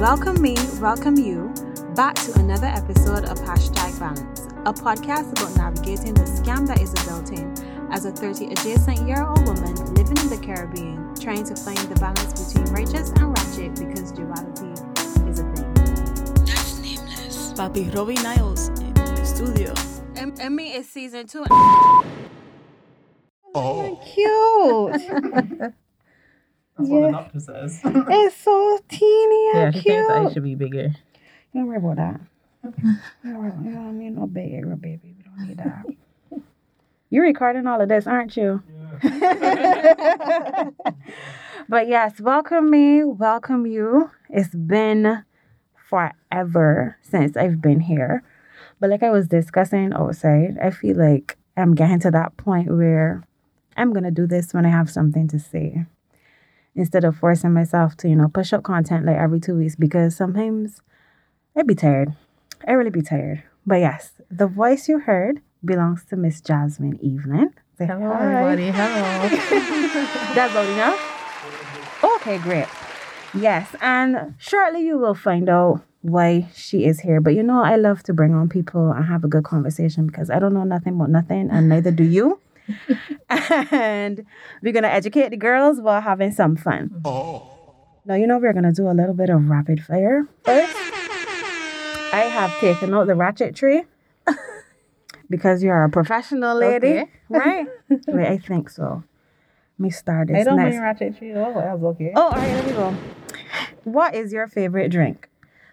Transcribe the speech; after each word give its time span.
welcome 0.00 0.40
me, 0.42 0.54
welcome 0.80 1.16
you 1.16 1.52
back 1.94 2.14
to 2.16 2.32
another 2.40 2.66
episode 2.66 3.24
of 3.26 3.38
Hashtag 3.40 3.98
Balance, 3.98 4.46
a 4.66 4.72
podcast 4.72 5.30
about 5.32 5.56
navigating 5.56 6.14
the 6.14 6.22
scam 6.22 6.66
that 6.66 6.80
is 6.80 6.92
adulting 6.94 7.54
as 7.92 8.04
a 8.04 8.10
30 8.10 8.46
adjacent 8.46 9.06
year 9.06 9.24
old 9.24 9.44
woman 9.46 9.74
living 9.94 10.16
in 10.18 10.28
the 10.28 10.40
Caribbean, 10.42 11.14
trying 11.20 11.44
to 11.44 11.54
find 11.54 11.78
the 11.78 11.94
balance 12.00 12.52
between 12.52 12.66
righteous 12.74 13.10
and 13.10 13.28
ratchet 13.38 13.74
because 13.76 14.10
duality 14.12 14.72
is 15.30 15.38
a 15.38 15.44
thing. 15.54 15.74
That's 16.44 16.78
nameless. 16.78 17.52
Papi 17.52 17.94
Robbie 17.94 18.14
Niles 18.14 18.68
in 18.80 18.94
the 18.94 19.24
studio. 19.24 19.72
Em- 20.16 20.34
Emmy 20.40 20.72
is 20.72 20.88
season 20.88 21.26
two. 21.26 21.44
Oh. 23.56 24.00
Cute. 24.12 25.74
That's 26.76 26.88
Yeah. 26.90 26.94
what 26.96 27.06
the 27.06 27.12
doctor 27.12 27.40
says. 27.40 27.80
it's 27.84 28.36
so 28.36 28.78
teeny 28.88 29.46
Yeah, 29.54 29.64
and 29.66 29.74
she 29.74 29.82
cute. 29.82 30.06
thinks 30.06 30.30
I 30.30 30.32
should 30.32 30.42
be 30.42 30.54
bigger. 30.54 30.92
Don't 31.54 31.66
worry 31.66 31.76
about 31.78 31.96
that. 31.96 32.20
Don't 33.22 33.38
worry, 33.38 33.52
you 33.64 33.72
don't 33.72 33.98
need 33.98 34.10
no 34.16 34.26
big 34.26 34.52
area, 34.52 34.74
baby. 34.76 35.14
We 35.16 35.22
don't 35.22 35.46
need 35.48 35.58
that. 35.58 35.84
You're 37.10 37.24
recording 37.24 37.66
all 37.66 37.80
of 37.80 37.88
this, 37.88 38.06
aren't 38.06 38.36
you? 38.36 38.62
but 41.68 41.86
yes, 41.88 42.20
welcome 42.20 42.70
me, 42.70 43.04
welcome 43.04 43.66
you. 43.66 44.10
It's 44.30 44.54
been 44.54 45.24
forever 45.88 46.96
since 47.02 47.36
I've 47.36 47.60
been 47.60 47.80
here. 47.80 48.22
But 48.80 48.90
like 48.90 49.02
I 49.02 49.10
was 49.10 49.28
discussing 49.28 49.92
outside, 49.92 50.58
I 50.60 50.70
feel 50.70 50.96
like 50.96 51.36
I'm 51.56 51.74
getting 51.74 52.00
to 52.00 52.10
that 52.10 52.36
point 52.36 52.68
where 52.74 53.22
I'm 53.76 53.92
gonna 53.92 54.10
do 54.10 54.26
this 54.26 54.52
when 54.52 54.66
I 54.66 54.70
have 54.70 54.90
something 54.90 55.28
to 55.28 55.38
say. 55.38 55.86
Instead 56.76 57.04
of 57.04 57.16
forcing 57.16 57.52
myself 57.52 57.96
to, 57.98 58.08
you 58.08 58.16
know, 58.16 58.28
push 58.28 58.52
up 58.52 58.64
content 58.64 59.06
like 59.06 59.16
every 59.16 59.38
two 59.38 59.54
weeks 59.56 59.76
because 59.76 60.16
sometimes 60.16 60.80
I'd 61.56 61.66
be 61.66 61.74
tired. 61.74 62.14
I 62.66 62.72
really 62.72 62.90
be 62.90 63.02
tired. 63.02 63.44
But 63.66 63.76
yes, 63.76 64.12
the 64.30 64.46
voice 64.46 64.88
you 64.88 64.98
heard 64.98 65.40
belongs 65.64 66.04
to 66.06 66.16
Miss 66.16 66.40
Jasmine 66.40 66.98
Evelyn. 67.02 67.50
Say 67.78 67.86
Hello, 67.86 68.12
hi. 68.12 68.24
everybody. 68.24 68.70
Hello. 68.70 69.28
That's 70.34 70.54
loud 70.54 70.68
enough? 70.68 72.00
Okay, 72.16 72.38
great. 72.38 72.66
Yes, 73.34 73.74
and 73.80 74.34
shortly 74.38 74.84
you 74.86 74.98
will 74.98 75.14
find 75.14 75.48
out 75.48 75.80
why 76.02 76.48
she 76.54 76.84
is 76.84 77.00
here. 77.00 77.20
But 77.20 77.34
you 77.34 77.42
know, 77.42 77.62
I 77.62 77.76
love 77.76 78.02
to 78.04 78.12
bring 78.12 78.34
on 78.34 78.48
people 78.48 78.90
and 78.92 79.04
have 79.06 79.24
a 79.24 79.28
good 79.28 79.44
conversation 79.44 80.06
because 80.06 80.30
I 80.30 80.38
don't 80.38 80.54
know 80.54 80.64
nothing 80.64 80.94
about 80.94 81.10
nothing, 81.10 81.50
and 81.50 81.68
neither 81.68 81.90
do 81.90 82.04
you. 82.04 82.38
and 83.28 84.24
we're 84.62 84.72
gonna 84.72 84.88
educate 84.88 85.30
the 85.30 85.36
girls 85.36 85.80
while 85.80 86.00
having 86.00 86.32
some 86.32 86.56
fun. 86.56 87.00
Oh. 87.04 87.50
Now, 88.06 88.16
you 88.16 88.26
know, 88.26 88.36
we're 88.36 88.52
going 88.52 88.64
to 88.66 88.72
do 88.72 88.86
a 88.90 88.92
little 88.92 89.14
bit 89.14 89.30
of 89.30 89.48
rapid 89.48 89.82
fire 89.82 90.28
first. 90.44 90.76
I 90.76 92.28
have 92.30 92.50
taken 92.60 92.92
out 92.92 93.06
the 93.06 93.14
ratchet 93.14 93.56
tree 93.56 93.84
because 95.30 95.62
you're 95.62 95.84
a 95.84 95.88
professional 95.88 96.54
lady, 96.58 96.86
Okay. 96.98 97.08
right? 97.30 97.66
Wait, 98.08 98.26
I 98.28 98.36
think 98.36 98.68
so. 98.68 99.02
Let 99.78 99.82
me 99.82 99.88
start 99.90 100.28
this 100.28 100.36
I 100.36 100.44
don't 100.44 100.56
next. 100.58 100.74
mean 100.74 100.82
ratchet 100.82 101.16
tree. 101.16 101.32
Oh, 101.32 101.54
that 101.54 101.78
was 101.78 101.94
okay. 101.94 102.12
Oh, 102.14 102.24
all 102.24 102.30
right, 102.32 102.52
let 102.54 102.66
me 102.66 102.72
go. 102.72 102.94
What 103.84 104.14
is 104.14 104.34
your 104.34 104.48
favorite 104.48 104.90
drink? 104.90 105.30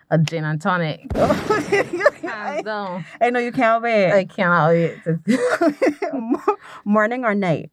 A 0.09 0.17
gin 0.17 0.45
and 0.45 0.61
tonic. 0.61 1.11
Hands 1.13 2.10
I, 2.23 2.61
down. 2.65 3.05
I 3.19 3.29
know 3.29 3.39
you 3.39 3.51
can't 3.51 3.81
wait. 3.83 4.11
I 4.11 4.25
cannot 4.25 4.69
wait 4.69 4.97
Morning 6.85 7.25
or 7.25 7.35
night? 7.35 7.71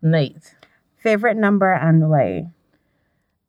night. 0.00 0.54
Favorite 0.96 1.36
number 1.36 1.72
and 1.72 2.08
why? 2.10 2.46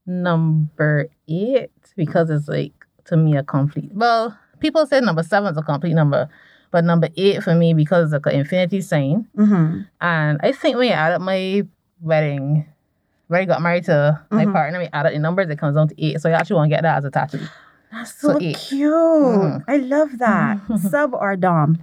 Number 0.05 1.07
eight, 1.27 1.71
because 1.95 2.29
it's 2.29 2.47
like 2.47 2.73
to 3.05 3.15
me 3.17 3.37
a 3.37 3.43
complete. 3.43 3.91
Well, 3.93 4.37
people 4.59 4.85
say 4.85 4.99
number 4.99 5.23
seven 5.23 5.51
is 5.51 5.57
a 5.57 5.61
complete 5.61 5.93
number, 5.93 6.29
but 6.71 6.83
number 6.83 7.09
eight 7.15 7.41
for 7.43 7.55
me 7.55 7.73
because 7.73 8.11
it's 8.13 8.25
like 8.25 8.33
an 8.33 8.39
infinity 8.41 8.81
sign. 8.81 9.27
Mm-hmm. 9.37 9.81
And 10.01 10.39
I 10.43 10.51
think 10.51 10.77
when 10.77 10.87
you 10.87 10.93
add 10.93 11.13
up 11.13 11.21
my 11.21 11.65
wedding, 12.01 12.65
when 13.27 13.41
I 13.41 13.45
got 13.45 13.61
married 13.61 13.85
to 13.85 14.19
my 14.29 14.45
Mhm. 14.45 14.51
partner, 14.53 14.79
we 14.79 14.89
add 14.91 15.05
up 15.05 15.13
the 15.13 15.19
numbers, 15.19 15.49
it 15.49 15.57
comes 15.57 15.75
down 15.75 15.87
to 15.87 15.95
eight. 16.03 16.19
So 16.19 16.29
I 16.29 16.33
actually 16.33 16.57
want 16.57 16.69
to 16.71 16.75
get 16.75 16.81
that 16.83 16.97
as 16.97 17.05
a 17.05 17.11
tattoo. 17.11 17.39
That's 17.93 18.15
so, 18.19 18.33
So 18.33 18.39
cute. 18.39 18.91
Mhm. 18.91 19.63
I 19.67 19.77
love 19.77 20.17
that. 20.17 20.57
Sub 20.89 21.13
or 21.13 21.35
dom? 21.35 21.77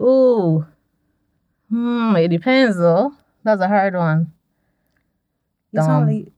Ooh. 0.00 0.66
Hmm, 1.70 2.16
it 2.16 2.28
depends 2.28 2.76
though. 2.76 3.12
That's 3.44 3.60
a 3.62 3.68
hard 3.68 3.94
one. 3.94 4.32
It's 5.72 5.86
Dom. 5.86 6.02
only. 6.02 6.32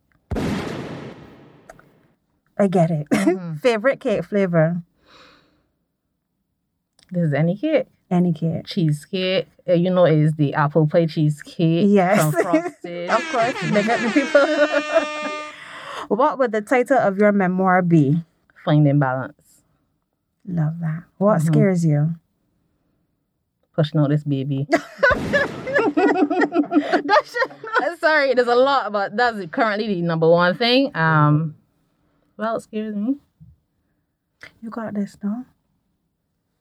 I 2.59 2.67
get 2.69 2.91
it. 2.91 3.07
Mhm. 3.11 3.59
Favorite 3.61 4.01
cake 4.01 4.25
flavor? 4.25 4.83
This 7.11 7.25
is 7.29 7.33
any 7.33 7.57
cake. 7.57 7.87
Any 8.11 8.33
cake. 8.35 8.67
Cheesecake. 8.67 9.49
Uh, 9.69 9.73
You 9.75 9.89
know, 9.91 10.05
is 10.05 10.35
the 10.35 10.53
apple 10.55 10.87
pie 10.87 11.07
cheesecake 11.07 11.87
Yes. 11.89 12.21
from 12.21 12.33
Frosted. 12.43 13.09
Of 13.11 13.23
course, 13.33 13.55
big 13.73 13.89
up 13.89 14.01
the 14.01 14.11
people. 14.13 15.40
What 16.19 16.39
would 16.39 16.53
the 16.53 16.61
title 16.61 16.99
of 16.99 17.19
your 17.19 17.33
memoir 17.33 17.83
be? 17.83 18.23
Finding 18.65 18.99
balance. 18.99 19.63
Love 20.47 20.81
that. 20.81 21.05
What 21.19 21.39
Mhm. 21.41 21.47
scares 21.47 21.85
you? 21.85 22.15
Pushing 23.75 24.01
out 24.01 24.11
this 24.11 24.25
baby. 24.25 24.67
Sorry, 28.01 28.35
there's 28.35 28.49
a 28.49 28.55
lot, 28.55 28.93
but 28.93 29.17
that's 29.17 29.39
currently 29.51 29.87
the 29.95 30.03
number 30.03 30.29
one 30.29 30.57
thing. 30.57 30.95
Um, 30.97 31.55
well, 32.37 32.57
excuse 32.57 32.95
me. 32.95 33.17
You 34.63 34.71
got 34.71 34.95
this, 34.95 35.17
no? 35.23 35.45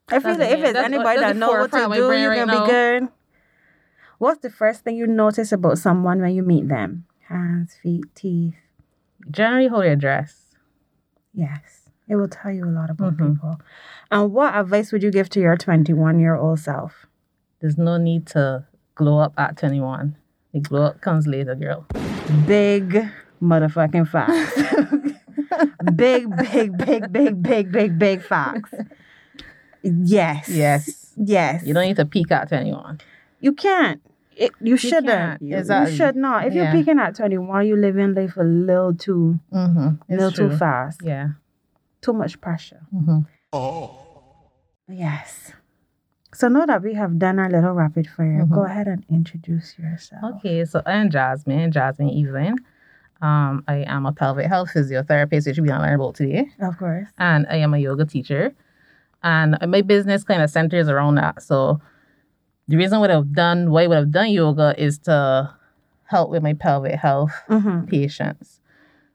I 0.09 0.19
feel 0.19 0.35
That's 0.35 0.39
like 0.51 0.59
if 0.59 0.65
it's 0.65 0.77
anybody 0.79 1.19
that 1.19 1.35
knows 1.35 1.49
what 1.49 1.55
to 1.55 1.69
forefront 1.69 1.83
of 1.85 1.89
my 1.89 1.95
do, 1.97 2.01
you're 2.21 2.29
right 2.29 2.45
gonna 2.47 2.61
be 2.65 2.71
good. 2.71 3.07
What's 4.17 4.41
the 4.41 4.49
first 4.49 4.83
thing 4.83 4.95
you 4.95 5.07
notice 5.07 5.51
about 5.51 5.77
someone 5.77 6.19
when 6.21 6.33
you 6.33 6.43
meet 6.43 6.67
them? 6.67 7.05
Hands, 7.27 7.73
feet, 7.81 8.03
teeth. 8.15 8.55
Generally, 9.31 9.67
hold 9.67 9.85
your 9.85 9.95
dress. 9.95 10.55
Yes, 11.33 11.89
it 12.07 12.15
will 12.15 12.27
tell 12.27 12.51
you 12.51 12.65
a 12.65 12.71
lot 12.71 12.89
about 12.89 13.17
Mhm. 13.17 13.33
people. 13.33 13.61
And 14.11 14.33
what 14.33 14.55
advice 14.55 14.91
would 14.91 15.03
you 15.03 15.11
give 15.11 15.29
to 15.29 15.39
your 15.39 15.55
21 15.55 16.19
year 16.19 16.35
old 16.35 16.59
self? 16.59 17.05
There's 17.59 17.77
no 17.77 17.97
need 17.97 18.25
to 18.27 18.65
glow 18.95 19.19
up 19.19 19.33
at 19.37 19.57
21. 19.57 20.15
The 20.53 20.59
glow 20.61 20.83
up 20.83 21.01
comes 21.01 21.27
later, 21.27 21.53
girl. 21.55 21.85
Big 22.47 23.05
motherfucking 23.41 24.07
facts. 24.07 24.55
big, 25.95 26.27
big, 26.35 26.77
big, 26.77 27.11
big, 27.11 27.41
big, 27.43 27.71
big, 27.71 27.99
big 27.99 28.21
facts. 28.21 28.73
Yes. 29.83 30.49
Yes. 30.49 31.13
Yes. 31.15 31.63
You 31.65 31.73
don't 31.73 31.83
need 31.85 31.95
to 31.97 32.05
peak 32.05 32.31
at 32.31 32.49
21. 32.49 32.99
You 33.39 33.53
can't. 33.53 34.01
It, 34.39 34.51
you 34.61 34.77
shouldn't. 34.77 35.41
You, 35.41 35.57
Exactly. 35.57 35.91
you 35.91 35.97
should 35.97 36.15
not. 36.15 36.47
If 36.47 36.53
Yeah. 36.53 36.63
you're 36.63 36.71
peaking 36.71 36.99
at 36.99 37.15
21, 37.15 37.67
you're 37.67 37.77
living 37.77 38.13
life 38.13 38.37
a 38.37 38.43
little 38.43 38.93
too, 38.95 39.39
Mm-hmm. 39.53 39.87
a 40.11 40.15
little 40.15 40.31
too 40.31 40.55
fast. 40.55 41.01
Yeah. 41.03 41.29
Too 42.01 42.13
much 42.13 42.39
pressure. 42.39 42.81
Mm-hmm. 42.95 43.19
Oh. 43.53 43.95
Yes. 44.87 45.51
So 46.33 46.47
now 46.47 46.65
that 46.65 46.81
we 46.83 46.93
have 46.93 47.19
done 47.19 47.39
our 47.39 47.49
little 47.49 47.73
rapid 47.73 48.07
fire, 48.07 48.45
Mhm. 48.45 48.51
go 48.53 48.63
ahead 48.63 48.87
and 48.87 49.03
introduce 49.09 49.77
yourself. 49.77 50.23
Okay, 50.37 50.63
so 50.65 50.81
I'm 50.85 51.09
Jasmine, 51.09 51.71
Jasmine 51.71 52.09
Evelyn. 52.09 52.55
Um, 53.21 53.63
I 53.67 53.77
am 53.87 54.05
a 54.05 54.13
pelvic 54.13 54.45
health 54.47 54.69
physiotherapist, 54.73 55.47
which 55.47 55.59
we're 55.59 55.65
going 55.67 55.81
to 55.81 55.85
learn 55.85 55.95
about 55.99 56.15
today. 56.15 56.49
Of 56.61 56.77
course. 56.77 57.07
And 57.17 57.45
I 57.49 57.57
am 57.57 57.73
a 57.73 57.77
yoga 57.77 58.05
teacher. 58.05 58.53
And 59.21 59.57
my 59.67 59.81
business 59.81 60.23
kind 60.23 60.41
of 60.41 60.49
centers 60.49 60.87
around 60.87 61.15
that. 61.15 61.41
So 61.43 61.81
the 62.69 62.77
reason 62.77 62.99
what 63.01 63.11
I've 63.11 63.33
done, 63.33 63.71
why 63.71 63.83
I 63.83 63.87
would 63.87 63.97
have 63.97 64.11
done 64.11 64.29
yoga 64.31 64.73
is 64.77 64.97
to 64.99 65.53
help 66.05 66.29
with 66.29 66.41
my 66.43 66.53
pelvic 66.53 66.95
health 66.95 67.31
Mm-hmm. 67.49 67.85
patients. 67.85 68.61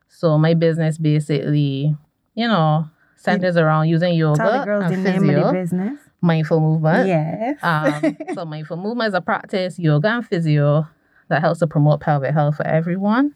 So 0.09 0.37
my 0.39 0.55
business 0.55 0.99
basically, 0.99 1.97
you 2.35 2.49
know, 2.49 2.89
centers 3.17 3.57
around 3.57 3.89
using 3.89 4.15
yoga 4.15 4.39
Tell 4.39 4.53
the 4.59 4.65
girls 4.65 4.89
the 4.91 4.95
and 4.97 5.05
name 5.05 5.17
of 5.17 5.23
physio, 5.23 5.47
the 5.47 5.53
business. 5.53 5.99
mindful 6.21 6.61
movement. 6.61 7.07
Yes. 7.07 7.59
Um, 7.63 8.17
so 8.35 8.45
mindful 8.55 8.77
movement 8.77 9.09
is 9.09 9.15
a 9.15 9.21
practice, 9.21 9.79
yoga 9.79 10.09
and 10.09 10.27
physio 10.27 10.87
that 11.29 11.41
helps 11.41 11.61
to 11.61 11.67
promote 11.67 12.01
pelvic 12.01 12.33
health 12.35 12.57
for 12.57 12.67
everyone. 12.67 13.35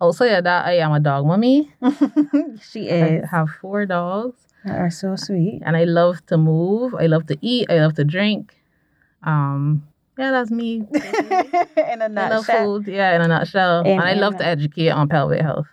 Also, 0.00 0.24
yeah, 0.26 0.40
that 0.42 0.66
I 0.66 0.74
am 0.78 0.92
a 0.92 1.00
dog 1.00 1.24
mommy. 1.26 1.72
she 2.60 2.90
I 2.90 2.94
is. 3.22 3.30
have 3.30 3.48
four 3.60 3.86
dogs, 3.86 4.40
They 4.64 4.72
are 4.72 4.90
so 4.90 5.16
sweet. 5.16 5.62
and 5.64 5.76
I 5.76 5.84
love 5.84 6.24
to 6.26 6.36
move. 6.36 6.94
I 6.94 7.06
love 7.06 7.26
to 7.28 7.36
eat. 7.40 7.70
I 7.70 7.78
love 7.78 7.94
to 7.94 8.04
drink. 8.04 8.54
Um, 9.22 9.86
yeah, 10.18 10.30
that's 10.32 10.50
me. 10.50 10.76
In 10.92 12.00
a 12.00 12.04
I 12.04 12.06
love 12.06 12.46
nutshell. 12.46 12.64
food. 12.64 12.86
Yeah, 12.88 13.16
in 13.16 13.22
a 13.22 13.28
nutshell. 13.28 13.80
In- 13.80 13.92
and 13.98 14.02
I 14.02 14.14
love 14.14 14.36
to 14.38 14.46
educate 14.46 14.90
on 14.90 15.08
pelvic 15.08 15.40
health. 15.42 15.66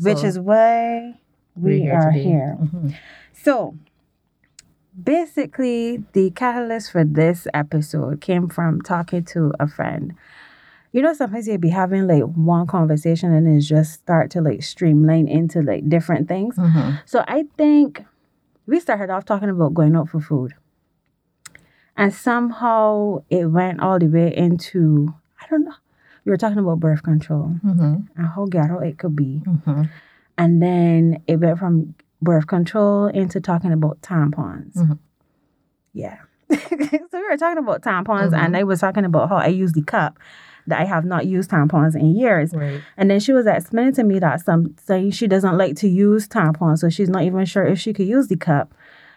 Which 0.00 0.24
is 0.24 0.38
why 0.38 1.18
we 1.54 1.80
here 1.82 1.94
are 1.94 2.10
today. 2.12 2.22
here. 2.24 2.56
Mhm. 2.60 2.94
So, 3.32 3.76
basically, 5.02 6.04
the 6.12 6.30
catalyst 6.30 6.90
for 6.92 7.04
this 7.04 7.46
episode 7.54 8.20
came 8.20 8.48
from 8.48 8.80
talking 8.80 9.24
to 9.26 9.52
a 9.60 9.66
friend. 9.66 10.14
you 10.92 11.02
know, 11.02 11.12
sometimes 11.12 11.48
you'd 11.48 11.60
be 11.60 11.70
having 11.70 12.06
like 12.06 12.22
one 12.22 12.68
conversation 12.68 13.32
and 13.34 13.48
it 13.48 13.60
just 13.62 13.94
start 13.94 14.30
to 14.30 14.40
like 14.40 14.62
streamline 14.62 15.26
into 15.26 15.60
like 15.60 15.88
different 15.88 16.28
things. 16.28 16.54
Mm-hmm. 16.56 16.90
So 17.04 17.24
I 17.26 17.46
think 17.58 18.04
we 18.66 18.78
started 18.78 19.10
off 19.10 19.24
talking 19.24 19.50
about 19.50 19.74
going 19.74 19.96
out 19.96 20.08
for 20.08 20.20
food. 20.20 20.54
And 21.96 22.12
somehow 22.12 23.22
it 23.30 23.46
went 23.46 23.80
all 23.80 23.98
the 23.98 24.06
way 24.08 24.34
into, 24.36 25.14
I 25.40 25.46
don't 25.48 25.64
know, 25.64 25.74
we 26.24 26.30
were 26.30 26.36
talking 26.36 26.58
about 26.58 26.80
birth 26.80 27.02
control 27.02 27.54
Mm-hmm. 27.64 27.94
and 28.16 28.26
how 28.34 28.46
ghetto 28.46 28.78
it 28.80 28.98
could 28.98 29.14
be. 29.14 29.42
Mm-hmm. 29.46 29.82
And 30.38 30.62
then 30.62 31.22
it 31.26 31.36
went 31.36 31.58
from 31.58 31.94
birth 32.20 32.46
control 32.46 33.06
into 33.06 33.40
talking 33.40 33.72
about 33.72 34.00
tampons. 34.00 34.74
Mhm. 34.74 34.98
Yeah. 35.92 36.18
so 36.52 36.58
we 36.70 37.28
were 37.30 37.36
talking 37.36 37.58
about 37.58 37.82
tampons, 37.82 38.32
and 38.36 38.56
I 38.56 38.64
was 38.64 38.80
talking 38.80 39.04
about 39.04 39.28
how 39.28 39.36
I 39.36 39.46
use 39.48 39.72
the 39.72 39.82
cup 39.82 40.18
that 40.66 40.80
I 40.80 40.84
have 40.84 41.04
not 41.04 41.26
used 41.26 41.50
tampons 41.50 41.94
in 41.94 42.16
years. 42.16 42.52
Right. 42.54 42.80
And 42.96 43.10
then 43.10 43.20
she 43.20 43.32
was 43.32 43.46
explaining 43.46 43.92
to 43.94 44.02
me 44.04 44.18
that 44.18 44.40
some 44.40 44.74
saying 44.82 45.10
she 45.12 45.26
doesn't 45.28 45.56
like 45.58 45.76
to 45.76 45.88
use 45.88 46.26
tampons, 46.26 46.78
so 46.78 46.88
she's 46.88 47.10
not 47.10 47.22
even 47.22 47.44
sure 47.44 47.64
if 47.66 47.78
she 47.78 47.92
could 47.92 48.06
use 48.06 48.28
the 48.28 48.36
cup. 48.36 48.74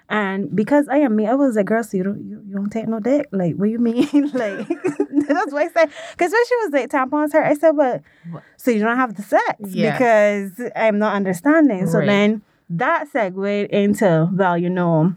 And 0.09 0.55
because 0.55 0.87
I 0.87 0.97
am 0.99 1.15
me, 1.17 1.27
I 1.27 1.33
was 1.33 1.55
like, 1.57 1.65
girl, 1.65 1.83
so 1.83 1.97
you 1.97 2.03
don't 2.03 2.23
you, 2.23 2.41
you 2.47 2.53
don't 2.55 2.69
take 2.69 2.87
no 2.87 2.99
dick? 2.99 3.27
Like, 3.31 3.55
what 3.55 3.69
you 3.69 3.79
mean? 3.79 4.07
like 4.33 4.67
that's 5.27 5.51
what 5.51 5.63
I 5.63 5.67
said. 5.69 5.89
Because 6.11 6.31
when 6.31 6.45
she 6.47 6.55
was 6.63 6.69
like 6.71 6.89
tampons 6.89 7.33
her, 7.33 7.43
I 7.43 7.53
said, 7.55 7.75
but 7.75 8.01
What? 8.31 8.43
so 8.55 8.71
you 8.71 8.79
don't 8.79 8.95
have 8.97 9.15
the 9.15 9.21
sex 9.23 9.55
Yeah. 9.67 9.91
because 9.91 10.71
I'm 10.75 10.97
not 10.97 11.13
understanding. 11.15 11.87
So 11.87 11.99
then 11.99 12.41
that 12.69 13.09
segued 13.09 13.69
into, 13.71 14.29
well, 14.33 14.57
you 14.57 14.69
know, 14.69 15.13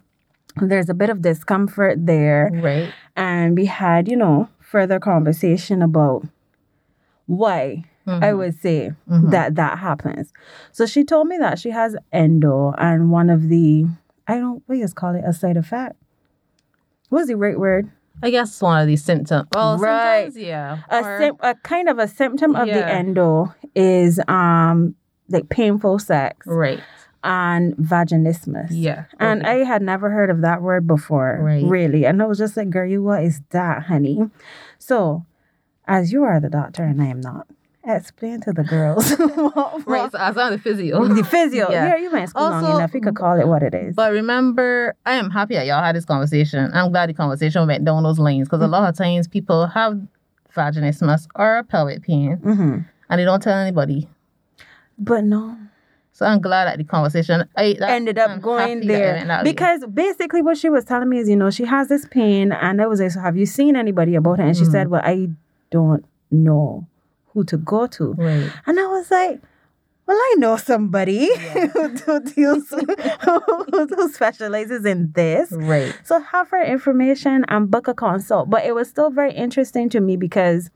there's 0.61 0.89
a 0.89 0.95
bit 0.95 1.09
of 1.11 1.23
discomfort 1.23 2.05
there. 2.07 2.51
Right. 2.53 2.93
And 3.17 3.57
we 3.57 3.67
had, 3.67 4.09
you 4.09 4.17
know, 4.17 4.49
further 4.61 4.99
conversation 4.99 5.83
about 5.83 6.27
why 7.27 7.85
I 8.07 8.31
Mhm. 8.33 8.39
would 8.39 8.61
say 8.61 8.93
Mhm. 9.09 9.31
that 9.31 9.55
that 9.55 9.79
happens. 9.79 10.33
So 10.73 10.85
she 10.87 11.05
told 11.05 11.29
me 11.29 11.39
that 11.39 11.59
she 11.61 11.71
has 11.71 11.97
endo, 12.13 12.75
and 12.77 13.11
one 13.13 13.31
of 13.31 13.49
the 13.49 13.87
I 14.31 14.39
don't 14.39 14.63
you 14.69 14.81
just 14.81 14.95
call 14.97 15.15
it 15.15 15.25
a 15.27 15.33
side 15.33 15.57
effect. 15.57 15.97
What's 17.09 17.29
the 17.29 17.37
right 17.37 17.59
word? 17.59 17.91
I 18.23 18.31
guess 18.31 18.61
one 18.61 18.81
of 18.81 18.87
these 18.87 19.03
symptoms. 19.03 19.49
Well, 19.55 19.79
Right. 19.79 20.27
sometimes, 20.33 20.37
yeah. 20.37 20.79
A, 20.91 20.99
Or- 21.03 21.19
sim- 21.21 21.37
a 21.41 21.55
kind 21.57 21.89
of 21.89 21.99
a 21.99 22.07
symptom 22.07 22.55
of 22.55 22.67
the 22.69 22.87
endo 22.87 23.55
is 23.75 24.21
um 24.29 24.95
like 25.29 25.49
painful 25.49 25.99
sex 25.99 26.47
right. 26.47 26.81
and 27.25 27.75
vaginismus. 27.77 28.69
Yeah. 28.71 29.05
And 29.19 29.43
okay. 29.43 29.63
I 29.63 29.65
had 29.65 29.81
never 29.83 30.11
heard 30.11 30.29
of 30.31 30.41
that 30.43 30.61
word 30.61 30.87
before, 30.87 31.39
Right. 31.41 31.65
really. 31.65 32.05
And 32.05 32.21
I 32.23 32.27
was 32.27 32.39
just 32.39 32.57
like, 32.57 32.69
girl, 32.71 32.87
you 32.89 33.03
what 33.03 33.23
is 33.25 33.41
that, 33.51 33.85
honey? 33.85 34.29
So, 34.79 35.25
as 35.87 36.13
you 36.13 36.23
are 36.25 36.41
the 36.41 36.51
doctor 36.51 36.83
and 36.85 37.01
I 37.01 37.07
am 37.07 37.21
not, 37.21 37.47
explain 37.85 38.41
to 38.43 38.53
the 38.53 38.63
girls 38.63 39.11
what, 39.19 39.87
right. 39.87 40.13
So 40.13 40.19
I 40.19 40.29
was 40.29 40.37
on 40.39 40.53
the 40.53 40.59
physio. 40.59 41.03
the 41.09 41.25
physio. 41.25 41.71
Yeah. 41.71 41.87
Yeah, 41.89 41.97
you 41.97 42.11
might 42.11 42.29
school 42.29 42.49
long 42.51 42.65
enough. 42.77 42.93
You 42.95 43.01
could 43.01 43.17
call 43.17 43.41
it 43.41 43.47
what 43.49 43.63
it 43.63 43.75
is. 43.75 43.95
But 43.97 44.13
remember, 44.13 44.95
I 45.07 45.15
am 45.15 45.31
happy 45.31 45.55
that 45.55 45.67
y'all 45.67 45.83
had 45.83 45.97
this 45.97 46.05
conversation. 46.05 46.71
I'm 46.75 46.91
glad 46.91 47.09
the 47.09 47.15
conversation 47.15 47.67
went 47.67 47.85
down 47.85 48.03
those 48.03 48.19
lanes 48.19 48.49
because 48.49 48.61
a 48.63 48.67
lot 48.69 48.89
of 48.89 48.97
times 48.97 49.27
people 49.29 49.67
have 49.67 49.99
vaginismus 50.55 51.27
or 51.37 51.63
pelvic 51.65 52.03
pain 52.03 52.37
hmm 52.37 52.79
and 53.09 53.19
they 53.21 53.25
don't 53.25 53.43
tell 53.43 53.57
anybody. 53.59 54.09
But 54.99 55.25
no, 55.25 55.57
So 56.13 56.27
I'm 56.27 56.41
glad 56.41 56.67
that 56.67 56.77
the 56.79 56.85
conversation 56.85 57.49
I 57.57 57.75
that- 57.81 57.91
ended 57.91 58.19
up 58.19 58.31
I'm 58.31 58.41
going 58.41 58.59
happy 58.79 58.87
that 58.89 58.95
it 58.95 58.99
there 58.99 59.25
that 59.27 59.45
way. 59.45 59.51
because 59.53 59.85
basically 59.87 60.43
what 60.43 60.59
she 60.59 60.69
was 60.69 60.85
telling 60.85 61.09
me 61.09 61.19
is, 61.19 61.29
you 61.29 61.37
know, 61.37 61.51
she 61.51 61.65
has 61.65 61.89
this 61.89 62.07
pain, 62.07 62.53
and 62.53 62.83
I 62.83 62.87
was 62.87 63.01
like, 63.01 63.11
so 63.13 63.21
have 63.21 63.37
you 63.37 63.47
seen 63.47 63.75
anybody 63.75 64.15
about 64.17 64.39
it? 64.39 64.43
And 64.45 64.57
she 64.57 64.65
Mhm. 64.65 64.71
said, 64.71 64.89
well, 64.89 65.03
I 65.05 65.29
don't 65.71 66.05
know 66.31 66.87
who 67.33 67.45
to 67.45 67.57
go 67.57 67.87
to. 67.87 68.13
right. 68.15 68.51
And 68.67 68.79
I 68.81 68.87
was 68.87 69.11
like, 69.11 69.41
well, 70.07 70.17
I 70.19 70.35
know 70.39 70.57
somebody 70.57 71.29
who, 71.53 71.61
who 72.07 72.21
deals, 72.21 72.69
who, 72.71 73.87
who 73.89 74.13
specializes 74.13 74.85
in 74.85 75.13
this. 75.13 75.53
Right. 75.53 75.95
So 76.05 76.21
have 76.21 76.51
her 76.51 76.63
information 76.65 77.45
and 77.49 77.71
book 77.71 77.87
a 77.89 77.95
consult. 77.95 78.51
But 78.51 78.65
it 78.65 78.75
was 78.75 78.89
still 78.89 79.11
very 79.11 79.33
interesting 79.33 79.89
to 79.91 80.01
me 80.01 80.17
because 80.17 80.71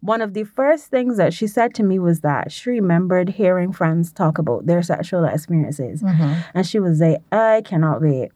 one 0.00 0.20
of 0.20 0.34
the 0.34 0.44
first 0.44 0.86
things 0.86 1.16
that 1.16 1.32
she 1.34 1.46
said 1.46 1.74
to 1.74 1.82
me 1.82 1.98
was 1.98 2.20
that 2.20 2.50
she 2.52 2.70
remembered 2.70 3.28
hearing 3.30 3.72
friends 3.72 4.12
talk 4.12 4.38
about 4.38 4.66
their 4.66 4.82
sexual 4.82 5.24
experiences. 5.24 6.02
Mhm. 6.02 6.44
And 6.54 6.66
she 6.66 6.78
was 6.80 7.00
like, 7.00 7.18
I 7.32 7.62
cannot 7.64 8.00
wait 8.00 8.30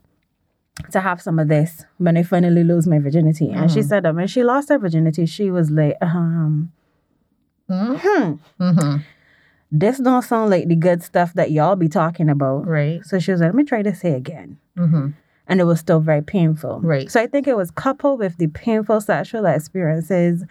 to 0.91 0.99
have 1.01 1.21
some 1.21 1.37
of 1.39 1.47
this 1.49 1.85
when 1.97 2.17
I 2.17 2.23
finally 2.23 2.63
lose 2.63 2.87
my 2.87 2.99
virginity. 2.99 3.49
And 3.49 3.69
she 3.71 3.79
Mhm. 3.79 3.85
said 3.89 4.03
that 4.03 4.15
when 4.15 4.27
she 4.27 4.43
lost 4.43 4.69
her 4.69 4.77
virginity, 4.77 5.25
she 5.25 5.51
was 5.51 5.69
like, 5.71 5.95
um, 6.01 6.71
Mhm. 7.69 7.99
hmm, 8.01 8.63
Mhm. 8.63 9.01
this 9.71 9.97
don't 9.99 10.21
sound 10.21 10.49
like 10.51 10.67
the 10.67 10.75
good 10.75 11.01
stuff 11.01 11.33
that 11.33 11.51
y'all 11.51 11.75
be 11.75 11.87
talking 11.89 12.29
about. 12.29 12.67
Right. 12.67 13.03
So 13.05 13.19
she 13.19 13.31
was 13.31 13.41
like, 13.41 13.47
let 13.49 13.55
me 13.55 13.63
try 13.63 13.81
to 13.81 13.95
say 13.95 14.13
again. 14.13 14.57
Mhm. 14.77 15.13
And 15.47 15.59
it 15.59 15.63
was 15.65 15.79
still 15.79 15.99
very 15.99 16.21
painful. 16.21 16.79
Right. 16.81 17.09
So 17.09 17.19
I 17.21 17.27
think 17.27 17.47
it 17.47 17.57
was 17.57 17.71
coupled 17.71 18.19
with 18.19 18.37
the 18.37 18.47
painful 18.47 19.01
sexual 19.01 19.45
experiences. 19.45 20.45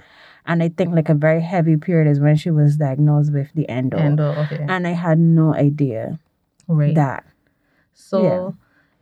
And 0.45 0.63
I 0.63 0.69
think 0.71 0.95
like 0.95 1.09
a 1.09 1.15
very 1.15 1.41
heavy 1.41 1.77
period 1.77 2.11
is 2.11 2.19
when 2.21 2.37
she 2.37 2.51
was 2.51 2.77
diagnosed 2.77 3.33
with 3.33 3.53
the 3.55 3.69
endo. 3.69 3.97
Uh, 3.99 4.43
okay. 4.45 4.67
And 4.69 4.87
I 4.87 4.91
had 4.93 5.19
no 5.19 5.55
idea 5.55 6.19
right. 6.67 6.95
that. 6.95 7.25
So 7.95 8.23
Yeah. 8.23 8.51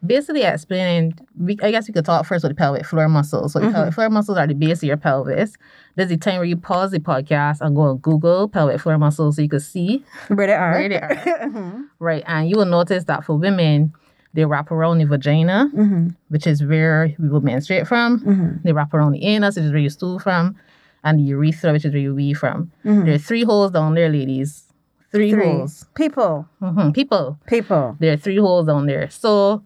Basically 0.04 0.42
explaining, 0.42 1.14
we, 1.38 1.58
I 1.62 1.70
guess 1.70 1.86
we 1.88 1.92
could 1.94 2.04
talk 2.04 2.24
first 2.26 2.42
with 2.42 2.50
the 2.50 2.56
pelvic 2.56 2.86
floor 2.86 3.08
muscles. 3.08 3.52
So 3.52 3.58
the 3.60 3.66
Mhm. 3.66 3.72
pelvic 3.74 3.94
floor 3.94 4.10
muscles 4.10 4.38
are 4.38 4.46
the 4.46 4.54
base 4.54 4.78
of 4.82 4.84
your 4.84 4.96
pelvis. 4.96 5.56
There's 5.96 6.10
a 6.10 6.16
time 6.16 6.36
where 6.36 6.44
you 6.44 6.56
pause 6.56 6.90
the 6.92 7.00
podcast 7.00 7.60
and 7.60 7.74
go 7.76 7.82
on 7.82 7.98
Google 7.98 8.48
pelvic 8.48 8.80
floor 8.80 8.96
muscles 8.98 9.36
so 9.36 9.42
you 9.42 9.48
can 9.48 9.60
see. 9.60 10.04
Where 10.28 10.46
they 10.46 10.54
are. 10.54 10.72
Where 10.72 10.88
they 10.88 11.00
are. 11.00 11.08
Mhm. 11.50 11.84
Right. 11.98 12.24
And 12.26 12.48
you 12.48 12.56
will 12.56 12.64
notice 12.66 13.04
that 13.04 13.24
for 13.24 13.36
women, 13.36 13.92
they 14.32 14.44
wrap 14.44 14.70
around 14.70 14.98
the 14.98 15.04
vagina, 15.04 15.70
Mhm. 15.76 16.14
which 16.28 16.46
is 16.46 16.64
where 16.64 17.12
we 17.18 17.28
will 17.28 17.40
menstruate 17.40 17.86
from. 17.86 18.20
Mhm. 18.20 18.62
They 18.62 18.72
wrap 18.72 18.94
around 18.94 19.12
the 19.12 19.24
anus, 19.24 19.56
which 19.56 19.64
is 19.64 19.70
where 19.72 19.80
you 19.80 19.90
stool 19.90 20.18
from, 20.18 20.54
and 21.04 21.18
the 21.18 21.24
urethra, 21.24 21.72
which 21.72 21.84
is 21.84 21.92
where 21.92 22.00
you 22.02 22.14
wee 22.14 22.32
from. 22.32 22.70
Mhm. 22.84 23.04
There 23.04 23.14
are 23.14 23.18
three 23.18 23.42
holes 23.44 23.72
down 23.72 23.94
there, 23.94 24.08
ladies. 24.08 24.64
Three, 25.12 25.32
Three. 25.32 25.44
holes. 25.44 25.86
People. 25.96 26.46
hmm 26.60 26.90
People. 26.92 27.36
People. 27.48 27.96
There 27.98 28.12
are 28.12 28.16
three 28.16 28.36
holes 28.38 28.66
down 28.68 28.86
there. 28.86 29.10
So 29.10 29.62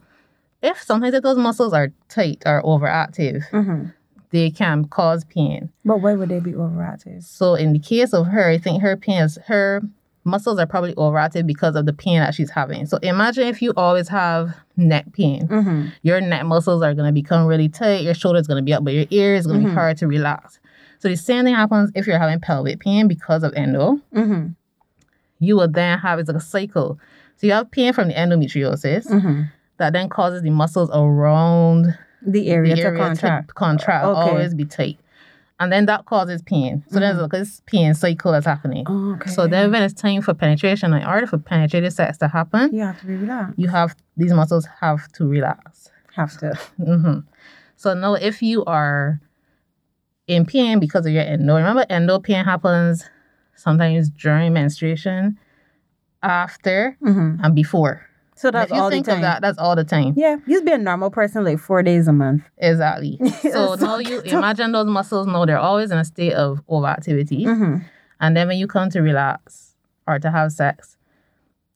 if 0.65 0.81
sometimes 0.81 1.13
if 1.13 1.23
those 1.23 1.37
muscles 1.37 1.73
are 1.73 1.89
tight 2.09 2.43
or 2.45 2.61
overactive, 2.63 3.43
Mhm. 3.51 3.93
they 4.31 4.49
can 4.49 4.85
cause 4.85 5.23
pain. 5.25 5.69
But 5.85 6.01
why 6.01 6.15
would 6.15 6.29
they 6.29 6.39
be 6.39 6.53
overactive? 6.53 7.23
So 7.23 7.55
in 7.55 7.73
the 7.73 7.79
case 7.79 8.13
of 8.13 8.27
her, 8.27 8.49
I 8.49 8.57
think 8.57 8.81
her 8.81 8.95
pain 8.97 9.23
is 9.23 9.37
her 9.47 9.81
muscles 10.27 10.57
are 10.59 10.65
probably 10.65 10.93
overactive 10.95 11.45
because 11.45 11.75
of 11.75 11.85
the 11.85 11.93
pain 11.93 12.19
that 12.19 12.33
she's 12.33 12.49
having. 12.49 12.85
So 12.87 12.97
imagine 13.03 13.47
if 13.47 13.61
you 13.61 13.73
always 13.77 14.07
have 14.09 14.55
neck 14.75 15.05
pain. 15.13 15.47
Mm-hmm. 15.47 15.85
Your 16.01 16.19
neck 16.19 16.45
muscles 16.45 16.81
are 16.81 16.93
gonna 16.95 17.11
become 17.11 17.45
really 17.45 17.69
tight, 17.69 18.01
your 18.03 18.15
shoulder's 18.15 18.47
gonna 18.47 18.63
be 18.63 18.73
up, 18.73 18.83
but 18.83 18.93
your 18.93 19.05
ear 19.11 19.35
is 19.35 19.45
gonna 19.45 19.59
Mhm. 19.59 19.65
be 19.65 19.71
hard 19.73 19.97
to 19.97 20.07
relax. 20.07 20.59
So 20.97 21.09
the 21.09 21.15
same 21.15 21.43
thing 21.45 21.53
happens 21.53 21.91
if 21.93 22.07
you're 22.07 22.17
having 22.17 22.39
pelvic 22.39 22.79
pain 22.79 23.07
because 23.07 23.43
of 23.43 23.53
endo. 23.55 23.99
Mm-hmm. 24.15 24.47
You 25.39 25.57
will 25.57 25.67
then 25.67 25.99
have 25.99 26.17
it's 26.19 26.27
like 26.29 26.37
a 26.37 26.41
cycle. 26.41 26.97
So 27.37 27.45
you 27.47 27.53
have 27.53 27.69
pain 27.69 27.93
from 27.93 28.07
the 28.07 28.13
endometriosis 28.15 29.05
Mm-hmm. 29.07 29.41
That 29.77 29.93
then 29.93 30.09
causes 30.09 30.41
the 30.41 30.49
muscles 30.49 30.89
around 30.93 31.97
The 32.21 32.49
area, 32.49 32.75
the 32.75 32.81
to 32.81 32.97
contract. 32.97 33.47
to 33.49 33.53
contract, 33.53 34.05
Okay. 34.05 34.29
always 34.29 34.53
be 34.53 34.65
tight. 34.65 34.99
And 35.59 35.71
then 35.71 35.85
that 35.85 36.05
causes 36.05 36.41
pain. 36.41 36.83
So 36.89 36.99
there's 36.99 37.15
Mhm. 37.17 37.21
like 37.23 37.31
this 37.31 37.61
pain 37.65 37.93
cycle 37.93 38.31
that's 38.33 38.45
happening. 38.45 38.85
Oh, 38.89 39.13
okay. 39.13 39.29
So 39.31 39.47
then 39.47 39.71
when 39.71 39.83
it's 39.83 39.93
time 39.93 40.21
for 40.21 40.33
penetration, 40.33 40.93
in 40.93 41.05
order 41.05 41.27
for 41.27 41.37
penetrative 41.37 41.93
sex 41.93 42.17
to 42.17 42.27
happen, 42.27 42.73
you 42.73 42.81
have 42.81 42.99
to 42.99 43.05
be 43.05 43.15
relaxed. 43.15 43.57
you 43.57 43.69
have 43.69 43.95
these 44.17 44.33
muscles 44.33 44.67
have 44.81 45.07
to 45.13 45.25
relax. 45.27 45.89
have 46.15 46.37
to. 46.39 46.53
hmm 46.77 47.19
So 47.77 47.93
now 47.93 48.13
if 48.15 48.41
you 48.41 48.63
are 48.65 49.19
in 50.27 50.45
pain 50.45 50.79
because 50.79 51.05
of 51.05 51.11
your 51.13 51.23
endo, 51.23 51.55
remember 51.57 51.85
endo 51.89 52.19
pain 52.19 52.43
happens 52.45 53.09
sometimes 53.55 54.09
during 54.09 54.51
menstruation, 54.53 55.37
after, 56.23 56.97
Mm-hmm. 57.03 57.43
and 57.43 57.55
before. 57.55 58.01
So 58.37 58.51
that's 58.51 58.69
if 58.69 58.75
you 58.75 58.81
all 58.83 58.89
think 58.89 59.05
the 59.05 59.11
time. 59.13 59.19
of 59.19 59.21
that, 59.23 59.41
that's 59.41 59.57
all 59.57 59.75
the 59.75 59.83
time. 59.85 60.13
Yeah, 60.17 60.37
you 60.45 60.61
be 60.61 60.71
a 60.73 60.77
normal 60.77 61.09
person 61.09 61.43
like 61.45 61.57
four 61.59 61.81
days 61.81 62.07
a 62.07 62.13
month. 62.13 62.43
Exactly. 62.57 63.19
So 63.41 63.75
now 63.75 63.97
you 63.97 64.21
imagine 64.21 64.71
those 64.73 64.87
muscles 64.87 65.25
now 65.27 65.45
they're 65.45 65.57
always 65.57 65.89
in 65.91 65.97
a 65.97 66.05
state 66.05 66.33
of 66.33 66.61
overactivity. 66.67 67.45
Mm-hmm. 67.45 67.77
And 68.19 68.35
then 68.37 68.47
when 68.47 68.57
you 68.57 68.67
come 68.67 68.89
to 68.89 69.01
relax 69.01 69.75
or 70.07 70.19
to 70.19 70.29
have 70.31 70.51
sex, 70.51 70.97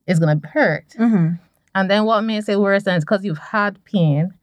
it's 0.06 0.20
gonna 0.20 0.39
hurt. 0.51 0.86
Mm-hmm. 1.00 1.36
And 1.75 1.89
then 1.89 2.04
what 2.06 2.22
makes 2.22 2.50
it 2.50 2.60
worse 2.60 2.84
then 2.84 2.98
is 2.98 3.04
because 3.06 3.24
you've 3.24 3.38
had 3.38 3.82
pain, 3.86 4.34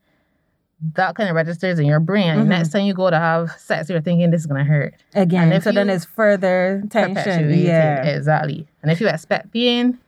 that 0.95 1.15
kind 1.17 1.29
of 1.29 1.35
registers 1.37 1.79
in 1.79 1.87
your 1.87 2.01
brain. 2.01 2.31
And 2.31 2.43
Mhm. 2.45 2.49
next 2.49 2.69
time 2.71 2.85
you 2.87 2.95
go 2.95 3.11
to 3.11 3.19
have 3.19 3.51
sex, 3.59 3.91
you're 3.91 4.01
thinking 4.01 4.31
this 4.31 4.43
is 4.43 4.47
gonna 4.47 4.65
hurt. 4.65 4.95
Again, 5.15 5.45
And 5.45 5.53
if 5.55 5.65
so 5.65 5.73
then 5.73 5.89
you 5.89 5.95
it's 5.95 6.05
further 6.05 6.83
tension. 6.89 7.51
Yeah. 7.53 8.05
Exactly. 8.05 8.67
And 8.83 8.91
if 8.91 9.01
you 9.01 9.09
expect 9.09 9.53
pain, 9.53 9.99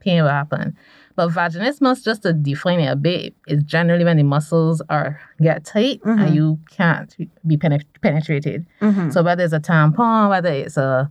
pain 0.00 0.22
will 0.22 0.30
happen. 0.30 0.76
But 1.14 1.30
vaginismus, 1.30 2.02
just 2.04 2.22
to 2.22 2.32
define 2.32 2.80
it 2.80 2.86
a 2.86 2.96
bit, 2.96 3.34
is 3.46 3.62
generally 3.64 4.04
when 4.04 4.16
the 4.16 4.22
muscles 4.22 4.80
are 4.88 5.20
get 5.40 5.64
tight 5.64 6.00
Mhm. 6.02 6.20
and 6.26 6.34
you 6.34 6.58
can't 6.70 7.14
be 7.46 7.56
penet- 7.56 7.84
penetrated. 8.00 8.64
Mhm. 8.80 9.12
So 9.12 9.22
whether 9.22 9.44
it's 9.44 9.52
a 9.52 9.60
tampon, 9.60 10.30
whether 10.30 10.48
it's 10.50 10.76
a 10.76 11.10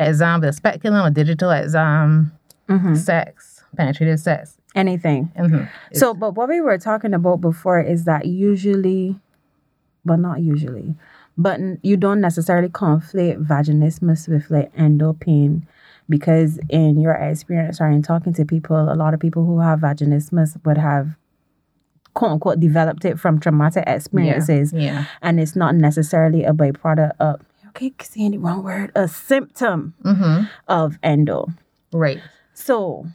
exam 0.00 0.40
with 0.40 0.50
a 0.50 0.52
speculum, 0.52 1.04
a 1.04 1.10
digital 1.10 1.50
exam, 1.50 2.32
Mhm. 2.68 2.96
sex, 2.96 3.64
penetrative 3.76 4.20
sex. 4.20 4.56
Anything. 4.74 5.30
hmm 5.36 5.62
So, 5.92 6.14
but 6.14 6.34
what 6.36 6.48
we 6.48 6.60
were 6.60 6.78
talking 6.78 7.12
about 7.14 7.40
before 7.40 7.80
is 7.80 8.04
that 8.04 8.26
usually, 8.26 9.18
but 10.04 10.16
not 10.20 10.40
usually, 10.40 10.94
but 11.36 11.58
you 11.82 11.96
don't 11.96 12.20
necessarily 12.20 12.68
conflate 12.68 13.44
vaginismus 13.44 14.28
with 14.28 14.50
like 14.50 14.70
endo 14.76 15.12
pain 15.14 15.66
because 16.08 16.58
in 16.68 16.98
your 16.98 17.12
experience 17.14 17.80
or 17.80 17.88
in 17.88 18.02
talking 18.02 18.32
to 18.34 18.44
people, 18.44 18.90
a 18.90 18.94
lot 18.94 19.14
of 19.14 19.20
people 19.20 19.44
who 19.44 19.60
have 19.60 19.80
vaginismus 19.80 20.56
would 20.64 20.78
have 20.78 21.16
quote 22.14 22.32
unquote 22.32 22.58
developed 22.60 23.04
it 23.04 23.18
from 23.20 23.38
traumatic 23.38 23.84
experiences 23.86 24.72
yeah. 24.72 25.04
and 25.22 25.38
it's 25.38 25.54
not 25.54 25.74
necessarily 25.76 26.42
a 26.42 26.52
byproduct 26.52 27.12
of 27.20 27.40
okay 27.68 27.92
saying 28.02 28.32
the 28.32 28.38
wrong 28.38 28.64
word 28.64 28.90
a 28.96 29.06
symptom 29.06 29.94
hmm 30.02 30.40
of 30.66 30.98
endo 31.04 31.46
Right. 31.92 32.18
so 32.54 33.06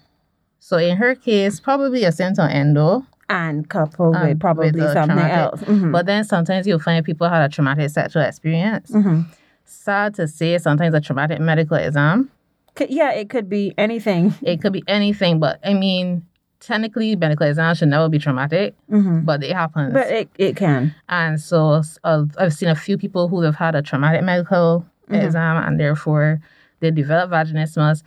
So 0.60 0.78
in 0.78 0.96
her 0.98 1.16
case, 1.16 1.60
probably 1.60 2.06
a 2.06 2.12
symptom 2.14 2.46
of 2.46 2.52
endo, 2.52 3.06
and 3.28 3.68
coupled 3.68 4.16
And 4.16 4.30
with 4.30 4.40
probably 4.40 4.72
with 4.72 4.94
something 4.94 5.18
traumatic- 5.18 5.38
else 5.38 5.62
Mhm. 5.64 5.92
but 5.92 6.06
then 6.06 6.24
sometimes 6.24 6.66
you'll 6.66 6.80
find 6.80 7.04
people 7.04 7.28
had 7.28 7.44
a 7.44 7.50
traumatic 7.50 7.90
sexual 7.90 8.22
experience. 8.24 8.90
Mhm. 8.92 9.26
Sad 9.66 10.14
to 10.16 10.28
say, 10.30 10.58
sometimes 10.60 10.94
a 10.96 11.02
traumatic 11.02 11.40
medical 11.42 11.76
exam. 11.78 12.30
Could- 12.76 12.90
yeah, 12.90 13.12
it 13.12 13.30
could 13.30 13.50
be 13.50 13.74
anything. 13.78 14.34
It 14.42 14.62
could 14.62 14.74
be 14.74 14.84
anything, 14.88 15.40
but 15.40 15.60
I 15.64 15.74
mean, 15.74 16.24
technically, 16.60 17.16
medical 17.16 17.46
exams 17.46 17.78
should 17.80 17.90
never 17.90 18.10
be 18.10 18.18
traumatic, 18.20 18.74
Mhm. 18.90 19.26
but 19.26 19.44
it 19.44 19.54
happens. 19.54 19.94
But 19.94 20.08
it, 20.08 20.30
it 20.38 20.56
can. 20.56 20.96
And 21.10 21.40
so 21.40 21.82
uh, 22.04 22.26
I've 22.40 22.54
seen 22.54 22.70
a 22.70 22.76
few 22.76 22.98
people 22.98 23.28
who 23.28 23.42
have 23.42 23.56
had 23.56 23.76
a 23.76 23.82
traumatic 23.82 24.24
medical 24.24 24.86
Mhm. 25.10 25.24
exam 25.24 25.58
and 25.64 25.80
therefore 25.80 26.40
they 26.80 26.90
develop 26.92 27.30
vaginismus. 27.32 28.02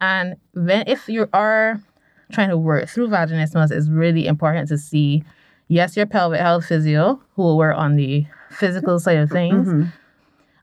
And 0.00 0.34
when 0.54 0.84
if 0.88 1.08
you 1.08 1.28
are 1.32 1.80
trying 2.32 2.48
to 2.50 2.58
work 2.58 2.88
through 2.88 3.08
vaginismus, 3.08 3.70
it's 3.70 3.88
really 3.88 4.26
important 4.26 4.68
to 4.68 4.78
see, 4.78 5.22
yes, 5.68 5.96
your 5.96 6.06
pelvic 6.06 6.40
health 6.40 6.64
physio 6.66 7.20
who 7.36 7.42
will 7.42 7.56
work 7.56 7.76
on 7.78 7.94
the 7.96 8.26
physical 8.50 8.98
side 8.98 9.18
of 9.18 9.30
things. 9.30 9.68
Mhm. 9.68 9.92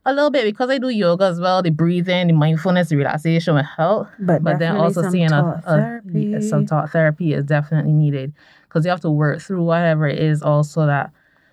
A 0.06 0.14
little 0.14 0.30
bit 0.32 0.46
because 0.46 0.70
I 0.70 0.78
do 0.78 0.90
yoga 0.90 1.26
as 1.26 1.40
well, 1.40 1.62
the 1.62 1.72
breathing, 1.72 2.28
the 2.28 2.34
mindfulness, 2.34 2.90
the 2.90 2.96
relaxation 2.96 3.56
will 3.56 3.64
help. 3.64 4.08
But, 4.18 4.44
But 4.44 4.60
then 4.60 4.76
also 4.78 5.10
seeing 5.10 5.32
a, 5.32 5.62
a 5.66 5.76
therapy. 5.76 6.42
some 6.50 6.66
talk 6.66 6.92
therapy 6.92 7.34
is 7.34 7.44
definitely 7.44 7.92
needed 7.94 8.34
because 8.64 8.86
you 8.86 8.90
have 8.92 9.02
to 9.02 9.12
work 9.12 9.42
through 9.42 9.64
whatever 9.64 10.08
it 10.08 10.18
is 10.20 10.42
also 10.42 10.86
that 10.86 11.12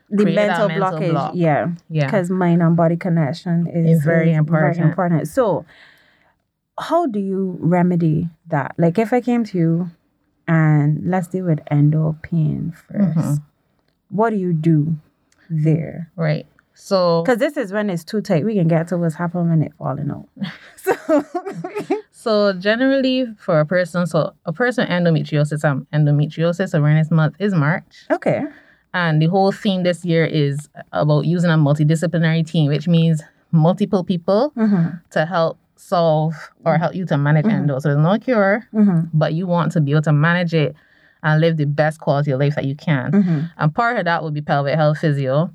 the 0.09 0.25
mental, 0.25 0.69
mental 0.69 0.93
blockage. 0.93 1.11
block. 1.11 1.33
Yeah, 1.35 1.73
yeah 1.91 2.07
because 2.07 2.31
mind 2.31 2.63
and 2.63 2.77
body 2.77 2.97
connection 2.97 3.67
is 3.67 3.99
Is 3.99 4.05
very 4.05 4.33
important. 4.33 4.77
Very 4.77 4.89
important. 4.89 5.29
So, 5.29 5.67
how 6.79 7.07
do 7.07 7.19
you 7.19 7.57
remedy 7.61 8.29
that? 8.49 8.75
Like, 8.79 8.99
if 8.99 9.13
I 9.13 9.21
came 9.21 9.45
to 9.45 9.59
you, 9.59 9.91
and 10.47 11.01
let's 11.11 11.27
deal 11.27 11.45
with 11.47 11.59
endo 11.71 12.17
pain 12.23 12.73
1st 12.89 13.17
Mhm. 13.17 13.43
What 14.11 14.31
do 14.31 14.37
you 14.37 14.53
do 14.53 14.97
there? 15.51 16.13
right. 16.15 16.47
So 16.79 17.23
Because 17.23 17.39
this 17.39 17.57
is 17.57 17.73
when 17.73 17.89
it's 17.91 18.05
too 18.05 18.21
tight. 18.21 18.45
We 18.45 18.55
can 18.55 18.69
get 18.69 18.89
to 18.89 18.99
what's 18.99 19.15
happening 19.15 19.49
when 19.49 19.63
it's 19.63 19.75
falling 19.77 20.11
out. 20.11 20.29
So, 20.77 21.25
So 22.13 22.53
generally, 22.55 23.27
for 23.39 23.61
a 23.61 23.67
person, 23.67 24.07
so 24.07 24.35
a 24.45 24.53
person 24.53 24.83
with 24.83 24.91
endometriosis, 24.91 25.65
um, 25.65 25.87
endometriosis 25.93 26.77
awareness 26.77 27.11
month 27.11 27.35
is 27.39 27.55
March, 27.55 28.05
okay. 28.11 28.43
and 28.95 29.21
the 29.23 29.27
whole 29.27 29.53
theme 29.53 29.83
this 29.85 30.05
year 30.05 30.25
is 30.25 30.69
about 30.93 31.25
using 31.27 31.51
a 31.51 31.55
multidisciplinary 31.57 32.47
team, 32.47 32.69
which 32.69 32.89
means 32.89 33.23
multiple 33.53 34.03
people 34.05 34.51
hmm 34.55 34.87
to 35.11 35.25
help 35.25 35.59
solve 35.77 36.35
or 36.65 36.79
help 36.79 36.95
you 36.95 37.05
to 37.07 37.17
manage 37.17 37.45
Mhm. 37.47 37.53
endo. 37.53 37.79
So 37.79 37.89
there's 37.91 38.03
no 38.03 38.19
cure, 38.19 38.67
hmm 38.73 39.01
but 39.15 39.35
you 39.35 39.47
want 39.47 39.73
to 39.73 39.81
be 39.81 39.93
able 39.93 40.03
to 40.03 40.13
manage 40.13 40.53
it 40.55 40.75
and 41.23 41.41
live 41.41 41.57
the 41.59 41.67
best 41.67 42.01
quality 42.01 42.31
of 42.33 42.41
life 42.41 42.55
that 42.57 42.65
you 42.65 42.75
can. 42.75 43.13
hmm 43.13 43.41
And 43.59 43.75
part 43.75 43.99
of 43.99 44.05
that 44.07 44.23
would 44.25 44.35
be 44.35 44.43
pelvic 44.43 44.75
health 44.75 44.99
physio. 44.99 45.51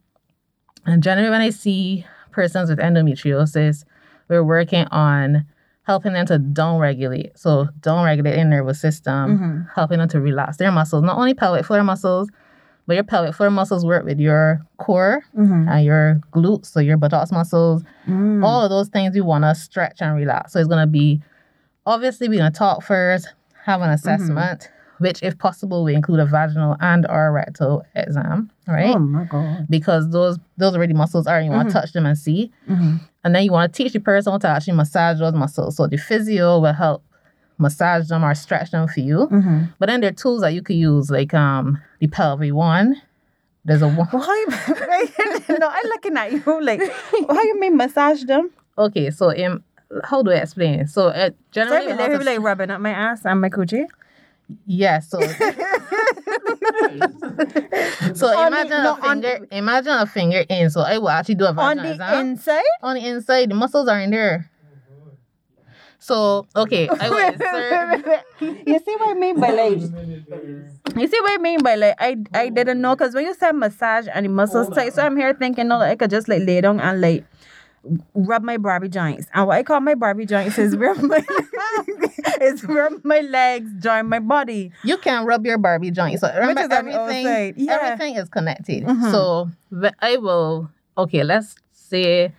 And 0.86 1.04
generally, 1.04 1.30
when 1.30 1.42
I 1.42 1.50
see 1.50 2.06
persons 2.32 2.70
with 2.70 2.80
endometriosis, 2.80 3.84
we're 4.30 4.44
working 4.44 4.86
on 4.92 5.46
helping 5.84 6.14
them 6.14 6.26
to 6.28 6.38
down-regulate. 6.38 7.38
So 7.38 7.68
down-regulate 7.82 8.36
their 8.36 8.46
nervous 8.46 8.80
system, 8.80 9.38
Mhm. 9.40 9.68
helping 9.76 10.00
them 10.00 10.08
to 10.10 10.22
relax 10.22 10.58
their 10.58 10.72
muscles. 10.72 11.04
Not 11.04 11.18
only 11.18 11.34
pelvic 11.34 11.66
floor 11.66 11.84
muscles, 11.84 12.30
but 12.88 12.94
your 12.94 13.04
pelvic 13.04 13.34
floor 13.36 13.50
muscles 13.50 13.86
work 13.86 14.06
with 14.06 14.20
your 14.20 14.62
core 14.78 15.22
hmm 15.36 15.68
and 15.70 15.86
your 15.86 16.20
glutes, 16.34 16.68
so 16.68 16.80
your 16.80 16.98
buttocks 16.98 17.32
muscles. 17.32 17.84
Mm. 18.08 18.44
All 18.44 18.64
of 18.64 18.70
those 18.70 18.88
things 18.90 19.14
we 19.14 19.22
want 19.22 19.44
to 19.44 19.54
stretch 19.56 20.02
and 20.02 20.16
relax. 20.16 20.54
So 20.54 20.60
it's 20.60 20.68
going 20.68 20.82
to 20.82 20.88
be, 20.92 21.22
obviously, 21.86 22.28
we're 22.30 22.40
going 22.40 22.52
to 22.52 22.58
talk 22.58 22.84
first, 22.84 23.34
have 23.66 23.82
an 23.82 23.90
assessment, 23.90 24.70
which, 25.01 25.22
if 25.24 25.38
possible, 25.38 25.84
we 25.84 25.93
include 25.96 26.20
a 26.20 26.25
vaginal 26.25 26.77
and 26.79 27.05
or 27.10 27.31
rectal 27.34 27.84
exam, 27.96 28.50
right? 28.67 28.96
Oh 28.96 29.00
my 29.00 29.25
god. 29.25 29.67
because 29.70 30.10
those 30.12 30.38
those 30.58 30.74
already 30.75 30.93
muscles 30.93 31.27
are 31.27 31.38
and 31.39 31.46
you 31.48 31.51
want 31.51 31.67
Mhm. 31.67 31.74
to 31.74 31.79
touch 31.81 31.91
them 31.93 32.05
and 32.05 32.17
see 32.17 32.51
hmm 32.67 32.96
and 33.24 33.36
then 33.36 33.43
you 33.43 33.51
want 33.51 33.72
to 33.72 33.77
teach 33.84 33.93
the 33.93 34.00
person 34.00 34.39
to 34.39 34.48
actually 34.48 34.74
massage 34.74 35.20
those 35.20 35.34
muscles 35.34 35.75
so 35.75 35.86
the 35.88 35.98
physio 35.98 36.60
will 36.60 36.74
help 36.74 37.03
massage 37.58 38.08
them 38.08 38.24
or 38.24 38.34
stretch 38.34 38.72
them 38.72 38.88
for 38.88 39.00
you 39.00 39.25
hmm 39.27 39.63
but 39.79 39.86
then 39.88 40.01
there 40.01 40.10
are 40.10 40.13
tools 40.24 40.41
that 40.41 40.53
you 40.53 40.62
could 40.62 40.75
use 40.75 41.10
like 41.12 41.34
um 41.34 41.77
the 42.00 42.08
pelvic 42.08 42.53
one 42.53 42.96
there's 43.65 43.81
a 43.84 43.88
one 43.88 44.08
you, 44.13 44.48
no, 45.60 45.67
I'm 45.77 45.88
looking 45.93 46.17
at 46.17 46.31
you 46.31 46.41
like, 46.62 46.81
how 47.29 47.41
you 47.43 47.60
mean 47.60 47.77
massage 47.77 48.24
them? 48.24 48.50
okay 48.77 49.10
so 49.12 49.29
in 49.29 49.63
how 50.05 50.24
do 50.24 50.31
I 50.31 50.36
explain 50.38 50.88
so 50.88 51.08
uh, 51.10 51.29
So 51.29 51.36
generally 51.51 51.91
how 51.91 52.08
day, 52.08 52.17
to- 52.17 52.24
like 52.24 52.39
rubbing 52.41 52.72
up 52.72 52.81
my 52.81 52.91
ass 52.91 53.25
and 53.25 53.41
my 53.41 53.50
coochie. 53.50 53.86
Yeah 54.65 55.00
so 55.00 55.20
so 58.13 58.27
On 58.27 58.36
the- 58.36 58.48
imagine 58.48 58.84
no, 58.84 58.96
a 58.96 59.08
on 59.08 59.22
finger 59.22 59.48
imagine 59.51 59.93
a 59.93 60.05
finger 60.05 60.43
in 60.50 60.70
so 60.70 60.81
I 60.81 60.98
will 60.98 61.10
actually 61.10 61.36
do 61.36 61.46
a 61.46 61.50
On 61.53 61.77
vaginal 61.77 61.84
the 61.86 61.91
exam. 61.91 62.27
inside? 62.27 62.63
on 62.84 62.96
the 62.96 63.08
inside, 63.08 63.50
the 63.50 63.55
muscles 63.55 63.88
are 63.88 64.00
in 64.00 64.12
there. 64.12 64.50
So 66.00 66.48
okay, 66.55 66.89
I 66.89 67.10
will 67.10 67.27
insert. 67.34 68.05
you 68.41 68.79
see 68.79 68.96
what 68.98 69.15
I 69.15 69.20
mean 69.20 69.39
by 69.39 69.51
like, 69.51 69.77
you 70.98 71.08
see 71.08 71.20
what 71.22 71.31
I 71.31 71.38
mean 71.41 71.60
by 71.62 71.75
like, 71.75 71.96
I 72.00 72.17
I 72.34 72.50
didn't 72.50 72.81
know 72.81 72.96
because 72.96 73.13
when 73.13 73.25
you 73.25 73.34
said 73.36 73.51
massage 73.53 74.08
and 74.12 74.25
the 74.25 74.29
muscles 74.29 74.70
tight, 74.70 74.93
so 74.93 75.05
I'm 75.05 75.15
here 75.15 75.34
thinking, 75.34 75.67
no, 75.67 75.77
like, 75.77 75.91
I 75.91 75.96
could 75.96 76.10
just 76.10 76.27
like 76.27 76.41
lay 76.41 76.60
down 76.62 76.79
and 76.79 77.01
like 77.01 77.24
rub 78.14 78.44
my 78.44 78.58
Barbie 78.58 78.90
joints. 78.90 79.28
And 79.34 79.48
what 79.48 79.58
I 79.58 79.64
call 79.64 79.80
my 79.80 79.96
Barbie 79.96 80.26
joints 80.26 80.58
is 80.58 80.76
rub 80.76 80.98
my 81.02 81.24
is 82.42 82.66
where 82.68 82.90
my 83.04 83.22
legs 83.22 83.72
join 83.80 84.08
my 84.08 84.20
body. 84.20 84.72
You 84.84 84.98
can 84.98 85.26
rub 85.26 85.46
your 85.46 85.58
Barbie 85.58 85.92
joints. 85.92 86.22
So 86.22 86.32
remember, 86.34 86.62
is 86.62 86.70
everything, 86.72 87.54
yeah. 87.58 87.78
everything 87.80 88.16
is 88.16 88.30
connected. 88.30 88.84
Mhm. 88.84 89.12
So 89.12 89.50
I 90.00 90.18
will. 90.18 90.70
Okay, 90.98 91.24
let's 91.24 91.56
say 91.72 92.34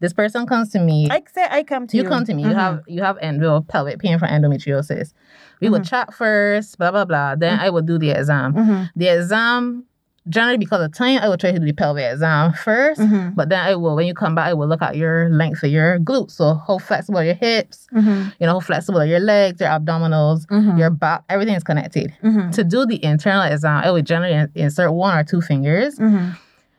this 0.00 0.12
person 0.12 0.46
comes 0.46 0.70
to 0.70 0.80
me. 0.80 1.08
I 1.10 1.22
say 1.32 1.46
I 1.48 1.62
come 1.62 1.86
to 1.86 1.96
you 1.96 2.02
you. 2.02 2.08
come 2.08 2.24
to 2.24 2.34
me. 2.34 2.42
You 2.42 2.48
Mhm. 2.50 2.54
have 2.54 2.82
you 2.86 3.02
have 3.02 3.16
endo 3.22 3.60
pelvic 3.62 3.98
pain 4.00 4.18
from 4.18 4.28
endometriosis. 4.28 5.12
We 5.60 5.68
will 5.70 5.80
chat 5.80 6.12
first, 6.12 6.76
blah 6.78 6.90
blah 6.90 7.04
blah. 7.06 7.36
Then 7.36 7.58
I 7.58 7.70
will 7.70 7.82
do 7.82 7.98
the 7.98 8.10
exam. 8.10 8.54
Mhm. 8.54 8.90
The 8.96 9.08
exam, 9.08 9.84
generally 10.28 10.58
because 10.58 10.80
of 10.82 10.92
time, 10.92 11.18
I 11.20 11.28
will 11.28 11.36
try 11.36 11.52
to 11.52 11.58
do 11.58 11.64
the 11.66 11.72
pelvic 11.72 12.04
exam 12.12 12.52
1st 12.52 13.00
Mhm. 13.00 13.34
But 13.34 13.48
then 13.50 13.60
I 13.60 13.74
will, 13.74 13.94
when 13.96 14.06
you 14.06 14.14
come 14.14 14.34
back, 14.34 14.46
I 14.48 14.54
will 14.54 14.66
look 14.68 14.82
at 14.82 14.96
your 14.96 15.28
length 15.30 15.62
of 15.62 15.70
your 15.70 15.98
glutes. 15.98 16.32
So 16.32 16.54
how 16.66 16.78
flexible 16.78 17.18
are 17.20 17.24
your 17.24 17.34
hips, 17.34 17.86
Mhm. 17.94 18.32
you 18.40 18.46
know, 18.46 18.54
how 18.54 18.60
flexible 18.60 19.00
are 19.00 19.06
your 19.06 19.20
legs, 19.20 19.60
your 19.60 19.68
abdominals, 19.70 20.46
Mhm. 20.46 20.78
your 20.78 20.90
back, 20.90 21.22
everything 21.28 21.54
is 21.54 21.64
connected. 21.64 22.12
Mhm. 22.22 22.52
To 22.52 22.64
do 22.64 22.86
the 22.86 23.02
internal 23.04 23.42
exam, 23.42 23.82
I 23.84 23.90
would 23.90 24.06
generally 24.06 24.48
insert 24.54 24.92
one 24.92 25.16
or 25.18 25.24
two 25.24 25.40
fingers. 25.40 25.98
Mhm. 25.98 26.36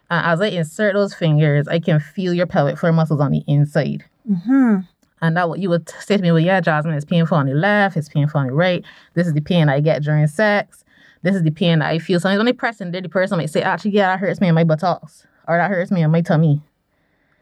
And 0.09 0.25
as 0.25 0.39
I 0.41 0.47
insert 0.47 0.93
those 0.93 1.13
fingers, 1.13 1.67
I 1.67 1.79
can 1.79 1.99
feel 1.99 2.33
your 2.33 2.45
pelvic 2.45 2.77
floor 2.77 2.93
muscles 2.93 3.19
on 3.21 3.31
the 3.31 3.43
inside. 3.47 4.03
Mhm. 4.29 4.85
And 5.21 5.37
that 5.37 5.49
what 5.49 5.59
you 5.59 5.69
would 5.69 5.89
say 5.89 6.17
to 6.17 6.21
me, 6.21 6.31
well, 6.31 6.39
yeah, 6.39 6.59
Jasmine, 6.61 6.93
it's 6.93 7.05
painful 7.05 7.37
on 7.37 7.47
the 7.47 7.53
left, 7.55 7.97
it's 7.97 8.09
painful 8.09 8.39
on 8.41 8.47
the 8.47 8.53
right. 8.53 8.83
This 9.15 9.25
is 9.27 9.33
the 9.33 9.41
pain 9.41 9.69
I 9.69 9.79
get 9.79 10.03
during 10.03 10.27
sex. 10.27 10.83
This 11.25 11.35
is 11.35 11.43
the 11.43 11.51
pain 11.51 11.79
that 11.79 11.89
I 11.89 11.99
feel. 11.99 12.19
Sometimes 12.21 12.37
when 12.37 12.47
I 12.47 12.51
press 12.53 12.79
in 12.79 12.91
there, 12.91 13.01
the 13.01 13.09
person 13.09 13.37
might 13.37 13.49
say, 13.49 13.61
actually, 13.61 13.91
yeah, 13.91 14.07
that 14.13 14.19
hurts 14.19 14.39
me 14.39 14.47
in 14.47 14.55
my 14.55 14.63
buttocks. 14.63 15.25
Or 15.47 15.57
that 15.57 15.69
hurts 15.69 15.91
me 15.91 16.01
in 16.03 16.11
my 16.11 16.21
tummy. 16.21 16.61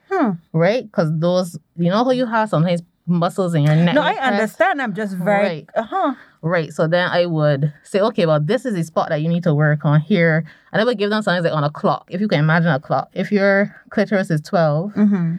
Hmm. 0.09 0.31
Right? 0.53 0.83
Because 0.85 1.09
those, 1.19 1.57
you 1.77 1.89
know 1.89 2.03
how 2.03 2.11
you 2.11 2.25
have 2.25 2.49
sometimes 2.49 2.81
muscles 3.05 3.53
in 3.53 3.63
your 3.63 3.75
neck. 3.75 3.95
No, 3.95 4.01
I 4.01 4.13
press? 4.15 4.31
understand. 4.31 4.81
I'm 4.81 4.93
just 4.93 5.15
very 5.17 5.43
Right. 5.45 5.69
uh 5.75 5.83
huh. 5.83 6.13
Right. 6.41 6.71
So 6.73 6.87
then 6.87 7.09
I 7.09 7.25
would 7.25 7.73
say, 7.83 7.99
okay, 7.99 8.25
well, 8.25 8.39
this 8.39 8.65
is 8.65 8.73
the 8.75 8.83
spot 8.83 9.09
that 9.09 9.21
you 9.21 9.29
need 9.29 9.43
to 9.43 9.53
work 9.53 9.85
on 9.85 9.99
here. 10.01 10.45
And 10.71 10.81
I 10.81 10.85
would 10.85 10.97
give 10.97 11.09
them 11.09 11.21
something 11.21 11.43
like 11.43 11.53
on 11.53 11.63
a 11.63 11.69
clock. 11.69 12.07
If 12.09 12.21
you 12.21 12.27
can 12.27 12.39
imagine 12.39 12.69
a 12.69 12.79
clock. 12.79 13.09
If 13.13 13.31
your 13.31 13.75
clitoris 13.89 14.29
is 14.31 14.41
12 14.41 14.93
Mm-hmm. 14.93 15.35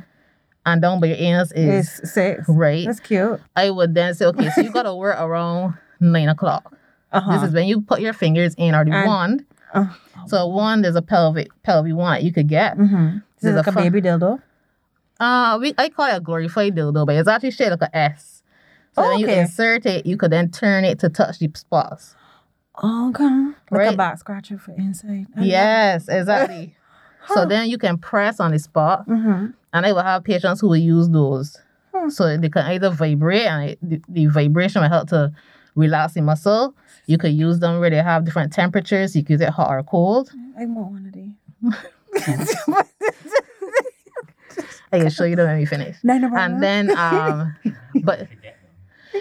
and 0.67 0.83
down 0.83 1.01
by 1.01 1.09
your 1.09 1.17
anus 1.19 1.53
is 1.53 1.99
It's 2.01 2.13
six. 2.13 2.45
right, 2.49 2.87
That's 2.87 3.01
cute. 3.01 3.41
I 3.57 3.71
would 3.71 3.95
then 3.95 4.15
say, 4.15 4.25
okay, 4.27 4.51
so 4.51 4.61
you 4.63 4.71
got 4.71 4.85
to 4.85 4.95
work 4.95 5.19
around 5.21 5.75
nine 6.01 6.29
o'clock. 6.29 6.74
Uh-huh. 7.15 7.33
This 7.33 7.49
is 7.49 7.55
when 7.55 7.67
you 7.67 7.81
put 7.81 8.01
your 8.01 8.13
fingers 8.13 8.55
in 8.59 8.75
or 8.75 8.85
the 8.85 8.93
And- 8.93 9.07
wand. 9.09 9.45
Uh. 9.73 9.87
So 10.27 10.37
a 10.39 10.49
wand 10.49 10.87
is 10.87 10.97
a 10.97 11.03
pelvic 11.03 11.49
pelvic 11.63 11.95
wand 11.95 12.23
you 12.25 12.33
could 12.33 12.49
get. 12.49 12.77
mm-hmm. 12.79 13.07
This 13.07 13.15
is 13.17 13.23
There's 13.43 13.57
like 13.57 13.67
a 13.67 13.71
a 13.71 13.73
fun- 13.73 13.83
baby 13.85 14.01
dildo. 14.01 14.41
Uh, 15.21 15.59
we 15.61 15.75
I 15.79 15.89
call 15.91 16.07
it 16.09 16.17
a 16.17 16.21
glorified 16.21 16.75
dildo, 16.75 17.07
but 17.07 17.15
it's 17.17 17.29
actually 17.29 17.51
shaped 17.53 17.71
like 17.71 17.83
a 17.83 17.97
S. 17.97 18.43
So 18.95 19.03
Oh, 19.03 19.09
when 19.09 19.19
you 19.19 19.27
insert 19.29 19.87
it, 19.87 20.07
you 20.07 20.17
could 20.17 20.31
then 20.31 20.51
turn 20.51 20.85
it 20.85 20.99
to 21.01 21.09
touch 21.09 21.39
the 21.41 21.51
spots. 21.55 22.15
Okay. 22.83 23.25
Like 23.25 23.53
a 23.71 23.75
Right. 23.75 23.97
back 23.97 24.19
scratcher 24.19 24.59
for 24.59 24.73
inside. 24.73 25.27
Yes, 25.41 26.09
exactly. 26.09 26.77
So 27.29 27.47
then 27.47 27.71
you 27.71 27.79
can 27.79 27.97
press 27.97 28.39
on 28.39 28.51
the 28.51 28.59
spot, 28.59 29.09
Mm-hmm. 29.09 29.47
and 29.73 29.87
I 29.87 29.93
will 29.95 30.03
have 30.03 30.25
patients 30.25 30.61
who 30.61 30.69
will 30.69 30.77
use 30.77 31.09
those. 31.09 31.57
Hmm. 31.95 32.11
So 32.11 32.37
they 32.37 32.51
can 32.51 32.67
either 32.67 32.91
vibrate, 32.91 33.47
and 33.47 33.71
it, 33.71 33.79
the, 33.81 34.03
the 34.11 34.27
vibration 34.27 34.83
will 34.83 34.91
help 34.91 35.09
to 35.09 35.33
relax 35.75 36.13
the 36.13 36.21
muscle. 36.21 36.75
You 37.07 37.19
could 37.19 37.33
use 37.33 37.59
them 37.61 37.81
where 37.81 37.91
they 37.91 38.03
have 38.03 38.25
different 38.25 38.53
temperatures. 38.53 39.15
You 39.15 39.23
could 39.23 39.33
use 39.33 39.41
it 39.41 39.51
hot 39.51 39.71
or 39.71 39.83
cold. 39.83 40.31
I 40.59 40.65
want 40.67 40.91
one 40.93 41.07
of 41.07 41.13
these. 41.13 41.33
I 44.93 44.99
can 45.01 45.11
show 45.11 45.25
you 45.25 45.35
them 45.37 45.49
when 45.49 45.59
we 45.59 45.67
finish. 45.67 45.97
no, 46.03 46.17
no, 46.19 46.31
And 46.37 46.63
then, 46.63 46.97
um, 46.97 47.55
but 48.05 48.29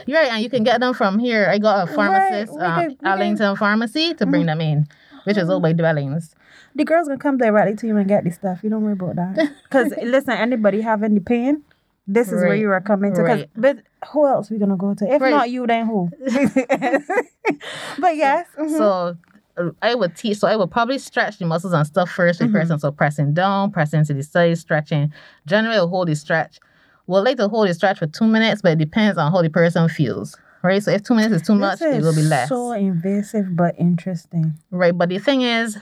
you're 0.05 0.19
right, 0.19 0.31
and 0.31 0.43
you 0.43 0.49
can 0.49 0.63
get 0.63 0.79
them 0.79 0.93
from 0.93 1.17
here. 1.19 1.47
I 1.49 1.57
got 1.57 1.89
a 1.89 1.93
pharmacist, 1.93 2.53
we 2.53 2.61
um, 2.63 2.75
can- 2.81 2.97
Arlington 3.03 3.55
Pharmacy, 3.55 4.13
to 4.15 4.25
bring 4.25 4.45
them 4.45 4.61
in, 4.61 4.87
which 5.23 5.37
is 5.37 5.49
over 5.49 5.61
by 5.61 5.73
Dwellings. 5.73 6.35
the 6.75 6.83
girls 6.85 7.07
gonna 7.07 7.19
come 7.19 7.37
directly 7.37 7.75
to 7.77 7.87
you 7.87 7.97
and 7.97 8.07
get 8.07 8.23
the 8.23 8.31
stuff. 8.31 8.59
You 8.63 8.69
don't 8.69 8.83
worry 8.83 8.93
about 8.93 9.15
that. 9.15 9.51
Because 9.63 9.93
listen, 10.03 10.33
anybody 10.33 10.81
having 10.81 11.15
the 11.15 11.21
pain, 11.21 11.63
this 12.07 12.27
is 12.31 12.41
where 12.41 12.55
you 12.55 12.69
are 12.71 12.81
coming 12.81 13.13
to. 13.15 13.21
Right. 13.21 13.49
But 13.55 13.79
who 14.11 14.27
else 14.27 14.49
we 14.49 14.57
gonna 14.59 14.75
go 14.77 14.93
to? 14.93 15.05
If 15.11 15.21
Right. 15.21 15.31
not 15.31 15.49
you, 15.49 15.65
then 15.67 15.85
who? 15.87 16.09
but 17.99 18.15
yes. 18.15 18.47
mhm. 18.59 18.69
So 18.77 19.17
uh, 19.57 19.69
I 19.81 19.95
would 19.95 20.15
teach. 20.15 20.37
So 20.37 20.47
I 20.47 20.55
would 20.55 20.71
probably 20.71 20.97
stretch 20.97 21.37
the 21.37 21.45
muscles 21.45 21.73
and 21.73 21.85
stuff 21.85 22.09
first 22.09 22.39
with 22.41 22.49
Mhm. 22.49 22.53
person. 22.53 22.79
So 22.79 22.91
pressing 22.91 23.33
down, 23.33 23.71
pressing 23.71 24.03
to 24.05 24.13
the 24.13 24.23
side, 24.23 24.57
stretching. 24.57 25.13
Generally, 25.45 25.77
I'll 25.77 25.87
hold 25.87 26.07
the 26.07 26.15
stretch. 26.15 26.59
We'll 27.07 27.23
like 27.23 27.37
to 27.37 27.47
hold 27.49 27.67
the 27.67 27.73
stretch 27.73 27.99
for 27.99 28.07
two 28.07 28.25
minutes, 28.27 28.61
but 28.61 28.71
it 28.73 28.77
depends 28.79 29.17
on 29.17 29.31
how 29.31 29.41
the 29.41 29.49
person 29.49 29.87
feels. 29.89 30.37
Right. 30.63 30.81
So 30.81 30.91
if 30.91 31.03
two 31.03 31.13
minutes 31.13 31.35
is 31.35 31.41
too 31.41 31.55
much, 31.55 31.79
this 31.79 31.93
it 31.93 31.97
is 31.99 32.05
will 32.05 32.15
be 32.15 32.21
less. 32.23 32.47
so 32.49 32.71
invasive 32.71 33.55
but 33.55 33.75
interesting. 33.77 34.53
Right. 34.71 34.97
But 34.97 35.09
the 35.09 35.19
thing 35.19 35.41
is, 35.41 35.77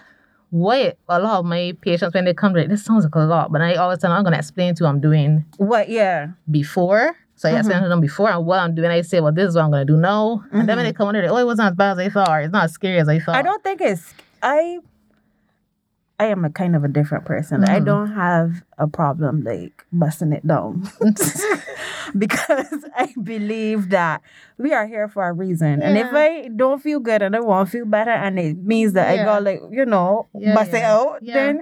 what 0.51 0.98
a 1.10 1.20
lot 1.20 1.39
of 1.39 1.46
my 1.46 1.74
patients 1.81 2.13
when 2.13 2.25
they 2.25 2.34
come 2.34 2.53
to 2.53 2.60
it, 2.60 2.70
this 2.70 2.84
sounds 2.84 3.03
like 3.03 3.15
a 3.15 3.20
lot, 3.20 3.51
but 3.51 3.62
I 3.62 3.75
always 3.75 4.00
tell 4.00 4.12
them 4.12 4.17
I'm 4.17 4.24
gonna 4.24 4.38
explain 4.38 4.75
to 4.75 4.84
you 4.84 4.88
I'm 4.88 5.00
doing 5.00 5.46
What? 5.58 5.89
Yeah. 5.89 6.31
before. 6.50 7.15
So 7.36 7.50
I 7.50 7.58
explain 7.58 7.77
mm-hmm. 7.77 7.86
to 7.86 7.89
them 7.89 8.01
before 8.01 8.29
and 8.29 8.46
what 8.46 8.60
I'm 8.60 8.75
doing. 8.75 8.91
I 8.91 9.01
say, 9.01 9.20
well, 9.20 9.31
this 9.31 9.50
is 9.50 9.55
what 9.55 9.63
I'm 9.63 9.72
gonna 9.72 9.86
do 9.86 9.98
now. 9.98 10.43
And 10.51 10.70
then 10.70 10.77
when 10.77 10.86
they 10.86 10.91
mm-hmm. 10.91 10.98
come 10.98 11.10
in, 11.10 11.13
they're 11.13 11.24
like, 11.24 11.31
oh, 11.31 11.38
it 11.38 11.46
wasn't 11.46 11.70
as 11.70 11.75
bad 11.75 11.93
as 11.93 11.98
I 11.98 12.10
thought. 12.10 12.29
Or 12.29 12.41
it's 12.41 12.51
not 12.51 12.65
as 12.65 12.74
scary 12.74 13.00
as 13.00 13.10
I 13.10 13.20
thought. 13.20 13.36
I 13.36 13.41
don't 13.41 13.63
think 13.63 13.81
it's 13.81 14.13
I 14.43 14.79
I 16.22 16.25
am 16.25 16.46
a 16.46 16.51
kind 16.51 16.75
of 16.75 16.84
a 16.84 16.88
different 16.88 17.25
person. 17.25 17.63
I 17.63 17.80
Mhm. 17.80 17.86
don't 17.90 18.12
have 18.13 18.62
a 18.78 18.86
problem 18.88 19.42
like 19.44 19.86
busting 19.92 20.34
it 20.38 20.46
down. 20.46 20.86
because 22.24 22.86
I 22.96 23.13
believe 23.22 23.90
that 23.90 24.22
we 24.58 24.70
are 24.74 24.86
here 24.86 25.08
for 25.08 25.28
a 25.28 25.34
reason. 25.34 25.82
And 25.82 25.98
if 25.98 26.08
I 26.13 26.50
don't 26.56 26.82
feel 26.82 27.00
good 27.00 27.22
and 27.25 27.36
I 27.36 27.40
want 27.40 27.68
to 27.68 27.72
feel 27.72 27.86
better 27.86 28.12
and 28.12 28.38
it 28.38 28.58
means 28.58 28.94
that 28.94 29.08
I 29.10 29.18
got 29.25 29.44
like, 29.44 29.62
you 29.72 29.86
know, 29.86 30.28
Yeah, 30.38 30.54
bust 30.54 30.74
it 30.74 30.84
out, 30.84 31.20
Yeah. 31.22 31.34
then 31.34 31.54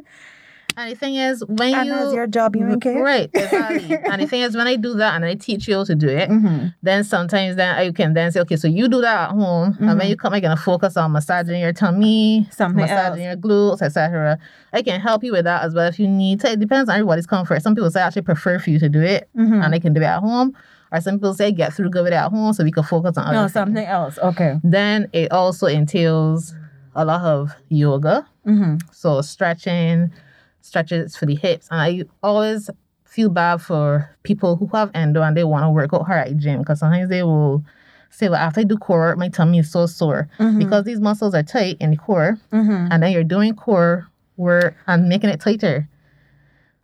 And 0.77 0.91
the 0.91 0.95
thing 0.95 1.15
is, 1.15 1.43
when 1.45 1.73
and 1.73 1.87
you 1.87 1.93
that's 1.93 2.13
your 2.13 2.27
job, 2.27 2.55
you 2.55 2.77
care. 2.79 3.01
right, 3.03 3.29
exactly. 3.33 3.97
and 4.05 4.21
the 4.21 4.27
thing 4.27 4.41
is, 4.41 4.55
when 4.55 4.67
I 4.67 4.75
do 4.77 4.93
that 4.95 5.15
and 5.15 5.25
I 5.25 5.35
teach 5.35 5.67
you 5.67 5.75
how 5.75 5.83
to 5.83 5.95
do 5.95 6.07
it, 6.07 6.29
Mm-hmm. 6.39 6.67
then 6.83 7.03
sometimes 7.03 7.55
then 7.57 7.75
I 7.75 7.91
can 7.91 8.13
then 8.13 8.31
say, 8.31 8.39
okay, 8.41 8.55
so 8.55 8.67
you 8.67 8.87
do 8.87 9.01
that 9.01 9.29
at 9.29 9.35
home, 9.35 9.75
and 9.79 9.89
Mhm. 9.89 9.97
when 9.99 10.07
you 10.09 10.15
come, 10.15 10.33
I'm 10.33 10.41
gonna 10.41 10.55
focus 10.55 10.95
on 10.95 11.11
massaging 11.11 11.59
your 11.59 11.73
tummy, 11.73 12.47
Something 12.51 12.81
massaging 12.81 13.25
else. 13.25 13.35
your 13.35 13.35
glutes, 13.35 13.81
etc. 13.81 14.37
I 14.71 14.81
can 14.81 15.01
help 15.01 15.23
you 15.23 15.33
with 15.33 15.45
that 15.45 15.63
as 15.63 15.73
well 15.73 15.87
if 15.87 15.99
you 15.99 16.07
need. 16.07 16.39
to. 16.41 16.51
It 16.51 16.59
depends 16.59 16.89
on 16.89 16.95
everybody's 16.95 17.25
comfort. 17.27 17.61
Some 17.61 17.75
people 17.75 17.91
say 17.91 18.01
I 18.01 18.07
actually 18.07 18.21
prefer 18.21 18.59
for 18.59 18.69
you 18.69 18.79
to 18.79 18.87
do 18.89 19.01
it, 19.01 19.27
Mhm. 19.37 19.63
and 19.65 19.73
I 19.75 19.79
can 19.79 19.93
do 19.93 20.01
it 20.01 20.05
at 20.05 20.19
home. 20.19 20.53
Or 20.91 21.01
some 21.01 21.15
people 21.15 21.33
say 21.33 21.51
get 21.51 21.73
through 21.73 21.89
good 21.91 22.03
with 22.03 22.13
it 22.13 22.15
at 22.15 22.31
home, 22.31 22.53
so 22.53 22.63
we 22.63 22.71
can 22.71 22.83
focus 22.83 23.17
on 23.17 23.25
other 23.25 23.33
No, 23.33 23.41
things. 23.41 23.53
something 23.53 23.85
else. 23.85 24.17
Okay. 24.19 24.59
Then 24.63 25.07
it 25.13 25.31
also 25.31 25.67
entails 25.67 26.55
a 26.95 27.05
lot 27.05 27.21
of 27.21 27.51
yoga. 27.69 28.25
Mm-hmm. 28.47 28.77
So 28.91 29.21
stretching, 29.21 30.11
stretches 30.61 31.15
for 31.15 31.25
the 31.25 31.35
hips. 31.35 31.67
And 31.71 31.81
I 31.81 32.03
always 32.23 32.69
feel 33.05 33.29
bad 33.29 33.61
for 33.61 34.15
people 34.23 34.55
who 34.55 34.67
have 34.67 34.91
endo 34.93 35.21
and 35.21 35.35
they 35.35 35.43
want 35.43 35.63
to 35.65 35.69
work 35.71 35.93
out 35.93 36.05
hard 36.05 36.27
at 36.27 36.29
the 36.29 36.35
gym 36.35 36.59
because 36.59 36.79
sometimes 36.79 37.09
they 37.09 37.23
will 37.23 37.63
say, 38.11 38.29
well, 38.29 38.39
after 38.39 38.61
I 38.61 38.63
do 38.63 38.77
core 38.77 38.99
work, 38.99 39.17
my 39.17 39.29
tummy 39.29 39.59
is 39.59 39.71
so 39.71 39.85
sore 39.85 40.29
Mhm. 40.39 40.59
because 40.59 40.83
these 40.83 40.99
muscles 40.99 41.33
are 41.33 41.43
tight 41.43 41.77
in 41.79 41.91
the 41.91 41.97
core. 41.97 42.37
Mm-hmm. 42.51 42.87
And 42.91 43.03
then 43.03 43.11
you're 43.11 43.23
doing 43.23 43.55
core 43.55 44.07
work 44.37 44.75
and 44.87 45.07
making 45.09 45.29
it 45.31 45.39
tighter. 45.39 45.87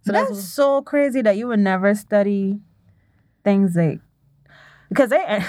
So 0.05 0.11
that's, 0.11 0.29
that's, 0.29 0.43
so 0.43 0.81
crazy 0.83 1.21
that 1.23 1.35
you 1.37 1.47
would 1.47 1.59
never 1.59 1.95
study 1.95 2.59
things 3.43 3.75
like 3.75 3.99
because 4.89 5.11
I 5.11 5.45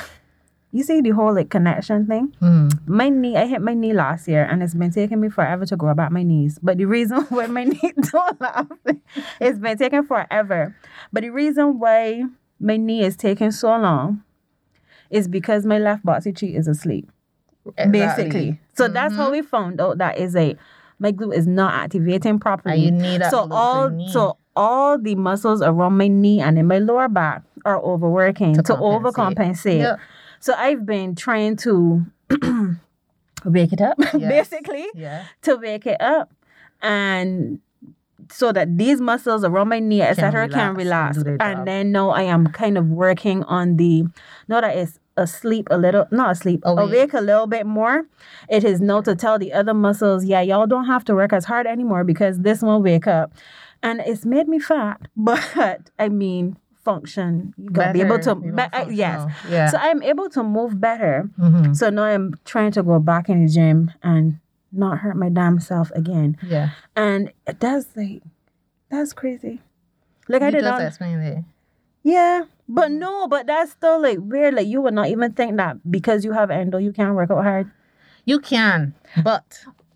you 0.76 0.82
see 0.84 1.00
the 1.00 1.10
whole 1.10 1.34
like 1.34 1.48
connection 1.50 2.06
thing. 2.06 2.34
Mm, 2.42 2.86
My 2.86 3.08
knee, 3.08 3.36
I 3.36 3.46
hit 3.46 3.62
my 3.62 3.74
knee 3.74 3.92
last 3.92 4.28
year, 4.28 4.44
and 4.44 4.62
it's 4.62 4.74
been 4.74 4.90
taking 4.90 5.20
me 5.20 5.28
forever 5.28 5.64
to 5.66 5.76
grow 5.76 5.90
about 5.90 6.12
my 6.12 6.22
knees. 6.22 6.58
But 6.62 6.76
the 6.78 6.84
reason 6.84 7.22
why 7.30 7.46
my 7.46 7.64
knee 7.64 7.92
don't 8.12 8.40
laugh, 8.40 8.66
it's 9.40 9.58
been 9.58 9.78
taking 9.78 10.04
forever. 10.04 10.76
But 11.12 11.22
the 11.22 11.30
reason 11.30 11.78
why 11.78 12.24
my 12.60 12.76
knee 12.76 13.02
is 13.04 13.16
taking 13.16 13.50
so 13.52 13.68
long 13.76 14.22
is 15.10 15.28
because 15.28 15.64
my 15.66 15.78
left 15.78 16.04
boxy 16.04 16.36
cheek 16.36 16.54
is 16.54 16.66
asleep 16.68 17.08
exactly. 17.76 17.90
basically. 18.24 18.60
So 18.74 18.88
that's 18.88 19.14
how 19.14 19.30
we 19.30 19.42
found 19.42 19.80
out 19.80 19.98
that 19.98 20.18
is 20.18 20.34
a 20.36 20.56
my 20.98 21.12
glute 21.12 21.34
is 21.34 21.46
not 21.46 21.74
activating 21.74 22.38
properly. 22.38 22.74
And 22.74 22.84
you 22.84 22.90
need 22.90 23.22
so 23.30 23.46
all 23.50 23.90
knee. 23.90 24.08
so 24.12 24.38
all 24.56 24.98
the 24.98 25.14
muscles 25.14 25.60
around 25.62 25.96
my 25.98 26.08
knee 26.08 26.40
and 26.40 26.58
in 26.58 26.66
my 26.66 26.78
lower 26.78 27.08
back 27.08 27.42
are 27.66 27.78
overworking 27.82 28.54
to, 28.54 28.62
To 28.62 28.74
overcompensate. 28.74 29.14
compensate. 29.14 29.98
So 30.46 30.54
I've 30.54 30.86
been 30.86 31.16
trying 31.16 31.56
to 31.66 32.06
wake 33.44 33.72
it 33.72 33.80
up, 33.80 33.98
Yes. 34.16 34.48
basically, 34.48 34.86
Yeah. 34.94 35.24
to 35.42 35.56
wake 35.56 35.86
it 35.86 36.00
up, 36.00 36.32
and 36.82 37.58
so 38.30 38.52
that 38.52 38.78
these 38.78 39.00
muscles 39.00 39.42
around 39.42 39.68
my 39.68 39.80
knee, 39.80 40.02
etc., 40.02 40.48
can 40.48 40.74
relax 40.74 40.76
relax. 40.76 41.16
and 41.16 41.24
do 41.24 41.30
their 41.30 41.38
job. 41.38 41.58
And 41.58 41.66
then 41.66 41.90
now 41.90 42.10
I 42.10 42.22
am 42.22 42.46
kind 42.46 42.78
of 42.78 42.86
working 42.86 43.42
on 43.44 43.76
the, 43.76 44.04
not 44.46 44.60
that 44.62 44.76
it's 44.76 45.00
asleep 45.16 45.66
a 45.72 45.78
little, 45.78 46.06
not 46.12 46.30
asleep, 46.30 46.60
Awake. 46.64 46.86
awake 46.90 47.12
a 47.14 47.20
little 47.20 47.46
bit 47.48 47.66
more. 47.66 48.04
It 48.48 48.62
is 48.62 48.80
now 48.80 49.00
to 49.02 49.16
tell 49.16 49.38
the 49.40 49.52
other 49.52 49.74
muscles, 49.74 50.24
yeah, 50.24 50.42
y'all 50.42 50.66
don't 50.68 50.86
have 50.86 51.04
to 51.06 51.14
work 51.16 51.32
as 51.32 51.44
hard 51.44 51.66
anymore 51.66 52.04
because 52.04 52.38
this 52.40 52.62
one 52.62 52.82
wake 52.84 53.08
up. 53.08 53.32
And 53.82 54.00
it's 54.00 54.24
made 54.24 54.46
me 54.46 54.58
fat, 54.60 55.00
but 55.16 55.90
I 55.98 56.08
mean, 56.08 56.56
function. 56.86 57.52
You 57.58 57.70
gotta 57.70 57.92
be 57.92 58.00
able 58.06 58.18
to, 58.26 58.32
you 58.44 58.52
but, 58.54 58.70
uh, 58.72 58.86
yes. 58.88 59.18
Yeah. 59.50 59.68
So 59.72 59.76
I'm 59.78 60.00
able 60.02 60.28
to 60.36 60.42
move 60.42 60.80
better. 60.80 61.28
Mhm. 61.38 61.74
So 61.76 61.90
now 61.90 62.04
I'm 62.04 62.34
trying 62.44 62.72
to 62.78 62.82
go 62.82 62.98
back 62.98 63.28
in 63.28 63.44
the 63.44 63.50
gym 63.52 63.90
and 64.02 64.38
not 64.72 64.98
hurt 65.02 65.16
my 65.16 65.28
damn 65.38 65.58
self 65.60 65.90
again. 66.02 66.36
yeah. 66.54 66.70
And 66.94 67.32
that's 67.64 67.86
like, 67.96 68.22
that's 68.90 69.12
crazy. 69.12 69.60
Like 70.28 70.42
I 70.42 70.50
did 70.50 70.62
just 70.62 70.78
not. 70.78 70.86
explained 70.86 71.22
it. 71.22 71.38
Yeah, 72.02 72.44
but 72.68 72.90
no, 72.90 73.26
but 73.26 73.46
that's 73.50 73.72
still 73.72 73.98
like 74.00 74.18
weird. 74.20 74.54
Like 74.54 74.66
you 74.68 74.80
would 74.80 74.94
not 74.94 75.08
even 75.08 75.32
think 75.32 75.56
that 75.56 75.78
because 75.90 76.24
you 76.24 76.32
have 76.32 76.50
endo, 76.50 76.78
you 76.78 76.92
can't 76.92 77.14
work 77.14 77.30
out 77.30 77.42
hard. 77.42 77.70
You 78.24 78.38
can, 78.38 78.94
but 79.24 79.44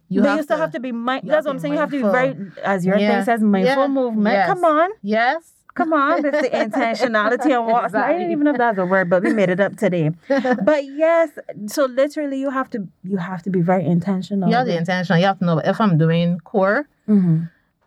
you 0.08 0.20
but 0.22 0.28
have 0.30 0.36
you 0.38 0.42
still 0.42 0.56
to, 0.56 0.62
have 0.62 0.72
to 0.72 0.80
be 0.80 0.90
mind. 0.92 1.22
you 1.24 1.30
That's 1.30 1.46
what 1.46 1.52
I'm 1.54 1.58
saying. 1.60 1.74
be 1.74 1.76
You 1.76 1.80
have 1.80 1.90
to 1.90 2.02
be 2.02 2.02
very, 2.02 2.34
as 2.64 2.84
your 2.86 2.96
Yeah. 2.98 3.10
thing 3.16 3.24
says, 3.26 3.40
mindful 3.42 3.82
Yeah. 3.86 3.88
movement. 4.00 4.34
Yes. 4.34 4.46
Come 4.48 4.64
on, 4.64 4.90
Yes. 5.02 5.42
Come 5.80 5.92
on. 5.92 6.22
That's 6.22 6.40
the 6.46 6.50
intentionality 6.50 7.50
and 7.56 7.66
what's. 7.66 7.94
I 7.94 8.12
didn't 8.12 8.32
even 8.32 8.44
know 8.44 8.52
if 8.52 8.58
that's 8.58 8.78
a 8.78 8.86
word, 8.86 9.08
but 9.10 9.22
we 9.22 9.30
made 9.32 9.50
it 9.50 9.60
up 9.60 9.76
today. 9.76 10.10
but 10.70 10.84
yes, 10.84 11.30
so 11.66 11.86
literally, 11.86 12.38
you 12.40 12.50
have 12.50 12.68
to 12.70 12.86
you 13.02 13.16
have 13.16 13.42
to 13.46 13.50
be 13.50 13.60
very 13.60 13.84
intentional. 13.84 14.48
You 14.50 14.56
have 14.56 14.66
the 14.66 14.76
intention. 14.76 15.18
You 15.18 15.26
have 15.26 15.38
to 15.40 15.44
know 15.44 15.58
if 15.58 15.80
I'm 15.80 15.96
doing 15.98 16.38
core, 16.40 16.88
hmm 17.06 17.38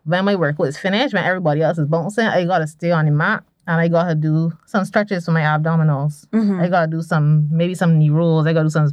when 0.06 0.26
my 0.26 0.36
workout 0.36 0.68
is 0.68 0.78
finished, 0.78 1.14
when 1.14 1.24
everybody 1.24 1.62
else 1.62 1.78
is 1.78 1.88
bouncing, 1.88 2.26
I 2.28 2.44
gotta 2.44 2.68
stay 2.68 2.92
on 2.92 3.06
the 3.06 3.12
mat 3.12 3.42
and 3.66 3.80
I 3.80 3.88
gotta 3.88 4.16
do 4.16 4.52
some 4.66 4.84
stretches 4.84 5.24
for 5.24 5.32
my 5.32 5.44
abdominals. 5.44 6.26
hmm 6.34 6.60
I 6.60 6.68
gotta 6.68 6.88
do 6.92 7.02
some 7.02 7.48
maybe 7.50 7.74
some 7.74 7.98
knee 8.00 8.10
rolls. 8.10 8.46
I 8.46 8.52
gotta 8.52 8.66
do 8.66 8.70
some 8.70 8.90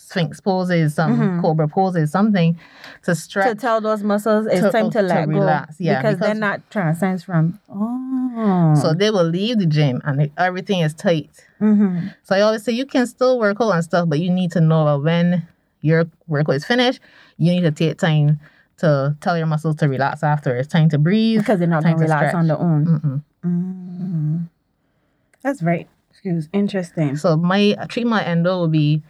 sphinx 0.00 0.40
poses, 0.40 0.94
some 0.94 1.18
Mhm. 1.18 1.40
cobra 1.42 1.68
poses, 1.68 2.10
something 2.10 2.56
to 3.04 3.14
stretch. 3.14 3.48
To 3.48 3.54
tell 3.54 3.80
those 3.80 4.02
muscles 4.02 4.46
it's 4.46 4.60
To- 4.62 4.70
time 4.70 4.90
to 4.90 5.00
to 5.00 5.02
let 5.02 5.26
go. 5.26 5.32
relax, 5.38 5.76
yeah, 5.78 6.00
because, 6.00 6.18
they're 6.18 6.34
not 6.34 6.62
transcends 6.70 7.22
from 7.24 7.58
oh. 7.68 8.74
so 8.80 8.94
they 8.94 9.10
will 9.10 9.24
leave 9.24 9.58
the 9.58 9.66
gym 9.66 10.00
and 10.04 10.30
everything 10.38 10.80
is 10.80 10.94
tight. 10.94 11.30
hmm 11.58 12.08
So 12.22 12.34
I 12.36 12.40
always 12.40 12.62
say 12.62 12.72
you 12.72 12.86
can 12.86 13.06
still 13.06 13.38
work 13.38 13.58
out 13.60 13.72
and 13.72 13.84
stuff, 13.84 14.08
but 14.08 14.18
you 14.20 14.30
need 14.30 14.50
to 14.52 14.60
know 14.60 14.84
that 14.86 14.98
when 15.04 15.42
your 15.82 16.06
workout 16.26 16.54
is 16.56 16.64
finished, 16.64 17.00
you 17.36 17.50
need 17.52 17.62
to 17.62 17.70
take 17.70 17.98
time 17.98 18.38
to 18.78 19.14
tell 19.20 19.36
your 19.36 19.46
muscles 19.46 19.76
to 19.76 19.88
relax 19.88 20.22
after. 20.22 20.54
It's 20.56 20.68
time 20.68 20.88
to 20.90 20.98
breathe. 20.98 21.40
because 21.40 21.58
they're 21.58 21.68
not 21.68 21.82
going 21.82 21.96
to 21.96 22.02
relax 22.02 22.20
stretch. 22.30 22.34
on 22.34 22.46
their 22.46 22.58
own. 22.58 22.86
Mm-mm. 22.86 23.22
Mm. 23.44 24.48
That's 25.42 25.62
right. 25.62 25.86
Excuse. 26.10 26.48
Interesting. 26.52 27.16
So 27.16 27.36
my 27.36 27.74
treatment 27.88 28.26
endo 28.26 28.56
will 28.58 28.68
be 28.68 29.02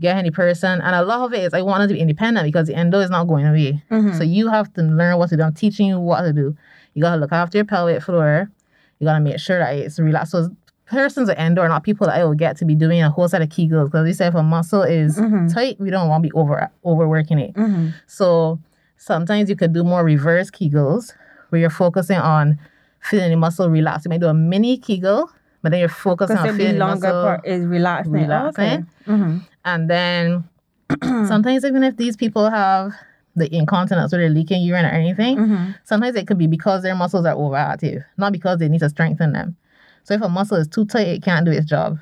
get 0.00 0.16
any 0.16 0.30
person. 0.30 0.80
And 0.80 0.94
a 0.94 1.02
lot 1.02 1.20
of 1.26 1.32
it 1.34 1.44
is 1.44 1.54
I 1.54 1.62
want 1.62 1.80
them 1.80 1.88
to 1.88 1.94
be 1.94 2.00
independent 2.00 2.44
because 2.46 2.66
the 2.66 2.74
endo 2.74 3.00
is 3.00 3.10
not 3.10 3.24
going 3.28 3.46
away. 3.46 3.82
Mhm. 3.90 4.16
So 4.16 4.24
you 4.24 4.48
have 4.48 4.72
to 4.74 4.82
learn 4.82 5.18
what 5.18 5.28
to 5.30 5.36
do. 5.36 5.42
I'm 5.42 5.52
teaching 5.54 5.86
you 5.88 6.00
what 6.00 6.22
to 6.22 6.32
do. 6.32 6.56
You 6.94 7.02
gotta 7.02 7.20
look 7.20 7.32
after 7.32 7.58
your 7.58 7.64
pelvic 7.66 8.02
floor. 8.02 8.50
You 8.98 9.06
gotta 9.06 9.20
make 9.20 9.38
sure 9.38 9.58
that 9.58 9.74
it's 9.76 9.98
relaxed. 9.98 10.32
So 10.32 10.50
persons 10.86 11.28
with 11.28 11.38
endo 11.38 11.62
are 11.62 11.68
not 11.68 11.84
people 11.84 12.06
that 12.08 12.16
I 12.16 12.24
will 12.24 12.34
get 12.34 12.56
to 12.58 12.64
be 12.64 12.74
doing 12.74 13.00
a 13.02 13.10
whole 13.10 13.28
set 13.28 13.42
of 13.42 13.48
kegels 13.48 13.84
because 13.86 14.04
we 14.04 14.12
say 14.12 14.26
if 14.26 14.34
a 14.34 14.42
muscle 14.42 14.82
is 14.82 15.18
Mhm. 15.18 15.52
tight, 15.52 15.78
we 15.78 15.88
don't 15.90 16.08
want 16.08 16.22
to 16.24 16.28
be 16.28 16.32
over 16.32 16.68
overworking 16.84 17.38
it. 17.38 17.54
Mhm. 17.54 17.92
So 18.06 18.58
sometimes 18.96 19.48
you 19.48 19.56
could 19.56 19.72
do 19.72 19.84
more 19.84 20.02
reverse 20.04 20.50
kegels 20.50 21.12
where 21.50 21.60
you're 21.60 21.70
focusing 21.70 22.18
on 22.18 22.58
feeling 23.00 23.30
the 23.30 23.36
muscle 23.36 23.70
relax. 23.70 24.04
You 24.04 24.08
might 24.10 24.20
do 24.20 24.26
a 24.26 24.34
mini 24.34 24.76
kegel, 24.76 25.30
but 25.62 25.70
then 25.70 25.78
you're 25.80 25.88
focusing 25.88 26.36
on 26.36 26.56
feeling 26.56 26.72
the 26.74 26.78
longer 26.80 27.06
muscle. 27.06 27.22
part 27.22 27.46
is 27.46 27.64
relaxing. 27.66 28.12
relaxing. 28.12 28.64
Okay. 28.64 28.84
Mhm. 29.06 29.40
And 29.64 29.88
then 29.90 30.44
sometimes 31.02 31.64
even 31.64 31.82
if 31.84 31.96
these 31.96 32.16
people 32.16 32.50
have 32.50 32.92
the 33.36 33.54
incontinence 33.54 34.12
or 34.12 34.18
they're 34.18 34.28
leaking 34.28 34.62
urine 34.62 34.84
or 34.84 34.88
anything, 34.88 35.36
Mhm. 35.38 35.74
sometimes 35.84 36.16
it 36.16 36.26
could 36.26 36.38
be 36.38 36.46
because 36.46 36.82
their 36.82 36.94
muscles 36.96 37.24
are 37.26 37.34
overactive, 37.36 38.04
not 38.16 38.32
because 38.32 38.58
they 38.58 38.68
need 38.68 38.80
to 38.80 38.88
strengthen 38.88 39.32
them. 39.32 39.56
So 40.04 40.14
if 40.14 40.22
a 40.22 40.28
muscle 40.28 40.56
is 40.56 40.66
too 40.66 40.84
tight, 40.84 41.06
it 41.08 41.22
can't 41.22 41.44
do 41.46 41.52
its 41.52 41.66
job. 41.66 41.98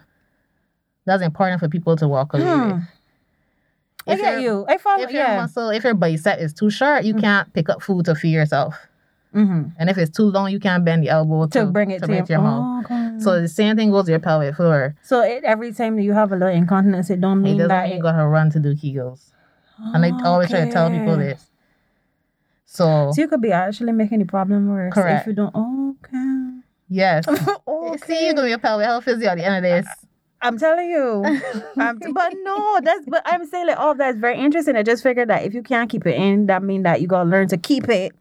That's 1.04 1.22
important 1.22 1.60
for 1.60 1.68
people 1.68 1.96
to 1.96 2.08
walk 2.08 2.32
away 2.34 2.44
Hmm. 2.44 2.66
with. 2.72 2.82
If 4.06 4.20
get 4.20 4.32
your- 4.34 4.40
you. 4.40 4.66
I 4.68 4.78
follow. 4.78 5.02
If 5.02 5.10
your 5.12 5.28
muscle, 5.36 5.68
if 5.68 5.84
your 5.84 5.94
bicep 5.94 6.38
is 6.38 6.54
too 6.54 6.70
short, 6.70 7.04
you 7.04 7.12
can't 7.14 7.52
pick 7.52 7.68
up 7.68 7.82
food 7.82 8.06
to 8.06 8.14
feed 8.14 8.30
yourself. 8.32 8.87
Mhm. 9.38 9.72
And 9.78 9.88
if 9.88 9.96
it's 9.98 10.10
too 10.10 10.24
long, 10.24 10.50
you 10.50 10.58
can't 10.58 10.84
bend 10.84 11.04
the 11.04 11.10
elbow 11.10 11.46
to, 11.46 11.60
To 11.60 11.66
bring 11.66 11.92
it 11.92 12.02
to, 12.02 12.12
your, 12.12 12.24
your 12.28 12.40
mouth. 12.40 12.64
Oh, 12.66 12.80
okay. 12.84 13.20
So 13.20 13.40
the 13.40 13.46
same 13.48 13.76
thing 13.76 13.92
goes 13.92 14.06
to 14.06 14.10
your 14.10 14.20
pelvic 14.20 14.56
floor. 14.56 14.96
So 15.02 15.22
it, 15.22 15.44
every 15.44 15.72
time 15.72 15.98
you 15.98 16.12
have 16.12 16.32
a 16.32 16.36
little 16.36 16.54
incontinence, 16.54 17.08
it 17.08 17.20
don't 17.20 17.38
It 17.40 17.42
mean 17.42 17.56
doesn't 17.58 17.68
that 17.68 17.88
mean 17.88 17.96
you 17.98 18.02
gotta 18.02 18.26
run 18.26 18.50
to 18.50 18.58
do 18.58 18.74
Kegels. 18.74 19.30
And 19.94 20.04
I 20.04 20.12
always 20.24 20.50
try 20.50 20.64
to 20.64 20.72
tell 20.72 20.90
people 20.90 21.16
this. 21.16 21.46
So, 22.66 23.12
So 23.14 23.22
you 23.22 23.28
could 23.28 23.40
be 23.40 23.52
actually 23.52 23.92
making 23.92 24.18
the 24.18 24.26
problem 24.26 24.68
worse 24.68 24.92
Correct. 24.92 25.22
if 25.22 25.26
you 25.28 25.32
don't. 25.34 25.54
Okay. 25.54 26.60
yes. 26.88 27.24
okay. 27.68 27.96
See, 28.06 28.24
you're 28.26 28.34
gonna 28.34 28.48
be 28.48 28.52
a 28.52 28.58
pelvic 28.58 28.86
health 28.86 29.04
physio 29.04 29.30
at 29.30 29.38
the 29.38 29.44
end 29.44 29.64
of 29.64 29.70
this. 29.70 29.86
I'm 30.42 30.58
telling 30.58 30.90
you. 30.90 31.24
I'm 31.78 31.98
but 32.12 32.32
no, 32.42 32.80
that's 32.82 33.04
but 33.06 33.22
I'm 33.24 33.46
saying 33.46 33.68
like 33.68 33.78
all 33.78 33.92
of 33.92 33.98
that 33.98 34.14
is 34.16 34.20
very 34.20 34.38
interesting. 34.38 34.74
I 34.76 34.82
just 34.82 35.02
figured 35.02 35.28
that 35.28 35.44
if 35.44 35.54
you 35.54 35.62
can't 35.62 35.88
keep 35.88 36.06
it 36.06 36.16
in, 36.16 36.46
that 36.46 36.62
mean 36.62 36.82
that 36.82 37.00
you 37.00 37.06
gotta 37.06 37.28
learn 37.28 37.48
to 37.48 37.56
keep 37.56 37.88
it 37.88 38.12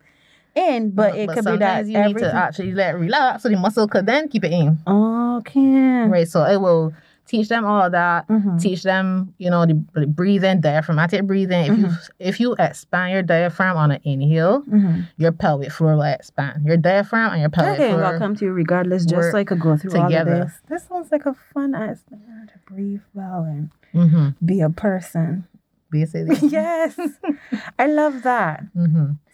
in. 0.58 0.92
But 0.92 1.16
it 1.16 1.30
could 1.30 1.46
be 1.46 1.58
that 1.58 1.86
you 1.86 1.94
need 1.94 1.98
everything. 1.98 2.32
to 2.32 2.36
actually 2.36 2.74
let 2.74 2.96
it 2.96 2.98
relax 2.98 3.44
so 3.44 3.50
the 3.50 3.58
muscle 3.58 3.88
could 3.88 4.06
then 4.06 4.28
keep 4.30 4.44
it 4.44 4.52
in. 4.52 4.80
Oh, 4.88 5.38
okay. 5.38 6.08
Right. 6.10 6.28
So 6.28 6.44
it 6.44 6.58
will 6.60 6.94
teach 7.28 7.50
them 7.50 7.66
all 7.66 7.90
that. 7.90 8.26
Mhm. 8.30 8.60
Teach 8.62 8.84
them, 8.84 9.34
you 9.38 9.50
know, 9.50 9.66
the, 9.66 9.76
the 9.94 10.08
breathing, 10.08 10.62
diaphragmatic 10.62 11.28
breathing. 11.28 11.66
If 11.72 11.78
you 11.78 11.86
Mm-hmm. 11.88 12.12
if 12.30 12.40
you 12.40 12.56
expand 12.58 13.12
your 13.14 13.22
diaphragm 13.24 13.76
on 13.78 13.92
an 13.92 14.00
inhale, 14.04 14.62
Mhm. 14.64 15.08
your 15.18 15.34
pelvic 15.34 15.72
floor 15.72 15.96
will 15.96 16.04
expand. 16.04 16.66
Your 16.66 16.78
diaphragm 16.78 17.32
and 17.34 17.42
your 17.42 17.50
pelvic 17.50 17.76
floor 17.78 17.88
Okay, 17.88 17.94
floor. 17.96 18.06
I'll 18.14 18.20
come 18.20 18.36
to 18.36 18.46
you 18.46 18.52
regardless, 18.54 19.06
just 19.06 19.32
so 19.32 19.38
I 19.38 19.44
could 19.44 19.60
go 19.60 19.76
through 19.78 20.00
all 20.00 20.14
of 20.14 20.26
this. 20.26 20.54
This 20.70 20.84
sounds 20.88 21.12
like 21.12 21.26
a 21.26 21.34
fun 21.54 21.74
thing 21.74 22.48
to 22.48 22.58
breathe 22.74 23.02
well 23.14 23.44
and 23.44 23.70
Mm-hmm. 23.94 24.46
be 24.46 24.62
a 24.62 24.70
person. 24.70 25.46
Basically. 25.92 26.36
yes, 26.50 26.98
I 27.80 27.88
love 27.88 28.24
that. 28.24 28.64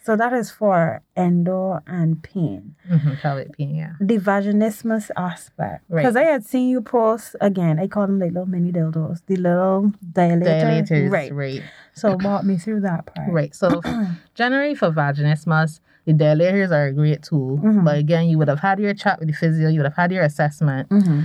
Mm-hmm. 0.04 0.12
So 0.12 0.16
that 0.16 0.32
is 0.32 0.50
for 0.50 1.02
endo 1.16 1.80
and 1.86 2.22
pain. 2.22 2.74
Mm-hmm. 2.90 3.14
Pelvic 3.22 3.56
pain, 3.56 3.74
yeah. 3.74 3.92
The 4.00 4.18
vaginismus 4.18 5.10
aspect. 5.16 5.84
Right. 5.88 6.02
Because 6.02 6.16
I 6.16 6.24
had 6.24 6.44
seen 6.44 6.68
you 6.68 6.82
post 6.82 7.36
again. 7.40 7.78
I 7.78 7.86
call 7.86 8.06
them 8.06 8.18
like 8.18 8.32
little 8.32 8.46
mini 8.46 8.72
dildos, 8.72 9.22
the 9.26 9.36
little 9.36 9.92
dilator. 10.12 10.86
Dilators. 10.88 11.10
Right. 11.10 11.32
Right. 11.34 11.62
So 11.94 12.16
walk 12.20 12.44
me 12.44 12.56
through 12.56 12.80
that 12.80 13.06
part. 13.06 13.30
Right. 13.30 13.54
So 13.54 13.80
generally 14.34 14.74
for 14.74 14.90
vaginismus, 14.90 15.80
the 16.04 16.12
dilators 16.12 16.70
are 16.70 16.86
a 16.86 16.92
great 16.92 17.22
tool. 17.22 17.58
Mhm. 17.58 17.84
But 17.84 17.98
again, 17.98 18.28
you 18.28 18.38
would 18.38 18.48
have 18.48 18.60
had 18.60 18.78
your 18.78 18.94
chat 18.94 19.18
with 19.18 19.28
the 19.28 19.34
physio, 19.34 19.68
you 19.68 19.78
would 19.78 19.86
have 19.86 19.96
had 19.96 20.12
your 20.12 20.22
assessment. 20.22 20.88
Mm-hmm. 20.90 21.22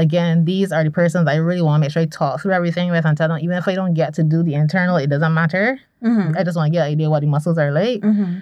Again, 0.00 0.44
these 0.46 0.72
are 0.72 0.82
the 0.82 0.90
persons 0.90 1.28
I 1.28 1.36
really 1.36 1.60
want 1.62 1.80
to 1.80 1.84
make 1.84 1.92
sure 1.92 2.02
I 2.02 2.06
talk 2.06 2.40
through 2.40 2.52
everything 2.52 2.90
with 2.90 3.04
and 3.04 3.16
tell 3.18 3.28
them 3.28 3.38
even 3.38 3.56
if 3.58 3.68
I 3.68 3.74
don't 3.74 3.94
get 3.94 4.14
to 4.14 4.22
do 4.22 4.42
the 4.42 4.54
internal, 4.54 4.96
it 4.96 5.08
doesn't 5.08 5.34
matter. 5.34 5.78
Mm-hmm. 6.02 6.36
I 6.38 6.42
just 6.42 6.56
want 6.56 6.68
to 6.68 6.76
get 6.78 6.86
an 6.86 6.92
idea 6.92 7.10
what 7.10 7.20
the 7.20 7.26
muscles 7.26 7.58
are 7.58 7.70
like. 7.70 8.00
Mm-hmm. 8.00 8.40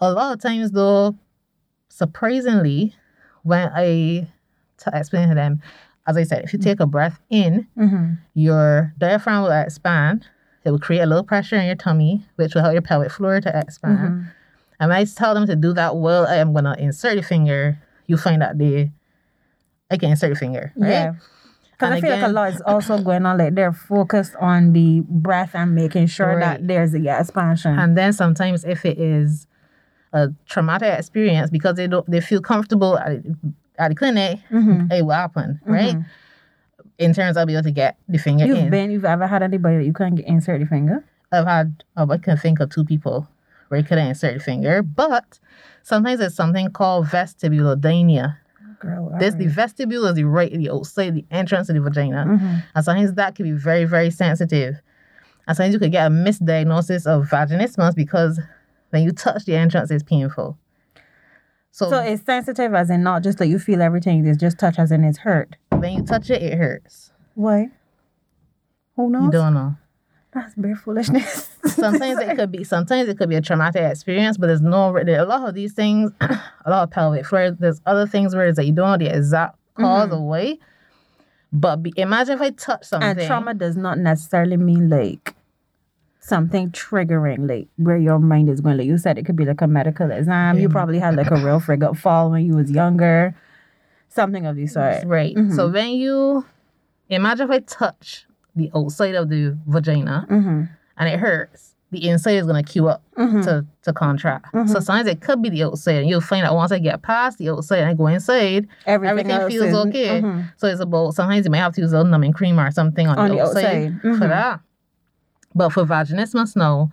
A 0.00 0.12
lot 0.12 0.34
of 0.34 0.40
times 0.42 0.70
though, 0.72 1.16
surprisingly, 1.88 2.94
when 3.42 3.70
I 3.74 3.84
t- 4.78 4.90
explain 4.92 5.28
to 5.28 5.34
them, 5.34 5.62
as 6.06 6.16
I 6.16 6.24
said, 6.24 6.44
if 6.44 6.52
you 6.52 6.58
take 6.58 6.80
a 6.80 6.86
breath 6.86 7.20
in, 7.30 7.66
Mm-hmm. 7.78 8.14
your 8.34 8.92
diaphragm 8.98 9.42
will 9.42 9.52
expand. 9.52 10.26
It 10.64 10.70
will 10.70 10.78
create 10.78 11.00
a 11.00 11.06
little 11.06 11.24
pressure 11.24 11.56
in 11.56 11.66
your 11.66 11.74
tummy, 11.76 12.24
which 12.36 12.54
will 12.54 12.62
help 12.62 12.72
your 12.74 12.82
pelvic 12.82 13.10
floor 13.12 13.40
to 13.40 13.58
expand. 13.58 13.98
Mm-hmm. 13.98 14.28
And 14.80 14.88
when 14.90 14.98
I 14.98 15.04
tell 15.04 15.34
them 15.34 15.46
to 15.46 15.56
do 15.56 15.72
that 15.74 15.96
while 15.96 16.26
I 16.26 16.36
am 16.36 16.52
gonna 16.52 16.74
insert 16.78 17.18
a 17.18 17.22
finger, 17.22 17.78
you 18.06 18.16
find 18.16 18.42
that 18.42 18.58
they 18.58 18.90
I 19.90 19.96
can 19.96 20.10
insert 20.10 20.30
the 20.30 20.36
finger. 20.38 20.72
Right? 20.76 20.90
Yeah. 20.90 21.12
Because 21.72 21.92
I 21.92 22.00
feel 22.00 22.10
like 22.10 22.22
a 22.22 22.28
lot 22.28 22.52
is 22.52 22.62
also 22.66 23.02
going 23.02 23.24
on. 23.26 23.38
Like 23.38 23.54
they're 23.54 23.72
focused 23.72 24.34
on 24.40 24.72
the 24.72 25.00
breath 25.08 25.52
and 25.54 25.74
making 25.74 26.06
sure 26.08 26.38
that 26.38 26.66
there's 26.66 26.92
a 26.94 27.00
yeah, 27.00 27.20
expansion. 27.20 27.78
And 27.78 27.96
then 27.96 28.12
sometimes 28.12 28.64
if 28.64 28.84
it 28.84 28.98
is 28.98 29.46
a 30.12 30.28
traumatic 30.46 30.98
experience 30.98 31.50
because 31.50 31.76
they 31.76 31.86
don't 31.86 32.08
they 32.10 32.20
feel 32.20 32.40
comfortable 32.42 32.98
at, 32.98 33.18
at 33.78 33.88
the 33.88 33.94
clinic, 33.94 34.40
Mhm. 34.50 34.92
it 34.92 35.02
will 35.04 35.12
happen, 35.12 35.60
right? 35.64 35.94
Mhm. 35.96 36.04
In 36.98 37.14
terms 37.14 37.38
of 37.38 37.46
be 37.46 37.54
able 37.54 37.62
to 37.62 37.70
get 37.70 37.96
the 38.08 38.18
finger 38.18 38.44
You've 38.44 38.58
in. 38.58 38.70
been, 38.70 38.90
you've 38.90 39.06
ever 39.06 39.26
had 39.26 39.42
anybody 39.42 39.78
that 39.78 39.84
you 39.84 39.92
can't 39.94 40.16
get 40.16 40.26
insert 40.26 40.60
the 40.60 40.66
finger? 40.66 41.02
I've 41.32 41.46
had 41.46 41.82
oh, 41.96 42.10
I 42.10 42.18
can 42.18 42.36
think 42.36 42.60
of 42.60 42.68
two 42.68 42.84
people 42.84 43.26
where 43.68 43.80
I 43.80 43.82
couldn't 43.82 44.08
insert 44.08 44.34
the 44.34 44.40
finger, 44.40 44.82
but 44.82 45.38
sometimes 45.82 46.20
it's 46.20 46.34
something 46.34 46.70
called 46.72 47.06
vestibulodynia. 47.06 48.36
Girl, 48.80 49.14
This 49.18 49.34
the 49.34 49.46
vestibule 49.46 50.06
is 50.06 50.14
the 50.16 50.24
right 50.24 50.50
the 50.52 50.70
outside, 50.70 51.14
the 51.14 51.24
entrance 51.30 51.68
of 51.68 51.74
the 51.76 51.80
vagina. 51.82 52.24
hmm 52.24 52.56
And 52.74 52.84
sometimes 52.84 53.12
that 53.14 53.34
can 53.34 53.44
be 53.44 53.52
very, 53.52 53.84
very 53.84 54.10
sensitive. 54.10 54.80
And 55.46 55.56
sometimes 55.56 55.74
you 55.74 55.78
could 55.80 55.92
get 55.92 56.06
a 56.06 56.10
misdiagnosis 56.10 57.06
of 57.06 57.28
vaginismus 57.28 57.94
because 57.94 58.40
when 58.90 59.02
you 59.02 59.12
touch 59.12 59.44
the 59.44 59.54
entrance, 59.54 59.90
it's 59.90 60.02
painful. 60.02 60.58
So, 61.72 61.90
So 61.90 61.98
it's 62.00 62.24
sensitive 62.24 62.74
as 62.74 62.90
in 62.90 63.02
not 63.02 63.22
just 63.22 63.38
that 63.38 63.46
you 63.46 63.58
feel 63.58 63.80
everything, 63.82 64.26
it's 64.26 64.38
just 64.38 64.58
touch 64.58 64.78
as 64.78 64.90
in 64.90 65.04
it's 65.04 65.18
hurt. 65.18 65.56
when 65.70 65.92
you 65.94 66.02
touch 66.02 66.30
it, 66.30 66.42
it 66.42 66.56
hurts. 66.58 67.12
Why? 67.34 67.68
Who 68.96 69.10
knows? 69.10 69.26
You 69.26 69.30
don't 69.30 69.54
know. 69.54 69.76
That's 70.32 70.54
bare 70.54 70.74
foolishness. 70.76 71.49
Sometimes 71.66 72.18
it 72.20 72.36
could 72.36 72.50
be. 72.52 72.64
Sometimes 72.64 73.08
it 73.08 73.18
could 73.18 73.28
be 73.28 73.34
a 73.36 73.40
traumatic 73.40 73.82
experience, 73.82 74.36
but 74.38 74.46
there's 74.48 74.60
no. 74.62 74.96
A 74.96 75.24
lot 75.24 75.48
of 75.48 75.54
these 75.54 75.72
things, 75.72 76.10
a 76.20 76.70
lot 76.70 76.82
of 76.84 76.90
pelvic 76.90 77.26
floor. 77.26 77.50
There's 77.50 77.80
other 77.86 78.06
things 78.06 78.34
where 78.34 78.46
it's 78.46 78.56
that 78.56 78.66
you 78.66 78.72
don't 78.72 78.90
know 78.90 79.06
the 79.06 79.14
exact 79.14 79.56
because 79.76 80.08
Mhm. 80.10 80.16
or 80.20 80.26
why. 80.28 80.58
But 81.52 81.82
be, 81.82 81.92
imagine 81.96 82.34
if 82.36 82.40
I 82.40 82.50
touch 82.50 82.84
something. 82.84 83.18
And 83.18 83.26
trauma 83.26 83.54
does 83.54 83.76
not 83.76 83.98
necessarily 83.98 84.56
mean 84.56 84.88
like 84.88 85.34
something 86.20 86.70
triggering, 86.70 87.48
like 87.48 87.68
where 87.76 87.96
your 87.98 88.18
mind 88.18 88.48
is 88.48 88.60
going. 88.60 88.76
Like 88.76 88.86
you 88.86 88.98
said, 88.98 89.18
it 89.18 89.24
could 89.26 89.36
be 89.36 89.44
like 89.44 89.60
a 89.60 89.66
medical 89.66 90.10
exam. 90.10 90.58
You 90.58 90.68
probably 90.68 90.98
had 90.98 91.16
like 91.16 91.30
a 91.30 91.36
real 91.36 91.60
frig 91.66 91.82
up 91.82 91.96
fall 91.96 92.30
when 92.30 92.44
you 92.44 92.54
was 92.54 92.70
younger, 92.70 93.34
something 94.08 94.46
of 94.46 94.56
the 94.56 94.66
sort. 94.66 95.04
Right. 95.04 95.34
Mhm. 95.34 95.54
So 95.56 95.68
when 95.68 95.90
you 95.92 96.44
imagine 97.08 97.46
if 97.46 97.50
I 97.50 97.58
touch 97.60 98.26
the 98.54 98.70
outside 98.74 99.14
of 99.14 99.28
the 99.28 99.56
vagina 99.66 100.26
Mm-hmm. 100.28 100.62
And 101.00 101.08
it 101.08 101.18
hurts, 101.18 101.74
the 101.90 102.08
inside 102.08 102.32
is 102.36 102.46
gonna 102.46 102.62
queue 102.62 102.86
up 102.86 103.02
Mhm. 103.18 103.42
to, 103.44 103.66
to 103.82 103.92
contract. 103.92 104.46
So 104.52 104.58
Mhm. 104.58 104.68
sometimes 104.82 105.08
it 105.08 105.20
could 105.20 105.42
be 105.42 105.48
the 105.48 105.64
outside, 105.64 105.96
and 105.96 106.08
you'll 106.08 106.20
find 106.20 106.44
that 106.44 106.54
once 106.54 106.70
I 106.70 106.78
get 106.78 107.02
past 107.02 107.38
the 107.38 107.48
outside 107.50 107.80
and 107.80 107.88
I 107.90 107.94
go 107.94 108.06
inside, 108.06 108.68
Everything, 108.86 109.10
everything 109.32 109.48
feels 109.48 109.70
is- 109.70 109.74
okay. 109.86 110.20
mhm. 110.22 110.44
So 110.56 110.68
it's 110.68 110.80
about 110.80 111.14
sometimes 111.14 111.44
you 111.46 111.50
might 111.50 111.58
have 111.58 111.74
to 111.74 111.80
use 111.80 111.92
a 111.92 112.04
numbing 112.04 112.32
cream 112.32 112.60
or 112.60 112.70
something 112.70 113.08
on, 113.08 113.18
On 113.18 113.28
the, 113.30 113.34
the 113.36 113.40
outside, 113.42 113.64
outside. 113.64 114.00
for 114.02 114.08
Mhm. 114.26 114.28
that. 114.28 114.60
But 115.54 115.70
for 115.70 115.84
vaginismus 115.84 116.54
now, 116.54 116.92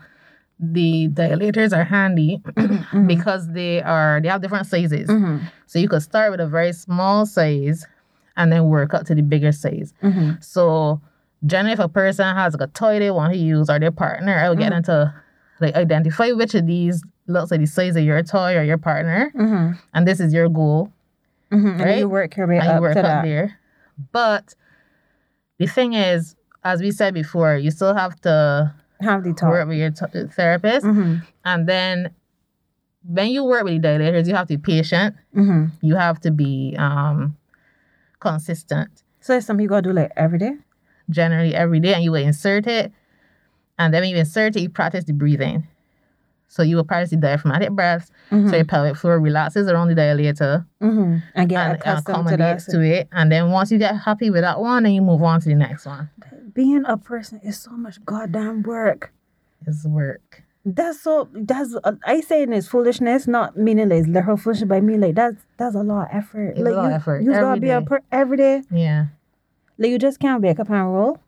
the 0.60 1.10
dilators 1.10 1.72
are 1.78 1.84
handy 1.84 2.42
Mhm. 2.58 3.06
because 3.08 3.50
they 3.50 3.84
are 3.84 4.20
they 4.20 4.30
have 4.30 4.42
different 4.42 4.66
sizes. 4.66 5.08
Mhm. 5.10 5.42
So 5.68 5.78
you 5.78 5.88
could 5.88 6.02
start 6.02 6.32
with 6.32 6.40
a 6.40 6.48
very 6.48 6.74
small 6.74 7.28
size 7.28 7.86
and 8.36 8.52
then 8.52 8.66
work 8.66 8.96
up 8.96 9.06
to 9.06 9.14
the 9.14 9.22
bigger 9.22 9.52
size. 9.52 9.94
So 10.40 11.00
generally 11.46 11.74
if 11.74 11.80
a 11.80 11.88
person 11.90 12.26
has 12.36 12.54
like 12.54 12.70
a 12.70 12.72
toy 12.74 13.00
they 13.00 13.12
want 13.12 13.34
to 13.34 13.40
use 13.40 13.70
or 13.70 13.80
their 13.80 13.92
partner, 13.92 14.34
I 14.36 14.50
would 14.50 14.58
get 14.60 14.72
Mhm. 14.74 14.78
into 14.78 15.14
like 15.60 15.76
identify 15.76 16.32
which 16.32 16.54
of 16.56 16.66
these 16.68 17.04
looks 17.28 17.52
like 17.52 17.60
the 17.60 17.66
size 17.68 17.96
of 17.96 18.04
your 18.04 18.22
toy 18.24 18.56
or 18.58 18.64
your 18.64 18.78
partner, 18.78 19.32
Mhm. 19.36 19.78
and 19.94 20.08
this 20.08 20.20
is 20.20 20.34
your 20.34 20.50
goal, 20.50 20.92
Mhm. 21.52 21.72
And 21.74 21.82
Right? 21.82 21.98
you 22.00 22.10
work 22.10 22.36
your 22.38 22.48
way 22.48 22.58
and 22.60 22.68
up 22.68 22.76
you 22.76 22.82
work 22.82 22.94
to 22.94 23.00
up 23.00 23.06
that. 23.06 23.22
there. 23.24 23.54
But 24.12 24.54
the 25.60 25.66
thing 25.68 25.94
is, 25.94 26.36
as 26.64 26.82
we 26.82 26.92
said 26.92 27.14
before, 27.14 27.56
you 27.56 27.72
still 27.72 27.94
have 27.96 28.20
to 28.22 28.74
Have 29.02 29.24
the 29.24 29.34
talk. 29.34 29.50
work 29.50 29.68
with 29.68 29.78
your 29.78 29.92
t- 29.92 30.28
therapist, 30.28 30.86
Mhm. 30.86 31.22
and 31.46 31.68
then 31.68 32.10
when 33.04 33.30
you 33.30 33.44
work 33.46 33.64
with 33.64 33.82
the 33.82 33.88
dilators, 33.88 34.28
you 34.28 34.36
have 34.36 34.48
to 34.48 34.58
be 34.58 34.62
patient. 34.74 35.16
Mhm. 35.36 35.72
You 35.82 35.96
have 35.96 36.20
to 36.22 36.32
be 36.32 36.76
um, 36.78 37.38
consistent. 38.20 39.04
So 39.22 39.36
it's 39.38 39.46
something 39.46 39.64
you 39.64 39.70
gotta 39.70 39.82
do 39.84 39.94
like 39.94 40.12
every 40.18 40.40
day. 40.40 40.58
Generally 41.10 41.56
every 41.56 41.80
day, 41.80 41.94
and 41.94 42.04
you 42.04 42.12
will 42.12 42.24
insert 42.24 42.68
it. 42.68 42.92
And 43.80 43.94
then 43.94 44.02
when 44.02 44.10
you 44.10 44.18
insert 44.18 44.56
it, 44.56 44.62
you 44.62 44.70
practice 44.70 45.06
the 45.06 45.14
breathing. 45.14 45.68
So 46.50 46.64
you 46.64 46.78
will 46.78 46.86
practice 46.86 47.10
the 47.12 47.18
diaphragmatic 47.18 47.72
breaths. 47.72 48.10
So 48.30 48.56
your 48.56 48.66
pelvic 48.66 48.96
floor 48.96 49.20
relaxes 49.20 49.68
around 49.68 49.90
the 49.90 49.96
dilator 49.96 50.66
Mm-hmm. 50.82 51.18
And 51.36 51.50
get 51.50 51.58
and, 51.58 51.72
and 51.72 51.82
accustomed 51.82 52.06
to 52.06 52.12
accommodates 52.12 52.66
that. 52.66 52.72
to 52.72 52.82
it. 52.82 53.08
And 53.12 53.32
then 53.32 53.52
once 53.52 53.72
you 53.72 53.78
get 53.78 53.96
happy 53.98 54.30
with 54.30 54.42
that 54.42 54.60
one, 54.60 54.84
then 54.84 54.94
you 54.94 55.02
move 55.02 55.22
on 55.24 55.42
to 55.42 55.50
the 55.50 55.56
next 55.56 55.86
one. 55.86 56.10
Being 56.54 56.86
a 56.86 56.98
person 56.98 57.40
is 57.44 57.60
so 57.60 57.72
much 57.72 58.04
goddamn 58.06 58.64
work. 58.64 59.12
It's 59.66 59.86
work. 59.86 60.44
That's 60.66 61.02
so. 61.02 61.30
That's 61.34 61.76
uh, 61.84 61.94
I 62.06 62.22
say 62.22 62.44
it 62.44 62.52
is 62.52 62.68
foolishness, 62.68 63.28
not 63.28 63.58
meaning 63.58 63.90
like 63.90 64.00
it's 64.00 64.08
literal 64.08 64.38
foolishness, 64.38 64.68
but 64.68 64.76
I 64.76 64.82
mean 64.82 65.00
like 65.00 65.16
that's 65.16 65.38
that's 65.58 65.76
a 65.76 65.84
lot 65.84 66.10
of 66.10 66.18
effort. 66.18 66.50
It's 66.50 66.60
a 66.60 66.64
lot 66.64 66.72
you, 66.72 66.88
of 66.88 66.92
effort. 66.94 67.24
You 67.24 67.32
gotta 67.32 67.62
be 67.62 67.70
a 67.70 67.82
per- 67.82 68.04
every 68.12 68.38
day. 68.38 68.64
Yeah. 68.70 69.06
Like 69.78 69.90
you 69.92 70.00
just 70.00 70.20
can't 70.20 70.42
wake 70.42 70.60
up 70.60 70.70
and 70.70 70.94
roll. 70.94 71.20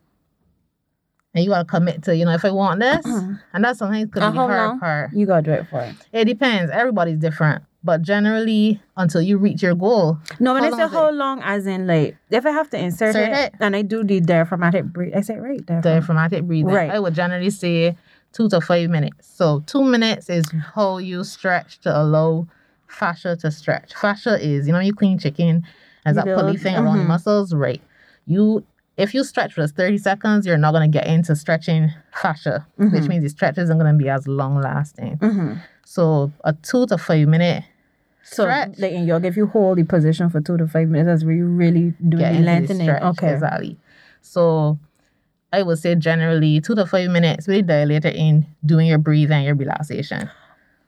And 1.34 1.44
you 1.44 1.50
gotta 1.50 1.64
commit 1.64 2.02
to, 2.04 2.16
you 2.16 2.24
know, 2.24 2.32
if 2.32 2.44
I 2.44 2.50
want 2.50 2.80
this, 2.80 3.06
Uh-huh. 3.06 3.34
and 3.54 3.64
that's 3.64 3.78
something 3.78 4.08
could 4.08 4.22
And 4.22 4.32
be 4.32 4.38
how 4.38 4.48
the 4.48 4.52
hard 4.54 4.80
part. 4.80 5.12
You 5.12 5.26
gotta 5.26 5.42
do 5.42 5.52
it 5.52 5.66
for 5.68 5.80
it. 5.84 5.94
It 6.12 6.24
depends. 6.24 6.72
Everybody's 6.72 7.18
different. 7.18 7.62
But 7.84 8.02
generally, 8.02 8.82
until 8.96 9.22
you 9.22 9.38
reach 9.38 9.62
your 9.62 9.74
goal, 9.74 10.18
No, 10.40 10.52
when 10.54 10.64
How 10.64 10.68
I 10.74 10.76
say 10.76 10.88
how 10.88 11.10
long, 11.10 11.40
as 11.42 11.66
in 11.66 11.86
like 11.86 12.16
if 12.30 12.44
I 12.44 12.50
have 12.50 12.68
to 12.70 12.78
insert, 12.78 13.10
Insert 13.16 13.32
it, 13.32 13.36
it? 13.38 13.54
and 13.60 13.74
I 13.76 13.82
do 13.82 14.02
the 14.04 14.20
diaphragmatic 14.20 14.84
breathe, 14.86 15.14
I 15.16 15.20
say 15.22 15.34
it 15.36 15.38
right 15.40 15.64
diaphragm. 15.64 15.80
diaphragmatic 15.82 16.44
breathing, 16.44 16.74
Right. 16.74 16.90
I 16.90 16.98
would 16.98 17.14
generally 17.14 17.48
say 17.50 17.96
two 18.32 18.48
to 18.50 18.60
five 18.60 18.90
minutes. 18.90 19.28
So 19.28 19.60
two 19.66 19.82
minutes 19.84 20.28
is 20.28 20.44
how 20.74 20.98
you 20.98 21.22
stretch 21.24 21.78
to 21.82 21.96
allow 21.96 22.48
fascia 22.88 23.36
to 23.36 23.50
stretch. 23.50 23.94
Fascia 23.94 24.36
is, 24.44 24.66
you 24.66 24.72
know, 24.72 24.80
you 24.80 24.92
clean 24.92 25.18
chicken, 25.18 25.64
as 26.04 26.16
that 26.16 26.26
You 26.26 26.34
pulley 26.34 26.52
do. 26.56 26.58
thing 26.58 26.76
around 26.76 26.98
the 26.98 27.04
Mhm. 27.04 27.08
muscles, 27.08 27.54
right? 27.54 27.80
You 28.30 28.64
if 28.96 29.14
you 29.14 29.24
stretch 29.24 29.54
for 29.54 29.62
just 29.62 29.76
30 29.76 29.98
seconds, 29.98 30.46
you're 30.46 30.58
not 30.58 30.72
gonna 30.72 30.86
get 30.88 31.06
into 31.06 31.34
stretching 31.34 31.90
fascia, 32.12 32.66
which 32.76 32.88
Mhm. 33.04 33.08
means 33.08 33.22
the 33.24 33.30
stretch 33.30 33.56
isn't 33.58 33.76
gonna 33.78 33.94
be 33.94 34.08
as 34.08 34.28
long 34.28 34.60
lasting. 34.60 35.16
Mm-hmm. 35.18 35.54
So 35.84 36.30
a 36.44 36.52
two 36.52 36.86
to 36.86 36.98
five 36.98 37.26
minute 37.26 37.64
So 38.22 38.44
stretch. 38.44 38.78
like 38.78 38.92
in 38.92 39.06
yoga, 39.06 39.26
if 39.28 39.36
you 39.36 39.46
hold 39.46 39.78
the 39.78 39.84
position 39.84 40.28
for 40.28 40.40
two 40.40 40.56
to 40.58 40.66
five 40.68 40.88
minutes, 40.88 41.06
that's 41.08 41.24
where 41.24 41.34
you 41.34 41.46
really 41.46 41.94
get 42.08 42.32
the 42.34 42.40
lengthening. 42.42 42.82
stretch. 42.86 43.02
Okay. 43.02 43.32
Exactly. 43.32 43.78
So 44.20 44.78
I 45.52 45.62
would 45.62 45.78
say 45.78 45.94
generally 45.96 46.60
two 46.60 46.74
to 46.76 46.86
five 46.86 47.10
minutes 47.10 47.48
really 47.48 47.62
dilated 47.62 48.14
in 48.14 48.46
doing 48.64 48.86
your 48.86 48.98
breathing, 48.98 49.42
your 49.44 49.56
relaxation. 49.56 50.30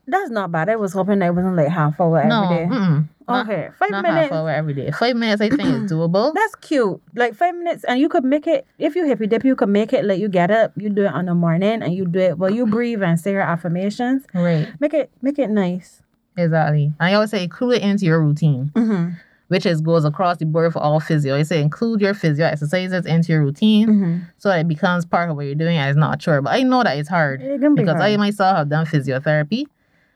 That's 0.07 0.31
not 0.31 0.53
bad. 0.53 0.69
I 0.69 0.77
was 0.77 0.93
hoping 0.93 1.21
that 1.21 1.35
wasn't 1.35 1.57
like 1.57 1.69
half 1.69 2.01
hour 2.01 2.19
every 2.19 2.29
no, 2.29 2.49
day. 2.49 2.67
mm-mm, 2.71 3.09
not, 3.29 3.47
Okay. 3.49 3.69
Five 3.79 3.91
not 3.91 4.03
minutes. 4.03 4.23
half 4.25 4.33
hour 4.33 4.51
every 4.51 4.75
day. 4.75 4.91
Five 4.91 5.17
minutes 5.17 5.41
I 5.43 5.49
think 5.49 5.61
is 5.85 5.91
doable. 5.93 6.33
That's 6.35 6.55
cute. 6.57 7.01
Like 7.15 7.35
five 7.35 7.55
minutes, 7.55 7.85
and 7.85 7.99
you 8.01 8.09
could 8.09 8.25
make 8.25 8.47
it 8.47 8.67
if 8.79 8.95
you 8.97 9.05
hippy 9.07 9.27
dip. 9.27 9.45
You 9.45 9.57
could 9.57 9.69
make 9.69 9.93
it 9.93 10.05
like 10.05 10.19
you 10.21 10.29
get 10.29 10.51
up, 10.51 10.73
you 10.77 10.89
do 10.91 11.05
it 11.05 11.13
on 11.13 11.27
the 11.27 11.35
morning, 11.35 11.83
and 11.83 11.95
you 11.95 12.07
do 12.07 12.19
it 12.19 12.39
while 12.39 12.51
you 12.51 12.67
breathe 12.67 13.03
and 13.03 13.19
say 13.19 13.33
your 13.33 13.43
affirmations. 13.43 14.25
right. 14.35 14.69
Make 14.81 14.95
it 14.95 15.11
make 15.23 15.39
it 15.39 15.51
nice. 15.51 16.03
Exactly. 16.37 16.85
And 16.85 17.09
I 17.11 17.15
always 17.15 17.31
say 17.31 17.43
include 17.43 17.75
it 17.77 17.83
into 17.83 18.05
your 18.07 18.21
routine, 18.23 18.71
Mm-hmm. 18.75 19.11
which 19.49 19.67
is 19.67 19.81
goes 19.83 20.05
across 20.07 20.39
the 20.39 20.47
board 20.47 20.73
for 20.73 20.79
all 20.79 20.99
physio. 20.99 21.37
I 21.37 21.43
say 21.43 21.61
include 21.61 22.01
your 22.01 22.15
physio 22.15 22.47
exercises 22.47 23.05
into 23.05 23.33
your 23.33 23.43
routine 23.43 23.89
Mm-hmm. 23.89 24.19
so 24.39 24.49
that 24.49 24.61
it 24.61 24.69
becomes 24.69 25.05
part 25.05 25.29
of 25.29 25.37
what 25.37 25.45
you're 25.45 25.55
doing 25.55 25.77
and 25.77 25.91
it's 25.91 25.99
not 25.99 26.15
a 26.15 26.19
chore. 26.19 26.41
But 26.41 26.55
I 26.55 26.63
know 26.63 26.83
that 26.83 26.97
it's 26.97 27.09
hard 27.11 27.43
It 27.43 27.61
can 27.61 27.75
be 27.75 27.83
because 27.83 28.01
I 28.01 28.17
myself 28.17 28.57
have 28.57 28.69
done 28.71 28.87
physiotherapy 28.87 29.67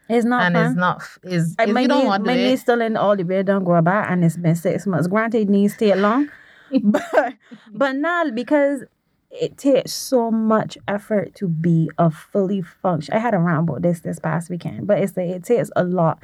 It's 0.09 0.25
not 0.25 0.43
and 0.45 0.55
fun. 0.55 0.67
it's 0.67 0.77
not 0.77 1.03
is 1.25 1.57
my 1.59 1.81
you 1.83 1.89
don't 1.89 2.01
knee, 2.03 2.07
want 2.07 2.25
my 2.25 2.35
do 2.35 2.41
knee 2.41 2.53
it, 2.53 2.59
still 2.61 2.81
in 2.81 2.97
all 2.97 3.17
the 3.17 3.25
way 3.25 3.43
don't 3.43 3.65
go 3.65 3.81
back, 3.81 4.11
and 4.11 4.25
it's 4.25 4.37
been 4.37 4.55
six 4.57 4.87
months. 4.87 5.09
Granted, 5.09 5.51
knees 5.51 5.75
stay 5.75 5.95
long, 5.95 6.29
but 6.83 7.35
but 7.73 7.97
not 7.97 8.35
because 8.35 8.85
it 9.31 9.59
takes 9.59 9.93
so 9.93 10.31
much 10.31 10.79
effort 10.89 11.35
to 11.37 11.49
be 11.49 11.91
a 11.99 12.11
fully 12.11 12.63
function. 12.63 13.15
I 13.15 13.19
had 13.19 13.35
a 13.35 13.39
rant 13.39 13.69
about 13.69 13.83
this 13.83 14.01
this 14.01 14.19
past 14.19 14.49
weekend, 14.51 14.87
but 14.87 14.99
it's 14.99 15.17
like 15.17 15.29
it 15.29 15.45
takes 15.45 15.71
a 15.77 15.85
lot 15.85 16.23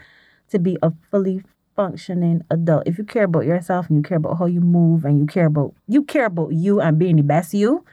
to 0.50 0.58
be 0.58 0.78
a 0.82 0.92
fully 1.10 1.42
functioning 1.74 2.42
adult. 2.50 2.84
If 2.86 2.98
you 2.98 3.04
care 3.04 3.24
about 3.24 3.46
yourself 3.46 3.88
and 3.88 3.96
you 3.98 4.02
care 4.02 4.18
about 4.18 4.38
how 4.38 4.46
you 4.46 4.60
move 4.60 5.04
and 5.04 5.18
you 5.18 5.26
care 5.26 5.46
about 5.46 5.74
you 5.88 6.04
care 6.04 6.26
about 6.26 6.52
you 6.52 6.80
and 6.80 6.98
being 6.98 7.16
the 7.16 7.22
best 7.22 7.54
you, 7.54 7.84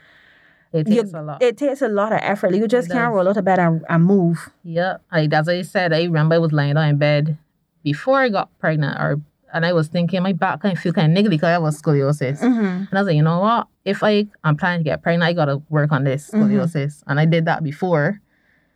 it 0.72 0.88
you- 0.88 1.02
takes 1.02 1.12
a 1.14 1.22
lot. 1.22 1.42
it 1.42 1.56
takes 1.56 1.82
a 1.82 1.88
lot 1.88 2.12
of 2.12 2.20
effort. 2.22 2.54
You 2.54 2.66
just 2.68 2.90
can't 2.90 3.12
roll 3.12 3.28
out 3.28 3.36
of 3.36 3.44
bed 3.44 3.58
and, 3.58 3.84
and 3.88 4.04
move. 4.04 4.50
Yeah, 4.62 4.98
I, 5.10 5.28
as 5.32 5.48
I 5.48 5.62
said, 5.62 5.92
I 5.92 6.04
remember 6.04 6.34
I 6.36 6.38
was 6.38 6.52
lying 6.52 6.74
down 6.74 6.88
in 6.88 6.96
bed 6.98 7.36
before 7.82 8.20
I 8.20 8.28
got 8.28 8.56
pregnant, 8.58 8.98
or 9.00 9.20
and 9.52 9.66
I 9.66 9.72
was 9.72 9.88
thinking 9.88 10.22
my 10.22 10.32
back 10.32 10.60
kind 10.62 10.76
of 10.76 10.80
feel 10.82 10.92
kind 10.92 11.10
of 11.10 11.24
niggly 11.24 11.30
because 11.30 11.48
I 11.48 11.52
have 11.52 11.62
a 11.64 11.68
scoliosis. 11.68 12.38
Mm-hmm. 12.40 12.64
And 12.64 12.88
I 12.92 13.00
was 13.00 13.06
like, 13.08 13.16
you 13.16 13.22
know 13.22 13.40
what? 13.40 13.66
If 13.84 14.04
I 14.04 14.28
am 14.44 14.56
planning 14.56 14.80
to 14.80 14.84
get 14.84 15.02
pregnant, 15.02 15.24
I 15.28 15.32
gotta 15.32 15.60
work 15.70 15.90
on 15.90 16.04
this 16.04 16.30
Mhm. 16.30 16.44
scoliosis, 16.50 17.02
and 17.08 17.18
I 17.18 17.24
did 17.26 17.46
that 17.46 17.62
before 17.64 18.20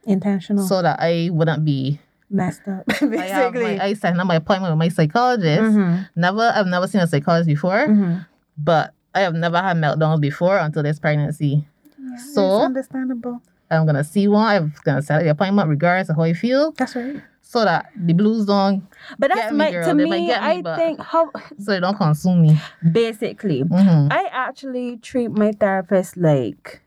Intentional, 0.07 0.67
so 0.67 0.83
that 0.83 0.99
I 1.01 1.31
wouldn't 1.33 1.65
be. 1.65 2.01
messed 2.31 2.67
up. 2.67 2.83
I 2.89 2.95
have 2.95 3.53
Basically. 3.53 3.77
my, 3.79 3.85
I 3.85 3.95
set 3.95 4.19
up 4.19 4.27
my 4.27 4.35
appointment 4.35 4.73
with 4.73 4.79
my 4.79 4.89
psychologist. 4.89 5.63
Mhm. 5.63 6.09
Never, 6.17 6.53
I've 6.55 6.67
never 6.67 6.89
seen 6.89 7.01
a 7.01 7.07
psychologist 7.07 7.47
before, 7.47 7.87
Mhm. 7.87 8.27
but 8.59 8.93
I 9.15 9.21
have 9.21 9.35
never 9.35 9.59
had 9.59 9.77
meltdowns 9.77 10.21
before 10.21 10.59
until 10.59 10.83
this 10.83 10.99
pregnancy. 10.99 11.69
Yeah, 12.15 12.33
So- 12.35 12.63
understandable. 12.63 13.43
I'm 13.71 13.87
gonna 13.87 14.05
see 14.05 14.29
one. 14.29 14.47
I'm 14.47 14.75
gonna 14.85 15.03
set 15.03 15.23
the 15.25 15.31
appointment 15.31 15.69
regardless 15.69 16.09
of 16.11 16.17
how 16.17 16.23
I 16.23 16.33
feel, 16.35 16.73
That's 16.73 16.95
right. 16.95 17.17
so 17.41 17.65
that 17.65 17.87
the 17.97 18.13
blues 18.13 18.47
don't, 18.47 18.85
But 19.19 19.29
that's 19.29 19.41
Get 19.41 19.53
me, 19.53 19.59
my 19.59 19.71
girl. 19.73 19.89
to 19.89 19.95
They 19.95 20.05
me. 20.05 20.11
me, 20.11 20.33
I 20.33 20.63
think 20.77 21.01
how 21.01 21.31
so 21.59 21.73
they 21.73 21.81
don't 21.81 21.97
consume 21.97 22.43
me. 22.43 22.61
basically 22.93 23.61
hmm 23.63 24.09
I 24.11 24.29
actually 24.31 24.99
treat 24.99 25.29
my 25.29 25.53
therapist 25.53 26.17
like 26.17 26.83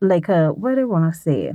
like 0.00 0.28
a 0.28 0.48
what 0.52 0.74
do 0.76 0.82
I 0.82 0.84
want 0.84 1.12
to 1.14 1.18
say. 1.18 1.54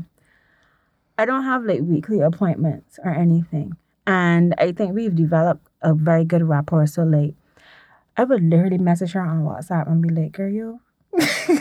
I 1.17 1.25
don't 1.25 1.43
have 1.43 1.63
like 1.63 1.81
weekly 1.81 2.19
appointments 2.19 2.97
or 3.03 3.11
anything, 3.11 3.77
and 4.07 4.55
I 4.57 4.71
think 4.71 4.95
we've 4.95 5.15
developed 5.15 5.67
a 5.81 5.93
very 5.93 6.25
good 6.25 6.43
rapport. 6.43 6.87
So 6.87 7.03
like, 7.03 7.35
I 8.17 8.23
would 8.23 8.41
literally 8.43 8.79
message 8.79 9.11
her 9.13 9.21
on 9.21 9.43
WhatsApp 9.45 9.87
and 9.87 10.01
be 10.01 10.09
like, 10.09 10.31
"Girl, 10.33 10.49
you 10.49 10.79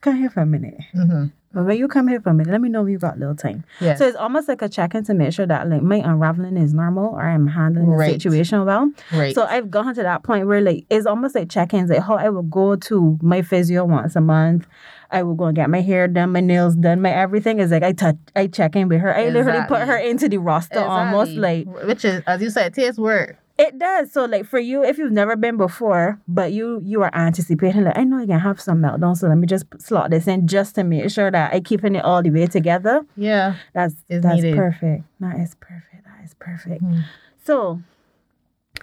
come 0.00 0.16
here 0.16 0.30
for 0.30 0.40
a 0.40 0.46
minute." 0.46 0.78
hmm 0.92 1.26
But 1.52 1.64
when 1.64 1.78
you 1.78 1.88
come 1.88 2.08
here 2.08 2.20
for 2.20 2.28
a 2.30 2.34
minute, 2.34 2.52
let 2.52 2.60
me 2.60 2.68
know 2.68 2.82
when 2.82 2.92
you 2.92 2.98
got 2.98 3.18
little 3.18 3.34
time. 3.34 3.64
Yeah. 3.80 3.94
So 3.94 4.06
it's 4.06 4.16
almost 4.16 4.48
like 4.48 4.60
a 4.60 4.68
check-in 4.68 5.04
to 5.04 5.14
make 5.14 5.32
sure 5.32 5.46
that 5.46 5.66
like 5.68 5.80
my 5.82 5.96
unraveling 5.96 6.58
is 6.58 6.74
normal 6.74 7.06
or 7.14 7.22
I'm 7.22 7.46
handling 7.46 7.90
the 7.90 7.96
situation 8.20 8.66
well. 8.66 8.92
right. 9.14 9.34
So 9.34 9.44
I've 9.44 9.70
gone 9.70 9.94
to 9.94 10.02
that 10.02 10.22
point 10.24 10.46
where 10.46 10.60
like 10.60 10.84
it's 10.90 11.06
almost 11.06 11.34
like 11.34 11.48
check-ins, 11.48 11.88
like 11.90 12.02
how 12.02 12.16
I 12.16 12.28
will 12.28 12.42
go 12.42 12.76
to 12.76 13.18
my 13.22 13.40
physio 13.40 13.86
once 13.86 14.14
a 14.14 14.20
month. 14.20 14.66
I 15.10 15.22
will 15.22 15.34
go 15.34 15.44
and 15.46 15.56
get 15.56 15.70
my 15.70 15.80
hair 15.80 16.06
done, 16.06 16.32
my 16.32 16.40
nails 16.40 16.76
done, 16.76 17.00
my 17.00 17.10
everything 17.10 17.60
is 17.60 17.70
like 17.70 17.82
I 17.82 17.92
touch 17.92 18.16
I 18.36 18.46
check 18.46 18.76
in 18.76 18.88
with 18.88 19.00
her. 19.00 19.16
I 19.16 19.30
literally 19.30 19.64
put 19.68 19.80
her 19.88 19.96
into 19.96 20.28
the 20.28 20.36
roster 20.36 20.80
almost 20.80 21.30
like 21.32 21.66
which 21.86 22.04
is 22.04 22.22
as 22.26 22.42
you 22.42 22.50
said, 22.50 22.66
it 22.72 22.74
takes 22.74 22.98
work. 22.98 23.38
It 23.58 23.78
does. 23.78 24.12
So 24.12 24.24
like 24.24 24.46
for 24.46 24.58
you, 24.58 24.84
if 24.84 24.98
you've 24.98 25.12
never 25.12 25.34
been 25.36 25.56
before, 25.56 26.20
but 26.28 26.52
you 26.52 26.80
you 26.84 27.02
are 27.02 27.10
anticipating 27.14 27.84
like 27.84 27.98
I 27.98 28.04
know 28.04 28.18
I 28.18 28.26
can 28.26 28.38
have 28.40 28.60
some 28.60 28.78
meltdown, 28.80 29.16
so 29.16 29.28
let 29.28 29.36
me 29.38 29.46
just 29.46 29.66
slot 29.80 30.10
this 30.10 30.26
in 30.28 30.46
just 30.46 30.74
to 30.76 30.84
make 30.84 31.10
sure 31.10 31.30
that 31.30 31.52
I 31.52 31.60
keeping 31.60 31.96
it 31.96 32.04
all 32.04 32.22
the 32.22 32.30
way 32.30 32.46
together. 32.46 33.04
Yeah. 33.16 33.56
That's 33.74 33.94
It's 34.08 34.22
that's 34.22 34.42
needed. 34.42 34.56
perfect. 34.56 35.04
That 35.20 35.38
is 35.40 35.54
perfect. 35.60 36.04
That 36.04 36.24
is 36.24 36.34
perfect. 36.34 36.82
Mhm. 36.82 37.02
So 37.44 37.80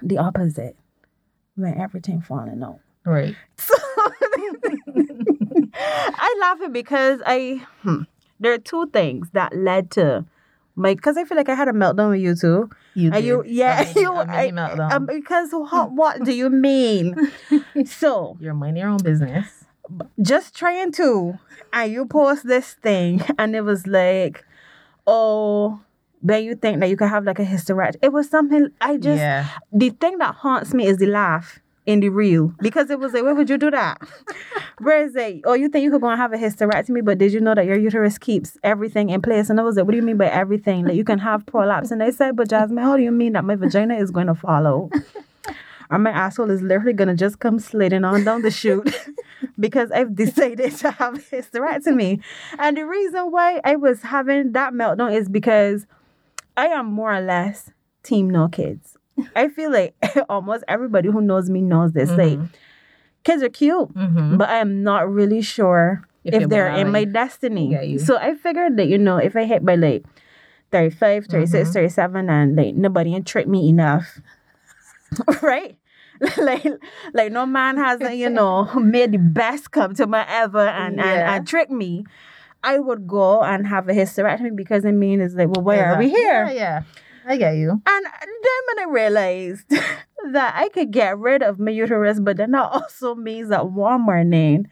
the 0.01 0.17
opposite 0.17 0.75
when 1.55 1.77
everything 1.79 2.21
falling 2.21 2.61
out. 2.63 2.79
Right. 3.05 3.35
So 3.57 3.73
I 5.77 6.37
laughing 6.41 6.71
because 6.71 7.21
I 7.25 7.65
hmm, 7.81 8.01
there 8.39 8.53
are 8.53 8.57
two 8.57 8.87
things 8.87 9.29
that 9.33 9.55
led 9.55 9.91
to 9.91 10.25
my 10.75 10.93
because 10.95 11.17
I 11.17 11.23
feel 11.25 11.37
like 11.37 11.49
I 11.49 11.55
had 11.55 11.67
a 11.67 11.73
meltdown 11.73 12.09
with 12.11 12.21
you 12.21 12.35
too. 12.35 12.69
You 12.93 13.11
Are 13.11 13.19
you 13.19 13.43
did. 13.43 13.51
yeah 13.53 13.81
A 13.81 13.85
mini- 13.85 14.01
you 14.01 14.11
a 14.13 14.25
mini 14.25 14.37
I, 14.37 14.51
meltdown. 14.51 14.91
um, 14.91 15.05
because 15.05 15.49
what, 15.51 15.91
what 15.91 16.23
do 16.23 16.33
you 16.33 16.49
mean? 16.49 17.15
so 17.85 18.37
You're 18.39 18.53
minding 18.53 18.81
your 18.81 18.89
own 18.91 18.97
business. 19.03 19.65
just 20.21 20.55
trying 20.55 20.91
to 20.93 21.37
and 21.73 21.91
you 21.91 22.05
post 22.05 22.47
this 22.47 22.73
thing 22.73 23.21
and 23.37 23.55
it 23.55 23.61
was 23.61 23.85
like 23.87 24.43
oh 25.07 25.79
then 26.23 26.43
you 26.43 26.55
think 26.55 26.79
that 26.79 26.89
you 26.89 26.97
can 26.97 27.07
have 27.07 27.23
like 27.23 27.37
a 27.37 27.45
hysterectomy. 27.45 27.97
It 28.01 28.11
was 28.11 28.27
something 28.29 28.69
I 28.81 28.97
just 28.97 29.19
yeah. 29.19 29.47
the 29.71 29.91
thing 29.91 30.17
that 30.17 30.33
haunts 30.35 30.73
me 30.73 30.87
is 30.87 30.97
the 30.97 31.05
laugh 31.05 31.59
in 31.85 31.99
the 31.99 32.09
real 32.09 32.53
because 32.61 32.89
it 32.89 32.99
was 32.99 33.13
like, 33.13 33.23
why 33.23 33.31
would 33.31 33.49
you 33.49 33.57
do 33.57 33.71
that? 33.71 34.01
Whereas 34.79 35.13
like, 35.13 35.41
oh, 35.45 35.53
you 35.53 35.69
think 35.69 35.83
you 35.83 35.91
could 35.91 36.01
go 36.01 36.09
and 36.09 36.19
have 36.19 36.33
a 36.33 36.37
hysterectomy, 36.37 37.03
but 37.03 37.17
did 37.17 37.31
you 37.31 37.39
know 37.39 37.55
that 37.55 37.65
your 37.65 37.77
uterus 37.77 38.17
keeps 38.17 38.57
everything 38.63 39.09
in 39.09 39.21
place? 39.21 39.49
And 39.49 39.59
I 39.59 39.63
was 39.63 39.75
like, 39.75 39.85
what 39.85 39.91
do 39.91 39.97
you 39.97 40.03
mean 40.03 40.17
by 40.17 40.27
everything? 40.27 40.85
Like 40.85 40.95
you 40.95 41.03
can 41.03 41.19
have 41.19 41.45
prolapse. 41.45 41.91
And 41.91 42.01
they 42.01 42.11
said, 42.11 42.35
but 42.35 42.49
Jasmine, 42.49 42.83
how 42.83 42.97
do 42.97 43.03
you 43.03 43.11
mean 43.11 43.33
that 43.33 43.45
my 43.45 43.55
vagina 43.55 43.95
is 43.95 44.11
going 44.11 44.27
to 44.27 44.35
follow? 44.35 44.89
Or 45.91 45.99
my 45.99 46.09
asshole 46.09 46.49
is 46.49 46.61
literally 46.61 46.93
gonna 46.93 47.15
just 47.15 47.39
come 47.39 47.59
sliding 47.59 48.03
on 48.03 48.23
down 48.23 48.41
the 48.41 48.51
chute 48.51 48.89
because 49.59 49.91
I've 49.91 50.15
decided 50.15 50.75
to 50.77 50.91
have 50.91 51.13
hysterectomy. 51.29 52.23
And 52.57 52.77
the 52.77 52.85
reason 52.85 53.31
why 53.31 53.61
I 53.63 53.75
was 53.75 54.01
having 54.01 54.53
that 54.53 54.73
meltdown 54.73 55.15
is 55.15 55.29
because 55.29 55.85
I 56.57 56.67
am 56.67 56.87
more 56.87 57.13
or 57.13 57.21
less 57.21 57.71
team 58.03 58.29
no 58.29 58.47
kids. 58.47 58.97
I 59.35 59.47
feel 59.49 59.71
like 59.71 59.95
almost 60.29 60.63
everybody 60.67 61.09
who 61.09 61.21
knows 61.21 61.49
me 61.49 61.61
knows 61.61 61.93
this. 61.93 62.09
Like 62.09 62.37
Mhm. 62.39 62.49
kids 63.23 63.43
are 63.43 63.49
cute, 63.49 63.93
Mm-hmm. 63.93 64.37
but 64.37 64.49
I 64.49 64.57
am 64.57 64.83
not 64.83 65.09
really 65.11 65.41
sure 65.41 66.03
if, 66.23 66.33
you're 66.39 66.49
they're 66.49 66.67
in 66.75 66.91
my 66.91 67.03
destiny. 67.05 67.97
So 67.99 68.17
I 68.17 68.35
figured 68.35 68.77
that, 68.77 68.87
you 68.87 68.97
know, 68.97 69.17
if 69.17 69.35
I 69.35 69.45
hit 69.45 69.63
by 69.65 69.75
like 69.75 70.03
35, 70.71 71.25
36, 71.27 71.69
Mhm. 71.69 71.73
37, 71.73 72.29
and 72.29 72.55
like 72.55 72.75
nobody 72.75 73.15
ain't 73.15 73.25
tricked 73.27 73.47
me 73.49 73.69
enough, 73.69 74.19
right? 75.41 75.77
like, 76.37 76.65
like 77.13 77.31
no 77.31 77.45
man 77.45 77.77
hasn't, 77.77 78.15
you 78.15 78.29
know, 78.29 78.65
made 78.75 79.11
the 79.11 79.17
best 79.19 79.71
come 79.71 79.93
to 79.95 80.07
my 80.07 80.25
ever 80.29 80.59
and, 80.65 80.99
and, 80.99 81.19
Yeah. 81.19 81.35
and 81.35 81.47
trick 81.47 81.69
me. 81.69 82.05
I 82.63 82.79
would 82.79 83.05
go 83.05 83.43
and 83.43 83.67
have 83.67 83.87
a 83.89 83.93
hysterectomy 83.93 84.55
because 84.55 84.85
it 84.85 84.93
means 84.93 85.21
it's 85.21 85.35
like, 85.35 85.49
well, 85.49 85.63
why 85.63 85.79
are 85.81 85.99
we 85.99 86.09
here? 86.09 86.45
Yeah, 86.45 86.51
yeah. 86.51 86.81
I 87.25 87.37
get 87.37 87.55
you. 87.55 87.71
And 87.71 88.05
then 88.05 88.61
when 88.67 88.87
I 88.87 88.91
realized 88.91 89.65
that 90.31 90.53
I 90.55 90.69
could 90.69 90.91
get 90.91 91.17
rid 91.17 91.41
of 91.41 91.59
my 91.59 91.71
uterus, 91.71 92.19
but 92.19 92.37
then 92.37 92.51
that 92.51 92.69
also 92.71 93.15
means 93.15 93.49
that 93.49 93.71
one 93.71 94.01
morning 94.01 94.67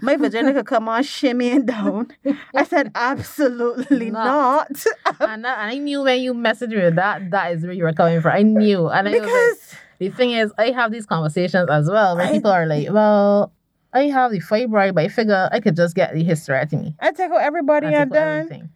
my 0.00 0.16
vagina 0.18 0.52
could 0.52 0.66
come 0.66 0.88
on 0.88 1.02
shimmying 1.02 1.66
down. 1.66 2.08
I 2.54 2.64
said, 2.64 2.92
absolutely 2.94 4.10
Not. 4.10 4.70
not. 4.70 5.20
and, 5.20 5.46
I 5.46 5.78
knew 5.78 6.02
when 6.02 6.20
you 6.20 6.34
messaged 6.34 6.70
me 6.70 6.90
that 6.90 7.30
that 7.30 7.52
is 7.52 7.62
where 7.62 7.72
you 7.72 7.84
were 7.84 7.92
coming 7.92 8.20
from. 8.20 8.32
I 8.32 8.42
knew, 8.42 8.88
and 8.88 9.08
I 9.08 9.12
was 9.12 9.20
like, 9.20 9.22
because 9.22 9.74
the 9.98 10.08
thing 10.10 10.30
is, 10.32 10.52
I 10.58 10.70
have 10.70 10.92
these 10.92 11.06
conversations 11.06 11.68
as 11.70 11.88
well 11.90 12.16
where 12.16 12.26
I- 12.26 12.32
people 12.32 12.50
are 12.50 12.66
like, 12.66 12.88
"Well, 12.90 13.52
I 13.92 14.04
have 14.08 14.32
the 14.32 14.40
fibroid, 14.40 14.94
but 14.94 15.04
I 15.04 15.08
figure 15.08 15.48
I 15.52 15.60
could 15.60 15.76
just 15.76 15.94
get 15.94 16.14
the 16.14 16.24
hysterectomy 16.24 16.94
I 17.00 17.12
take 17.12 17.30
out 17.30 17.40
everybody 17.40 17.86
and 17.86 17.94
and 17.96 18.14
everything." 18.14 18.70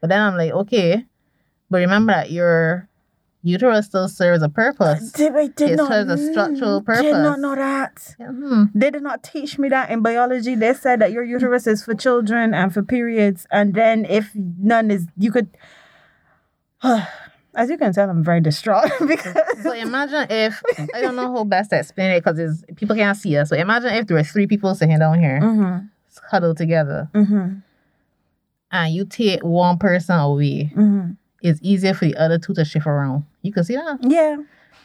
But 0.00 0.10
then 0.10 0.20
I'm 0.20 0.36
like, 0.36 0.52
okay, 0.52 1.04
but 1.70 1.78
remember 1.78 2.12
that 2.12 2.30
your 2.30 2.88
uterus 3.42 3.86
still 3.86 4.08
serves 4.08 4.42
a 4.42 4.48
purpose. 4.48 5.12
Did, 5.12 5.36
I 5.36 5.46
did 5.46 5.70
It 5.70 5.76
not, 5.76 5.88
serves 5.88 6.10
a 6.10 6.32
structural 6.32 6.82
purpose. 6.82 7.02
Did 7.02 7.12
not 7.12 7.38
know 7.40 7.54
that. 7.54 8.14
Hmm. 8.20 8.64
They 8.74 8.90
did 8.90 9.02
not 9.02 9.22
teach 9.22 9.58
me 9.58 9.68
that 9.68 9.90
in 9.90 10.02
biology. 10.02 10.54
They 10.54 10.74
said 10.74 11.00
that 11.00 11.12
your 11.12 11.22
uterus 11.24 11.66
is 11.66 11.84
for 11.84 11.94
children 11.94 12.52
and 12.52 12.74
for 12.74 12.82
periods, 12.82 13.46
and 13.50 13.74
then 13.74 14.04
if 14.06 14.32
none 14.34 14.90
is, 14.90 15.06
you 15.16 15.30
could. 15.32 15.48
As 17.54 17.70
you 17.70 17.78
can 17.78 17.92
tell, 17.92 18.08
I'm 18.08 18.22
very 18.22 18.40
distraught 18.40 18.90
because 19.06 19.34
So 19.62 19.72
imagine 19.72 20.26
if 20.30 20.62
I 20.94 21.00
don't 21.00 21.16
know 21.16 21.32
how 21.32 21.42
best 21.44 21.70
to 21.70 21.78
explain 21.78 22.12
it 22.12 22.22
because 22.22 22.64
people 22.76 22.94
can't 22.94 23.16
see 23.16 23.36
us. 23.36 23.48
So 23.48 23.56
imagine 23.56 23.90
if 23.94 24.06
there 24.06 24.16
were 24.16 24.22
three 24.22 24.46
people 24.46 24.74
sitting 24.74 24.98
down 24.98 25.18
here, 25.18 25.40
Mm-hmm. 25.40 25.86
huddled 26.30 26.56
together, 26.56 27.08
Mm-hmm. 27.14 27.58
and 28.70 28.94
you 28.94 29.04
take 29.06 29.42
one 29.42 29.78
person 29.78 30.16
away. 30.18 30.70
Mm-hmm. 30.76 31.12
It's 31.42 31.60
easier 31.62 31.94
for 31.94 32.04
the 32.06 32.16
other 32.16 32.38
two 32.38 32.54
to 32.54 32.64
shift 32.64 32.86
around. 32.86 33.24
You 33.42 33.52
can 33.52 33.64
see 33.64 33.74
that. 33.76 33.98
Yeah. 34.02 34.36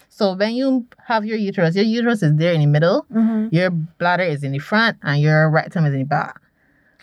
So 0.10 0.34
when 0.36 0.54
you 0.54 0.86
have 1.08 1.26
your 1.26 1.38
uterus, 1.38 1.76
your 1.76 1.86
uterus 1.86 2.22
is 2.22 2.36
there 2.36 2.54
in 2.54 2.60
the 2.62 2.68
middle, 2.68 3.06
Mm-hmm. 3.12 3.48
your 3.56 3.72
bladder 3.72 4.24
is 4.24 4.44
in 4.44 4.52
the 4.52 4.60
front, 4.60 4.98
and 5.02 5.20
your 5.22 5.50
rectum 5.50 5.86
is 5.86 5.94
in 5.94 6.00
the 6.02 6.06
back. 6.06 6.40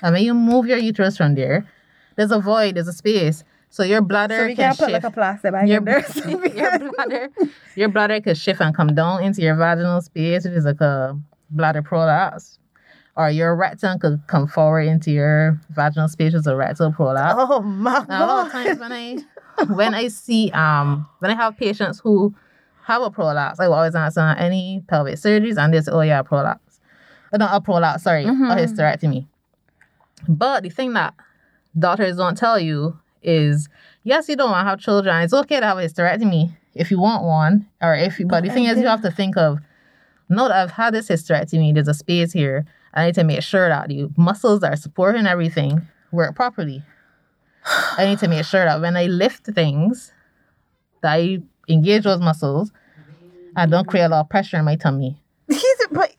And 0.03 0.15
when 0.15 0.23
you 0.23 0.33
move 0.35 0.67
your 0.67 0.79
uterus 0.79 1.17
from 1.17 1.35
there, 1.35 1.67
there's 2.17 2.31
a 2.31 2.39
void, 2.39 2.77
there's 2.77 2.87
a 2.89 2.93
space. 2.93 3.43
So 3.69 3.83
your 3.83 4.01
bladder 4.03 4.37
So 4.39 4.47
we 4.47 4.55
can 4.55 4.65
can't 4.75 4.79
put 4.79 4.85
shift. 4.91 4.93
like 4.93 5.05
a 5.05 5.11
plastic 5.11 5.53
bag 5.53 5.69
your, 5.69 5.79
in 5.79 5.85
there. 5.85 6.05
your 6.57 6.91
bladder, 6.93 7.29
your 7.77 7.89
bladder 7.89 8.21
could 8.21 8.37
shift 8.39 8.61
and 8.61 8.75
come 8.75 8.95
down 8.95 9.23
into 9.25 9.43
your 9.43 9.55
vaginal 9.57 10.01
space, 10.03 10.45
which 10.45 10.55
is 10.55 10.65
like 10.65 10.81
a 10.81 11.19
bladder 11.51 11.83
prolapse. 11.83 12.59
Or 13.17 13.29
your 13.31 13.55
rectum 13.57 13.99
could 13.99 14.23
come 14.29 14.47
forward 14.47 14.83
into 14.87 15.11
your 15.11 15.61
vaginal 15.71 16.09
space, 16.09 16.33
which 16.33 16.41
is 16.41 16.47
a 16.47 16.55
rectal 16.57 16.93
prolapse. 16.93 17.35
oh 17.39 17.61
my 17.61 18.05
Now, 18.09 18.25
a 18.25 18.27
lot 18.27 18.47
of 18.47 18.53
god. 18.53 18.65
times 18.65 18.79
when 18.81 18.93
I 18.93 19.19
when 19.69 19.95
I 19.95 20.09
see 20.09 20.51
um 20.53 21.09
when 21.19 21.31
I 21.31 21.35
have 21.35 21.57
patients 21.57 22.01
who 22.01 22.35
have 22.85 23.03
a 23.03 23.11
prolapse, 23.11 23.61
I 23.61 23.69
will 23.69 23.75
always 23.75 23.95
ask 23.95 24.15
them 24.17 24.35
any 24.39 24.83
pelvic 24.89 25.17
surgeries 25.17 25.57
and 25.59 25.73
they 25.73 25.81
say, 25.81 25.93
Oh 25.93 26.01
yeah, 26.01 26.23
prolapse. 26.23 26.81
Uh, 27.33 27.37
not 27.37 27.55
a 27.55 27.61
prolapse, 27.61 28.03
sorry, 28.03 28.25
Mhm. 28.25 28.51
a 28.53 28.57
hysterectomy. 28.57 29.27
But 30.29 30.63
the 30.63 30.71
thing 30.71 30.93
that 30.95 31.15
doctors 31.79 32.17
don't 32.17 32.37
tell 32.37 32.59
you 32.59 32.99
is 33.23 33.69
yes, 34.03 34.29
you 34.29 34.37
don't 34.37 34.51
want 34.51 34.65
to 34.65 34.71
have 34.71 34.81
children. 34.81 35.23
It's 35.23 35.33
okay 35.35 35.61
to 35.61 35.67
have 35.67 35.79
a 35.79 35.83
hysterectomy 35.83 36.53
if 36.75 36.91
you 36.91 37.01
want 37.01 37.25
one. 37.25 37.67
Or 37.81 37.95
if 37.95 38.19
you 38.19 38.27
but 38.27 38.45
the 38.45 38.51
thing 38.51 38.67
I 38.67 38.73
is 38.73 38.81
you 38.81 38.87
have 38.87 39.03
to 39.03 39.11
think 39.11 39.37
of 39.37 39.59
no 40.29 40.49
that 40.49 40.57
I've 40.63 40.71
had 40.73 40.95
this 40.95 41.09
hysterectomy, 41.09 41.75
there's 41.75 41.89
a 41.89 41.95
space 41.95 42.33
here. 42.33 42.65
I 42.95 43.07
need 43.07 43.15
to 43.17 43.25
make 43.25 43.43
sure 43.43 43.69
that 43.69 43.89
the 43.89 44.09
muscles 44.17 44.61
that 44.61 44.73
are 44.73 44.77
supporting 44.77 45.27
everything 45.27 45.83
work 46.11 46.35
properly. 46.35 46.83
I 47.65 48.07
need 48.07 48.19
to 48.21 48.29
make 48.29 48.45
sure 48.45 48.65
that 48.65 48.81
when 48.81 48.97
I 48.97 49.07
lift 49.07 49.47
things, 49.47 50.13
that 51.03 51.13
I 51.13 51.41
engage 51.69 52.05
those 52.05 52.21
muscles 52.21 52.73
and 53.57 53.71
don't 53.71 53.87
create 53.87 54.05
a 54.05 54.09
lot 54.09 54.21
of 54.21 54.29
pressure 54.29 54.59
in 54.59 54.65
my 54.65 54.77
tummy. 54.77 55.23
He's 55.49 55.87
but 55.91 56.15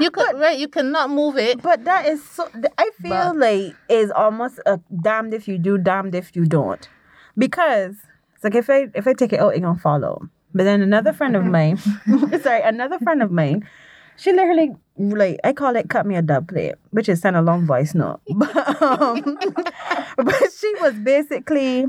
You 0.00 0.10
could 0.10 0.38
right, 0.38 0.58
you 0.58 0.68
cannot 0.68 1.10
move 1.10 1.36
it. 1.36 1.60
but 1.62 1.84
that 1.84 2.06
is 2.06 2.22
so. 2.28 2.48
I 2.78 2.90
feel 3.02 3.10
But- 3.34 3.36
like 3.36 3.74
is 3.88 4.10
almost 4.10 4.60
a 4.66 4.78
damned 5.02 5.34
if 5.34 5.48
you 5.48 5.58
do, 5.58 5.78
damned 5.78 6.14
if 6.14 6.36
you 6.36 6.44
don't, 6.46 6.88
because 7.36 7.96
it's 8.34 8.44
like 8.44 8.54
if 8.54 8.70
I 8.70 8.88
if 8.94 9.06
I 9.06 9.14
take 9.14 9.32
it 9.32 9.40
out, 9.40 9.54
it 9.56 9.60
gonna 9.60 9.78
follow. 9.78 10.28
But 10.54 10.64
then 10.64 10.80
another 10.82 11.12
friend 11.12 11.34
of 11.36 11.44
mine, 11.44 11.76
sorry, 12.42 12.62
another 12.62 12.98
friend 13.00 13.22
of 13.22 13.30
mine, 13.32 13.68
she 14.16 14.32
literally 14.32 14.76
like 14.98 15.38
I 15.44 15.52
call 15.52 15.76
it 15.76 15.88
cut 15.88 16.06
me 16.06 16.16
a 16.16 16.22
dub 16.22 16.48
plate, 16.48 16.74
which 16.90 17.08
is 17.08 17.20
send 17.20 17.36
a 17.36 17.42
long 17.42 17.66
voice 17.66 17.94
note. 17.94 18.20
But, 18.34 18.82
um, 18.82 19.38
but 20.16 20.52
she 20.58 20.74
was 20.80 20.94
basically 20.98 21.86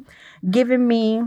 giving 0.49 0.87
me 0.87 1.21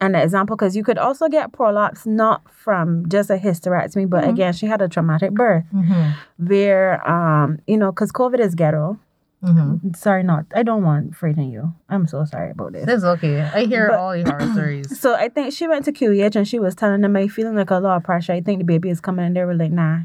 an 0.00 0.14
example 0.14 0.56
because 0.56 0.74
you 0.76 0.82
could 0.82 0.98
also 0.98 1.28
get 1.28 1.52
prolapse 1.52 2.06
not 2.06 2.42
from 2.50 3.06
just 3.08 3.28
a 3.30 3.36
hysterectomy, 3.36 4.08
but 4.08 4.24
Mhm. 4.24 4.28
again, 4.30 4.52
she 4.52 4.66
had 4.66 4.80
a 4.82 4.88
traumatic 4.88 5.32
birth 5.32 5.64
Mm-hmm. 5.74 6.46
where 6.46 7.06
um 7.08 7.58
you 7.66 7.76
know 7.76 7.92
because 7.92 8.10
COVID 8.12 8.40
is 8.40 8.54
ghetto. 8.54 8.98
Mm-hmm. 9.42 9.92
Sorry, 9.94 10.22
not 10.22 10.44
I 10.54 10.62
don't 10.62 10.82
want 10.84 11.12
to 11.12 11.16
frighten 11.16 11.50
you. 11.50 11.72
I'm 11.88 12.06
so 12.06 12.24
sorry 12.26 12.50
about 12.50 12.72
this. 12.72 12.84
It's 12.86 13.04
okay. 13.04 13.40
I 13.40 13.64
hear 13.64 13.88
But- 13.88 13.98
all 13.98 14.12
the 14.12 14.22
horror 14.30 14.52
stories. 14.52 15.00
So 15.00 15.14
I 15.14 15.28
think 15.30 15.54
she 15.54 15.66
went 15.66 15.84
to 15.86 15.92
QEH 15.92 16.36
and 16.36 16.46
she 16.46 16.58
was 16.58 16.74
telling 16.74 17.00
them, 17.00 17.16
I'm 17.16 17.28
feeling 17.28 17.56
like 17.56 17.70
a 17.70 17.78
lot 17.78 17.96
of 17.96 18.04
pressure. 18.04 18.32
I 18.32 18.42
think 18.42 18.58
the 18.58 18.64
baby 18.64 18.90
is 18.90 19.00
coming." 19.00 19.24
And 19.24 19.34
they 19.36 19.44
were 19.44 19.54
like, 19.54 19.72
"Nah, 19.72 20.00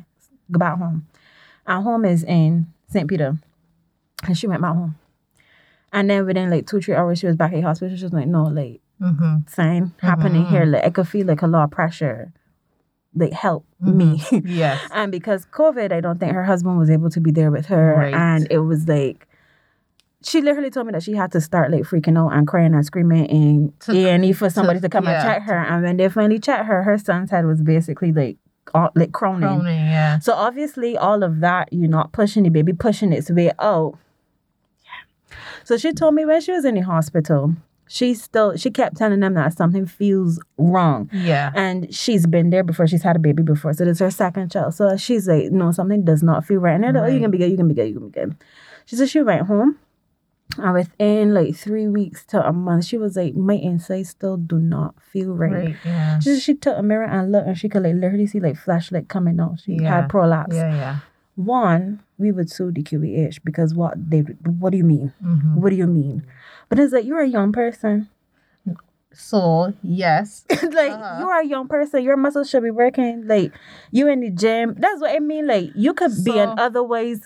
go 0.51 0.59
back 0.59 0.77
home." 0.77 1.05
Our 1.67 1.81
home 1.81 2.05
is 2.05 2.23
in 2.23 2.67
St. 2.87 3.07
Peter, 3.09 3.37
and 4.25 4.37
she 4.37 4.47
went 4.47 4.61
back 4.61 4.73
home. 4.73 4.95
And 5.91 6.09
then 6.09 6.25
within 6.25 6.49
like 6.49 6.67
two, 6.67 6.79
three 6.79 6.93
hours, 6.95 7.19
she 7.19 7.27
was 7.27 7.35
back 7.35 7.51
at 7.51 7.55
the 7.57 7.61
hospital. 7.61 7.95
She 7.97 8.03
was 8.03 8.13
like, 8.13 8.27
"No, 8.27 8.43
like 8.45 8.79
Mm-hmm. 9.01 9.39
sign 9.49 9.91
happening 10.01 10.45
here. 10.45 10.63
Like 10.63 10.85
I 10.85 10.89
could 10.89 11.09
feel 11.09 11.27
like 11.27 11.41
a 11.41 11.47
lot 11.47 11.65
of 11.65 11.71
pressure. 11.71 12.31
Like 13.15 13.33
help 13.33 13.65
mm-hmm. 13.83 13.97
me." 13.97 14.41
Yes. 14.45 14.81
and 14.93 15.11
because 15.11 15.45
COVID, 15.47 15.91
I 15.91 16.01
don't 16.01 16.19
think 16.19 16.33
her 16.33 16.43
husband 16.43 16.77
was 16.77 16.89
able 16.89 17.09
to 17.09 17.19
be 17.19 17.31
there 17.31 17.51
with 17.51 17.65
her, 17.67 17.95
Right. 17.97 18.13
and 18.13 18.47
it 18.49 18.59
was 18.59 18.87
like. 18.87 19.27
She 20.23 20.41
literally 20.41 20.71
told 20.71 20.87
me 20.87 20.93
that 20.93 21.03
she 21.03 21.13
had 21.13 21.31
to 21.33 21.41
start 21.41 21.71
like 21.71 21.83
freaking 21.83 22.17
out 22.17 22.29
and 22.29 22.47
crying 22.47 22.73
and 22.73 22.83
screaming 22.83 23.25
in 23.25 23.73
To- 23.81 23.91
A 23.91 24.09
and 24.09 24.25
E 24.25 24.33
for 24.33 24.49
somebody 24.49 24.79
to, 24.79 24.89
come 24.89 25.03
yeah. 25.03 25.21
and 25.21 25.23
check 25.23 25.43
her. 25.43 25.55
And 25.55 25.83
when 25.83 25.97
they 25.97 26.09
finally 26.09 26.39
checked 26.39 26.65
her, 26.65 26.81
her 26.81 26.97
son's 26.97 27.29
head 27.29 27.45
was 27.45 27.61
basically 27.61 28.11
like 28.11 28.37
all, 28.73 28.89
like. 28.95 29.11
Crowning, 29.11 29.63
yeah. 29.67 30.17
So 30.17 30.33
obviously, 30.33 30.97
all 30.97 31.21
of 31.21 31.41
that, 31.41 31.71
you're 31.71 31.87
not 31.89 32.11
pushing 32.11 32.41
the 32.41 32.49
baby, 32.49 32.73
pushing 32.73 33.13
its 33.13 33.29
way 33.29 33.51
out. 33.59 33.99
Yeah. 34.83 35.35
So 35.63 35.77
she 35.77 35.93
told 35.93 36.15
me 36.15 36.25
when 36.25 36.41
she 36.41 36.53
was 36.53 36.65
in 36.65 36.73
the 36.73 36.81
hospital, 36.81 37.53
she 37.87 38.13
still 38.15 38.55
she 38.57 38.71
kept 38.71 38.97
telling 38.97 39.19
them 39.19 39.33
that 39.35 39.53
something 39.55 39.85
feels 39.85 40.39
wrong. 40.57 41.09
Yeah. 41.13 41.51
And 41.55 41.93
she's 41.93 42.25
been 42.25 42.49
there 42.49 42.63
before. 42.63 42.87
She's 42.87 43.03
had 43.03 43.15
a 43.15 43.19
baby 43.19 43.43
before. 43.43 43.73
So 43.73 43.85
this 43.85 43.97
is 43.97 43.99
her 43.99 44.11
second 44.11 44.51
child. 44.51 44.73
So 44.73 44.97
she's 44.97 45.27
like, 45.27 45.51
no, 45.51 45.71
something 45.71 46.03
does 46.03 46.23
not 46.23 46.45
feel 46.45 46.59
right. 46.59 46.73
And 46.75 46.83
they're 46.83 46.93
like, 46.93 47.03
oh, 47.03 47.13
you 47.13 47.19
can 47.19 47.31
be 47.31 47.37
good, 47.37 47.51
you 47.51 47.57
can 47.57 47.67
be 47.67 47.73
good, 47.75 47.87
you 47.89 47.93
can 47.99 48.09
be 48.09 48.19
good. 48.19 48.35
She 48.85 48.95
said 48.95 49.09
she 49.09 49.21
went 49.21 49.47
home. 49.47 49.77
And 50.57 50.73
within 50.73 51.33
like 51.33 51.55
three 51.55 51.87
weeks 51.87 52.23
to 52.27 52.47
a 52.47 52.53
month, 52.53 52.85
she 52.85 52.97
was 52.97 53.15
like, 53.15 53.33
my 53.35 53.55
insides 53.55 54.09
still 54.09 54.37
do 54.37 54.59
not 54.59 54.93
feel 55.01 55.33
right. 55.33 55.51
Right. 55.51 55.75
Yeah. 55.83 56.19
She, 56.19 56.39
she 56.39 56.53
took 56.53 56.77
a 56.77 56.83
mirror 56.83 57.03
and 57.05 57.31
looked 57.31 57.47
and 57.47 57.57
she 57.57 57.67
could 57.67 57.83
like 57.83 57.95
literally 57.95 58.27
see 58.27 58.39
like 58.39 58.55
flashlight 58.57 59.09
coming 59.09 59.39
out. 59.39 59.59
She 59.65 59.73
Yeah. 59.73 60.01
had 60.01 60.09
prolapse. 60.09 60.55
Yeah. 60.55 60.71
Yeah. 60.73 60.97
One, 61.35 62.01
we 62.17 62.31
would 62.31 62.49
sue 62.49 62.71
the 62.71 62.81
QEH 62.83 63.39
because 63.43 63.73
what 63.73 64.09
they 64.09 64.19
what 64.21 64.69
do 64.69 64.77
you 64.77 64.85
mean? 64.85 65.11
Mm-hmm. 65.23 65.59
What 65.61 65.71
do 65.71 65.75
you 65.75 65.87
mean? 65.87 66.25
But 66.75 66.83
it's 66.83 66.93
like 66.93 67.05
you're 67.05 67.21
a 67.21 67.27
young 67.27 67.51
person. 67.51 68.09
So 69.13 69.73
yes. 69.81 70.43
like 70.49 70.91
Uh-huh. 70.91 71.17
you 71.19 71.27
are 71.29 71.39
a 71.39 71.45
young 71.45 71.67
person. 71.67 72.03
Your 72.03 72.17
muscles 72.17 72.49
should 72.49 72.63
be 72.63 72.71
working. 72.71 73.27
Like 73.27 73.53
you 73.91 74.07
in 74.09 74.19
the 74.19 74.29
gym. 74.29 74.75
That's 74.77 74.99
what 74.99 75.15
I 75.15 75.19
mean. 75.19 75.47
Like 75.47 75.71
you 75.75 75.93
could 75.93 76.11
be 76.23 76.37
an 76.37 76.53
otherwise 76.59 77.21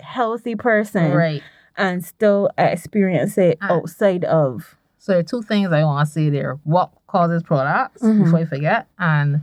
healthy 0.00 0.54
person 0.54 1.12
Right. 1.12 1.42
and 1.76 2.04
still 2.04 2.48
experience 2.58 3.38
it 3.38 3.58
Uh, 3.62 3.74
outside 3.74 4.24
of. 4.24 4.76
So 4.98 5.12
there 5.12 5.18
are 5.18 5.24
two 5.24 5.42
things 5.42 5.72
I 5.72 5.82
want 5.82 6.06
to 6.06 6.12
say 6.12 6.30
there. 6.30 6.58
What 6.62 6.90
causes 7.08 7.42
prolapse 7.42 8.02
Mhm. 8.02 8.24
before 8.24 8.38
I 8.38 8.44
forget, 8.44 8.86
and 8.98 9.40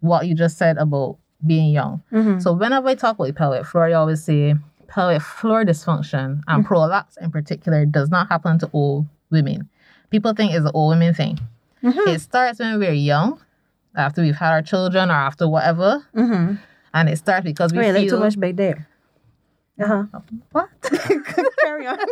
what 0.00 0.26
you 0.26 0.34
just 0.34 0.56
said 0.56 0.78
about 0.78 1.16
being 1.46 1.72
young. 1.72 2.00
Mhm. 2.10 2.40
So 2.42 2.54
whenever 2.54 2.88
I 2.88 2.94
talk 2.94 3.18
about 3.18 3.34
pelvic 3.34 3.66
floor, 3.66 3.84
I 3.84 3.92
always 3.92 4.24
say 4.24 4.54
pelvic 4.88 5.22
floor 5.22 5.64
dysfunction 5.64 6.40
and 6.46 6.64
prolapse 6.64 7.16
in 7.20 7.30
particular 7.30 7.84
does 7.86 8.10
not 8.10 8.28
happen 8.28 8.58
to 8.60 8.66
all 8.72 9.06
women. 9.30 9.68
People 10.10 10.32
think 10.34 10.52
it's 10.52 10.64
an 10.64 10.70
old 10.74 10.90
women 10.90 11.14
thing. 11.14 11.38
Mhm. 11.82 12.06
It 12.08 12.20
starts 12.20 12.58
when 12.60 12.78
we're 12.78 12.92
young 12.92 13.40
after 13.96 14.22
we've 14.22 14.36
had 14.36 14.52
our 14.52 14.62
children 14.62 15.10
or 15.10 15.14
after 15.14 15.46
whatever, 15.48 16.04
Mm-hmm. 16.14 16.54
and 16.94 17.08
it 17.08 17.16
starts 17.18 17.44
because 17.44 17.72
we 17.72 17.78
Wait, 17.78 17.94
feel 17.94 18.10
too 18.10 18.18
much 18.18 18.38
big 18.38 18.56
there. 18.56 18.86
Uh 19.82 19.86
huh. 19.86 20.20
what 20.52 20.68
Carry 21.62 21.86
on. 21.88 21.98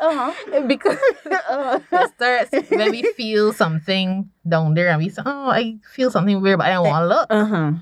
uh-huh. 0.00 0.60
because 0.66 0.98
it 1.22 2.10
starts 2.16 2.70
when 2.70 2.90
we 2.90 3.02
feel 3.16 3.52
something 3.52 4.28
down 4.46 4.74
there 4.74 4.88
and 4.88 4.98
we 5.02 5.08
say, 5.08 5.22
oh, 5.24 5.48
I 5.50 5.78
feel 5.94 6.10
something 6.10 6.40
weird, 6.42 6.58
but 6.58 6.66
I 6.66 6.72
don't 6.72 6.86
want 6.86 7.02
to 7.04 7.08
look. 7.08 7.26
Uh 7.30 7.44
huh. 7.46 7.72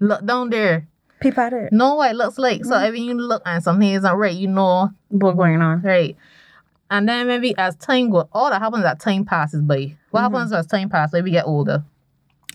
Look 0.00 0.26
down 0.26 0.50
there. 0.50 0.88
Peep 1.22 1.38
at 1.38 1.52
it. 1.52 1.72
Know 1.72 1.94
what 1.96 2.10
it 2.10 2.16
looks 2.16 2.38
like. 2.38 2.64
So 2.64 2.78
if 2.78 2.96
you 2.96 3.14
look 3.14 3.42
and 3.46 3.62
something 3.62 3.88
isn't 3.88 4.14
right, 4.16 4.34
you 4.34 4.48
know, 4.48 4.90
What 5.08 5.36
going 5.36 5.60
on? 5.62 5.82
right. 5.82 6.16
And 6.90 7.08
then 7.08 7.26
maybe 7.26 7.56
as 7.56 7.74
time 7.76 8.10
goes, 8.10 8.26
all 8.32 8.50
that 8.50 8.60
happens 8.60 8.84
as 8.84 8.98
time 8.98 9.24
passes 9.24 9.62
by. 9.62 9.96
What 10.10 10.20
Mm-hmm. 10.22 10.34
happens 10.34 10.52
as 10.52 10.66
time 10.66 10.88
passes? 10.90 11.14
Like 11.14 11.24
we 11.24 11.30
get 11.30 11.46
older. 11.46 11.84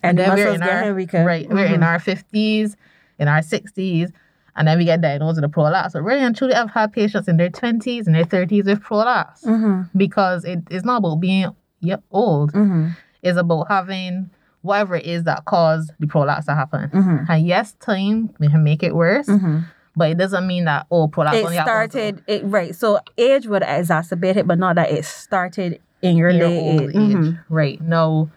And, 0.04 0.16
then 0.16 0.30
we're 0.36 0.54
in 0.54 0.62
our 0.62 0.94
right. 0.94 1.48
We're 1.50 1.66
in 1.66 1.80
Mhm. 1.80 1.84
our 1.86 1.98
fifties, 1.98 2.76
in 3.18 3.26
our 3.26 3.42
sixties, 3.42 4.12
and 4.54 4.68
then 4.68 4.78
we 4.78 4.84
get 4.84 5.00
diagnosed 5.00 5.36
with 5.36 5.44
a 5.44 5.48
prolapse. 5.48 5.94
So 5.94 6.00
really 6.00 6.20
and 6.20 6.36
truly, 6.36 6.54
I've 6.54 6.70
had 6.70 6.92
patients 6.92 7.26
in 7.26 7.36
their 7.36 7.50
twenties 7.50 8.06
and 8.06 8.14
their 8.14 8.24
thirties 8.24 8.66
with 8.66 8.80
prolapse 8.80 9.42
Mhm. 9.44 9.90
because 9.96 10.44
it, 10.44 10.60
it's 10.70 10.84
not 10.84 10.98
about 10.98 11.16
being 11.16 11.46
yep 11.80 12.04
old. 12.12 12.52
Mhm. 12.52 12.96
It's 13.22 13.36
about 13.36 13.66
having 13.68 14.30
whatever 14.68 14.94
it 14.96 15.04
is 15.06 15.24
that 15.24 15.44
caused 15.44 15.90
the 15.98 16.06
prolapse 16.06 16.46
to 16.46 16.54
happen. 16.54 16.88
Mhm. 16.90 17.28
And 17.28 17.46
yes, 17.46 17.72
time 17.80 18.28
can 18.40 18.62
make 18.62 18.82
it 18.82 18.94
worse, 18.94 19.26
Mhm. 19.26 19.64
but 19.96 20.10
it 20.10 20.18
doesn't 20.18 20.46
mean 20.46 20.64
that 20.66 20.86
oh 20.90 21.08
prolapse 21.08 21.36
It 21.38 21.46
started 21.62 22.22
it 22.28 22.42
right. 22.44 22.74
So 22.74 23.00
age 23.16 23.46
would 23.48 23.62
exacerbate 23.62 24.36
it, 24.36 24.46
but 24.46 24.58
not 24.58 24.76
that 24.76 24.90
it 24.90 25.04
started 25.04 25.80
in 26.02 26.16
your, 26.16 26.30
your 26.30 26.48
late 26.48 26.58
old 26.58 26.80
age. 26.82 26.88
age. 26.90 27.16
Mhm. 27.16 27.38
Right. 27.48 27.80
No. 27.80 28.30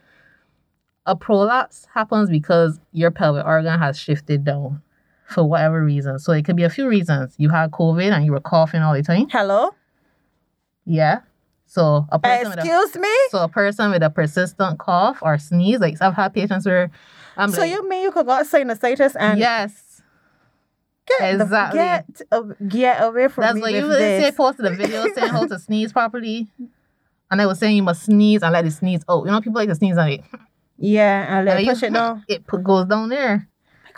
A 1.05 1.15
prolapse 1.15 1.87
happens 1.93 2.29
because 2.29 2.79
your 2.91 3.11
pelvic 3.11 3.45
organ 3.45 3.77
has 3.79 3.97
shifted 3.97 4.43
down 4.43 4.81
for 5.25 5.43
whatever 5.43 5.83
reason. 5.83 6.19
So 6.19 6.31
it 6.31 6.43
could 6.45 6.55
be 6.55 6.63
a 6.63 6.69
few 6.69 6.87
reasons. 6.87 7.33
You 7.37 7.49
had 7.49 7.71
COVID 7.71 8.11
and 8.11 8.23
you 8.25 8.31
were 8.31 8.39
coughing 8.39 8.81
all 8.81 8.93
the 8.93 9.01
time. 9.03 9.27
Hello. 9.31 9.71
Yeah. 10.85 11.19
So 11.73 12.05
a 12.11 12.19
person 12.19 12.49
with 12.49 12.59
a 12.59 12.61
Excuse 12.63 12.95
me. 12.97 13.07
so 13.29 13.37
a 13.43 13.47
person 13.47 13.91
with 13.91 14.03
a 14.03 14.09
persistent 14.09 14.77
cough 14.77 15.19
or 15.21 15.37
sneeze, 15.37 15.79
like 15.79 15.95
I've 16.01 16.13
had 16.15 16.33
patients 16.33 16.65
where 16.65 16.91
I'm 17.37 17.49
So 17.49 17.61
like, 17.61 17.71
you 17.71 17.87
mean 17.87 18.03
you 18.03 18.11
could 18.11 18.25
got 18.25 18.45
sinusitis 18.45 19.15
and 19.17 19.39
yes, 19.39 20.01
get 21.07 21.37
the- 21.37 21.43
exactly. 21.45 21.77
get 21.79 22.21
a- 22.29 22.63
get 22.67 23.01
away 23.01 23.29
from 23.29 23.43
that's 23.43 23.55
me 23.55 23.61
That's 23.61 23.73
what 23.73 23.73
you 23.83 23.87
with 23.87 23.97
say. 23.99 24.31
Posted 24.35 24.65
a 24.65 24.71
video 24.71 25.05
saying 25.15 25.29
how 25.29 25.47
to 25.47 25.57
sneeze 25.67 25.93
properly, 25.93 26.49
and 27.29 27.39
they 27.39 27.45
were 27.45 27.55
saying 27.55 27.77
you 27.77 27.83
must 27.83 28.03
sneeze 28.03 28.43
and 28.43 28.51
let 28.51 28.65
it 28.65 28.71
sneeze 28.71 29.05
out. 29.07 29.23
You 29.25 29.31
know, 29.31 29.39
people 29.39 29.53
like 29.61 29.69
to 29.69 29.75
sneeze 29.75 29.95
and 29.95 30.09
it, 30.11 30.23
Yeah, 30.77 31.37
and 31.37 31.45
let 31.45 31.55
and 31.57 31.67
push 31.67 31.81
you- 31.83 31.87
it 31.87 31.93
down. 31.93 32.25
It 32.27 32.45
put, 32.47 32.65
goes 32.65 32.85
down 32.87 33.07
there. 33.07 33.47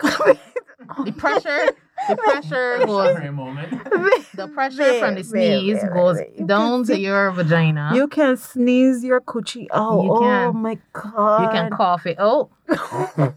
Oh 0.96 1.02
the 1.04 1.12
pressure, 1.12 1.70
the 2.08 2.16
pressure 2.16 2.78
goes. 2.86 3.16
For 3.16 3.22
a 3.22 3.32
moment. 3.32 3.72
The 4.34 4.48
pressure 4.48 4.78
Wait, 4.82 5.00
from 5.00 5.14
the 5.14 5.20
wait, 5.20 5.26
sneeze 5.26 5.74
wait, 5.76 5.82
wait, 5.84 5.92
goes. 5.94 6.18
You 6.38 6.46
down 6.46 6.84
can- 6.84 6.94
to 6.96 7.00
your 7.00 7.30
vagina. 7.30 7.92
You 7.94 8.08
can 8.08 8.36
sneeze 8.36 9.04
your 9.04 9.20
coochie 9.20 9.68
out. 9.72 10.02
You 10.02 10.12
Oh 10.12 10.18
can. 10.20 10.56
my 10.56 10.78
god. 10.92 11.42
You 11.42 11.48
can 11.50 11.70
cough 11.70 12.06
it 12.06 12.18
out. 12.18 12.50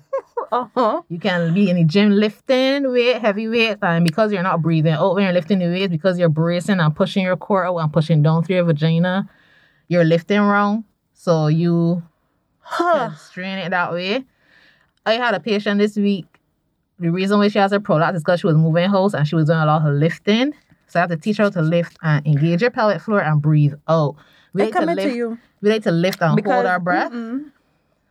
Uh-huh. 0.50 1.02
You 1.10 1.20
can 1.20 1.54
be 1.54 1.70
in 1.70 1.76
the 1.76 1.84
gym 1.84 2.12
lifting 2.12 2.90
weight, 2.92 3.18
heavy 3.20 3.50
weight, 3.50 3.80
and 3.82 4.06
because 4.06 4.32
you're 4.32 4.44
not 4.44 4.62
breathing 4.62 4.94
out 4.94 5.16
when 5.16 5.24
you're 5.26 5.34
lifting 5.34 5.60
the 5.60 5.68
weight, 5.68 5.92
because 5.92 6.18
you're 6.18 6.30
bracing 6.30 6.80
and 6.80 6.96
pushing 6.96 7.24
your 7.26 7.36
core 7.36 7.66
out 7.66 7.76
and 7.78 7.92
pushing 7.92 8.22
down 8.22 8.44
through 8.44 8.56
your 8.56 8.64
vagina, 8.66 9.28
you're 9.90 10.06
lifting 10.06 10.40
wrong. 10.40 10.86
So 11.14 11.48
you 11.48 12.02
Huh. 12.60 13.10
can 13.10 13.18
strain 13.18 13.58
it 13.58 13.72
that 13.72 13.92
way. 13.92 14.24
I 15.06 15.14
had 15.14 15.34
a 15.34 15.40
patient 15.42 15.80
this 15.80 15.98
week. 15.98 16.37
The 17.00 17.10
reason 17.12 17.38
why 17.40 17.48
she 17.50 17.60
has 17.60 17.72
a 17.72 17.80
prolapse 17.80 18.18
is 18.18 18.24
because 18.24 18.40
she 18.40 18.48
was 18.48 18.56
moving 18.58 18.90
house 18.90 19.14
and 19.14 19.28
she 19.28 19.36
was 19.36 19.46
doing 19.46 19.60
a 19.60 19.66
lot 19.66 19.88
of 19.88 19.94
lifting. 19.94 20.54
So 20.88 21.00
I 21.00 21.02
have 21.02 21.10
to 21.10 21.18
teach 21.18 21.38
her 21.38 21.44
how 21.44 21.50
to 21.52 21.62
lift 21.62 21.98
and 22.02 22.26
engage 22.26 22.62
your 22.62 22.72
pelvic 22.72 23.02
floor 23.02 23.22
and 23.22 23.42
breathe 23.42 23.74
out. 23.88 24.16
We 24.54 24.64
like 24.64 24.74
to 24.74 24.86
lift. 24.86 25.16
you 25.16 25.38
We 25.62 25.70
like 25.70 25.84
to 25.84 25.92
lift 25.92 26.22
and 26.22 26.36
because 26.36 26.54
hold 26.54 26.66
our 26.66 26.80
breath, 26.80 27.12
mm-mm, 27.12 27.52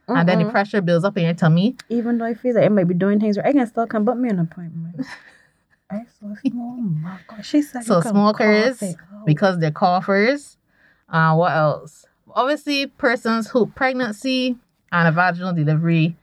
and 0.09 0.29
then 0.29 0.39
the 0.39 0.51
pressure 0.51 0.81
builds 0.83 1.05
up 1.05 1.17
in 1.17 1.25
your 1.25 1.35
tummy. 1.35 1.77
even 1.89 2.19
though 2.19 2.27
I 2.27 2.35
feel 2.35 2.55
like 2.55 2.65
it 2.65 2.71
might 2.73 2.87
be 2.87 2.95
doing 2.95 3.19
things 3.19 3.37
right, 3.37 3.47
I 3.47 3.53
can 3.53 3.67
still 3.67 3.87
come 3.87 4.05
book 4.05 4.17
me 4.19 4.29
an 4.29 4.39
appointment. 4.39 5.07
I 5.91 6.05
so 6.21 6.35
small. 6.45 6.77
Oh 6.79 6.83
my 6.83 7.19
god, 7.29 7.45
she 7.45 7.63
said 7.63 7.85
So 7.85 8.01
smokers, 8.01 8.83
because 9.25 9.59
they're 9.59 9.71
coughers. 9.71 10.57
Uh, 11.09 11.35
what 11.37 11.53
else? 11.53 12.05
Obviously, 12.35 12.87
persons 12.89 13.49
who 13.49 13.67
pregnancy 13.67 14.57
and 14.91 15.09
a 15.09 15.13
vaginal 15.13 15.53
delivery 15.53 16.17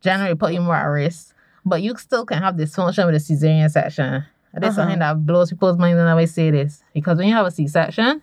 generally 0.00 0.34
put 0.34 0.52
you 0.54 0.60
more 0.60 0.74
at 0.74 0.84
risk, 0.86 1.33
but 1.64 1.82
you 1.82 1.96
still 1.96 2.24
can 2.26 2.42
have 2.42 2.54
dysfunction 2.56 3.06
with 3.06 3.14
a 3.14 3.18
cesarean 3.18 3.70
section. 3.70 4.24
That's 4.52 4.66
Uh-huh. 4.66 4.72
something 4.82 4.98
that 5.00 5.26
blows 5.26 5.50
people's 5.50 5.78
minds 5.78 5.96
when 5.98 6.06
I 6.06 6.10
always 6.12 6.32
say 6.32 6.50
this 6.50 6.82
because 6.94 7.18
when 7.18 7.26
you 7.28 7.34
have 7.34 7.46
a 7.46 7.50
C-section 7.50 8.22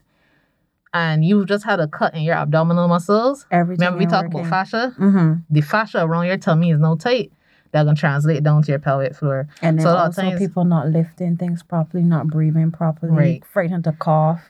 and 0.93 1.25
you've 1.25 1.47
just 1.47 1.65
had 1.65 1.79
a 1.79 1.87
cut 1.87 2.13
in 2.15 2.21
your 2.23 2.35
abdominal 2.35 2.87
muscles, 2.87 3.45
Everything 3.51 3.85
remember 3.85 3.99
we 3.99 4.05
talked 4.05 4.27
about 4.33 4.47
fascia. 4.47 4.93
Mm-hmm. 4.97 5.33
The 5.49 5.61
fascia 5.61 6.03
around 6.05 6.27
your 6.27 6.37
tummy 6.37 6.71
is 6.71 6.79
no 6.79 6.95
tight. 6.95 7.31
That 7.73 7.85
can 7.85 7.95
translate 7.95 8.43
down 8.43 8.63
to 8.63 8.71
your 8.71 8.79
pelvic 8.79 9.15
floor. 9.15 9.47
And 9.61 9.77
then 9.79 9.83
So 9.83 9.91
a 9.91 9.93
lot 9.93 9.99
of 10.01 10.05
also 10.07 10.21
times- 10.23 10.39
people 10.39 10.65
not 10.65 10.87
lifting 10.89 11.37
things 11.37 11.63
properly, 11.63 12.03
not 12.03 12.27
breathing 12.27 12.71
properly, 12.71 13.13
Right. 13.13 13.45
frightened 13.45 13.85
to 13.85 13.93
cough. 13.93 14.49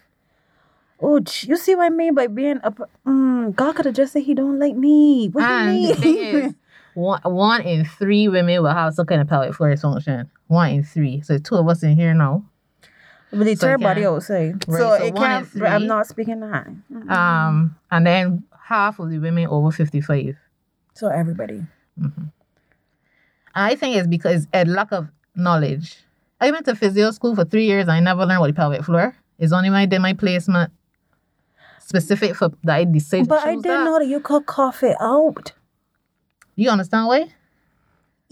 Oh, 0.99 1.19
you 1.43 1.57
see 1.57 1.73
what 1.75 1.85
I 1.85 1.89
mean 1.89 2.13
by 2.15 2.27
being 2.27 2.59
a 2.63 2.71
Mm, 3.07 3.55
God 3.55 3.75
could 3.75 3.85
have 3.85 3.95
just 3.95 4.13
said 4.13 4.23
He 4.23 4.33
don't 4.35 4.59
like 4.59 4.75
me. 4.75 5.29
What 5.29 5.47
do 5.47 5.53
you 5.53 5.95
mean? 5.95 6.55
Is, 6.91 6.95
one, 6.95 7.21
one 7.23 7.61
in 7.61 7.85
three 7.85 8.27
women 8.27 8.61
will 8.63 8.73
have 8.73 8.93
some 8.93 9.05
kind 9.05 9.21
of 9.21 9.27
pelvic 9.27 9.53
floor 9.55 9.73
dysfunction. 9.73 10.29
One 10.47 10.69
in 10.71 10.83
three. 10.83 11.21
So 11.21 11.37
two 11.37 11.55
of 11.55 11.67
us 11.67 11.83
in 11.83 11.95
here 11.95 12.13
now. 12.13 12.43
but 13.31 13.39
the 13.39 13.45
so 13.55 13.67
it 13.67 13.71
third 13.71 13.79
body 13.81 14.01
can- 14.01 14.13
outside, 14.13 14.67
Right, 14.67 14.77
so, 14.79 14.97
so 14.97 15.03
it 15.05 15.13
one 15.13 15.23
in 15.31 15.37
can't. 15.45 15.49
but 15.59 15.67
I'm 15.71 15.87
not 15.87 16.07
speaking 16.07 16.39
that. 16.41 16.67
Mm-mm. 16.91 17.09
Um, 17.11 17.75
and 17.91 18.05
then 18.05 18.43
half 18.65 18.99
of 18.99 19.09
the 19.09 19.19
women 19.19 19.47
over 19.47 19.71
55. 19.71 20.35
so 20.93 21.07
everybody. 21.07 21.63
I 23.53 23.75
think 23.75 23.95
it's 23.97 24.07
because 24.07 24.47
a 24.53 24.65
lack 24.65 24.91
of 24.91 25.07
knowledge. 25.35 25.97
I 26.39 26.51
went 26.51 26.65
to 26.65 26.75
physio 26.75 27.11
school 27.11 27.35
for 27.35 27.45
three 27.45 27.65
years. 27.65 27.87
I 27.87 27.99
never 27.99 28.25
learned 28.25 28.39
what 28.39 28.47
the 28.47 28.53
pelvic 28.53 28.83
floor. 28.83 29.15
It's 29.37 29.51
only 29.53 29.69
when 29.69 29.79
I 29.79 29.85
did 29.85 29.99
my 30.01 30.13
placement 30.13 30.71
specific 31.79 32.35
for 32.35 32.49
that 32.63 32.75
I 32.75 32.83
decided 32.85 33.27
But 33.27 33.41
to 33.41 33.47
I 33.47 33.51
didn't 33.55 33.63
that. 33.63 33.83
know 33.83 33.99
that 33.99 34.07
you 34.07 34.19
could 34.19 34.45
cough 34.45 34.83
it 34.83 34.95
out. 34.99 35.51
You 36.55 36.69
understand 36.69 37.07
why? 37.07 37.27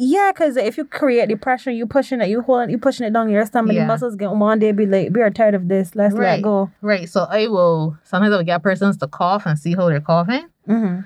Yeah, 0.01 0.31
because 0.33 0.55
if 0.55 0.77
you 0.77 0.85
create 0.85 1.27
the 1.27 1.35
pressure, 1.35 1.71
you 1.71 1.85
pushing 1.85 2.21
it, 2.21 2.29
you 2.29 2.41
holding, 2.41 2.69
you 2.69 2.77
pushing 2.77 3.05
it 3.05 3.11
down 3.11 3.29
your 3.29 3.45
stomach. 3.45 3.75
Yeah. 3.75 3.81
The 3.81 3.87
muscles 3.87 4.15
get 4.15 4.31
one 4.31 4.57
day 4.59 4.71
be 4.71 4.85
like, 4.85 5.09
we 5.13 5.21
are 5.21 5.29
tired 5.29 5.55
of 5.55 5.67
this. 5.67 5.93
Let's 5.93 6.13
let 6.13 6.21
Right. 6.21 6.41
go. 6.41 6.71
Right. 6.81 7.09
So 7.09 7.23
I 7.29 7.47
will 7.47 7.97
sometimes 8.03 8.33
I 8.33 8.37
will 8.37 8.43
get 8.45 8.63
persons 8.63 8.95
to 8.97 9.07
cough 9.07 9.45
and 9.45 9.59
see 9.59 9.73
how 9.75 9.89
they're 9.89 9.99
coughing. 9.99 10.47
Mm-hmm. 10.67 11.01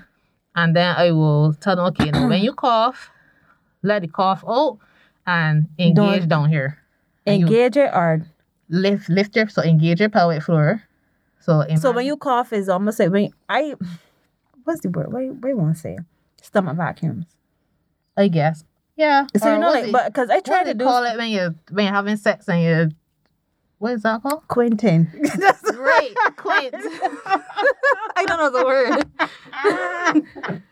And 0.56 0.76
then 0.76 0.94
I 0.96 1.10
will 1.10 1.54
tell 1.54 1.74
them, 1.74 1.86
okay, 1.86 2.10
now 2.12 2.28
when 2.28 2.42
you 2.42 2.52
cough, 2.66 3.10
let 3.82 4.02
the 4.02 4.08
cough 4.08 4.44
out 4.48 4.78
and 5.26 5.66
engage 5.78 6.20
Don't- 6.20 6.28
down 6.28 6.48
here. 6.48 6.78
And 7.26 7.42
Engage 7.42 7.76
it 7.78 7.90
or 7.92 8.24
lift 8.68 9.08
lift 9.08 9.34
your 9.34 9.48
so 9.48 9.62
engage 9.62 9.98
your 9.98 10.10
pelvic 10.10 10.42
floor. 10.42 10.82
So 11.40 11.64
So 11.76 11.90
when 11.90 12.06
you 12.06 12.16
cough, 12.16 12.52
is 12.52 12.68
almost 12.68 13.00
like 13.00 13.10
when 13.10 13.30
I, 13.48 13.74
what's 14.64 14.82
the 14.82 14.90
word? 14.90 15.10
What 15.12 15.24
what 15.42 15.48
you 15.48 15.56
want 15.56 15.74
to 15.76 15.80
say? 15.80 15.98
Stomach 16.44 16.76
vacuums. 16.76 17.26
I 18.16 18.28
guess. 18.28 18.64
Yeah. 18.96 19.26
So 19.36 19.48
you 19.48 19.54
uh, 19.54 19.58
know, 19.58 19.70
like, 19.70 19.84
it- 19.86 19.92
but 19.92 20.06
because 20.06 20.30
I 20.30 20.40
tried 20.40 20.64
to 20.64 20.74
do 20.74 20.84
call 20.84 21.02
it 21.04 21.16
when 21.16 21.30
you 21.30 21.54
when 21.70 21.86
you're 21.86 21.94
having 21.94 22.16
sex 22.16 22.48
and 22.48 22.62
you 22.62 22.90
what 23.78 23.92
is 23.94 24.02
that 24.02 24.22
called? 24.22 24.46
Quentin. 24.48 25.10
Right, 25.76 26.14
quint. 26.36 26.74
I 28.16 28.24
don't 28.26 28.38
know 28.38 28.50
the 28.50 28.64
word. 28.64 29.04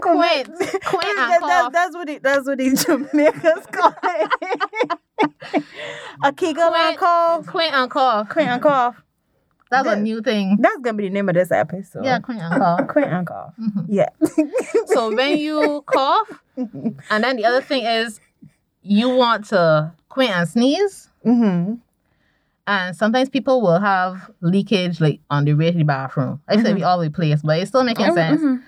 quint, 0.00 0.46
quint 0.84 1.16
That- 1.16 1.38
and 1.42 1.50
that- 1.50 1.70
that's 1.72 1.94
what 1.94 2.08
it. 2.08 2.22
That's 2.22 2.46
what 2.46 2.58
the 2.58 2.70
Jamaicans 2.74 3.66
call 3.66 3.94
it. 4.02 5.68
a 6.24 6.32
kegel 6.32 6.74
and 6.74 6.96
Quint. 6.96 6.98
cough. 6.98 7.46
Quint 7.46 7.74
and 7.74 7.90
cough. 7.90 8.28
Quint 8.28 8.48
and 8.48 8.62
cough. 8.62 9.02
That's 9.70 9.88
a 9.88 9.96
new 9.96 10.20
thing. 10.20 10.56
That's 10.60 10.78
gonna 10.80 10.96
be 10.96 11.04
the 11.04 11.10
name 11.14 11.28
of 11.28 11.34
this 11.34 11.50
episode. 11.52 12.04
Yeah, 12.04 12.18
quint 12.18 12.40
and 12.42 12.60
cough. 12.60 12.86
Quint 12.88 13.08
and 13.12 13.26
cough. 13.26 13.54
Mhm. 13.60 13.86
Yeah. 13.88 14.08
So 14.86 15.14
when 15.14 15.38
you 15.38 15.82
cough, 15.86 16.28
and 16.56 17.24
then 17.24 17.36
the 17.36 17.44
other 17.44 17.60
thing 17.60 17.84
is 17.84 18.20
you 18.82 19.08
want 19.08 19.46
to 19.46 19.92
quit 20.08 20.30
and 20.30 20.48
sneeze. 20.48 21.08
mm-hmm. 21.24 21.74
And 22.66 22.94
sometimes 22.96 23.28
people 23.28 23.62
will 23.62 23.80
have 23.80 24.30
leakage 24.40 25.00
like 25.00 25.20
on 25.30 25.44
the 25.44 25.54
way 25.54 25.72
to 25.72 25.78
the 25.78 25.84
bathroom. 25.84 26.40
I 26.48 26.60
said 26.62 26.74
we 26.74 26.82
all 26.82 26.96
over 26.96 27.04
the 27.06 27.10
place, 27.10 27.40
but 27.42 27.58
it's 27.58 27.70
still 27.70 27.82
making 27.84 28.12
sense. 28.14 28.40
Mhm. 28.40 28.62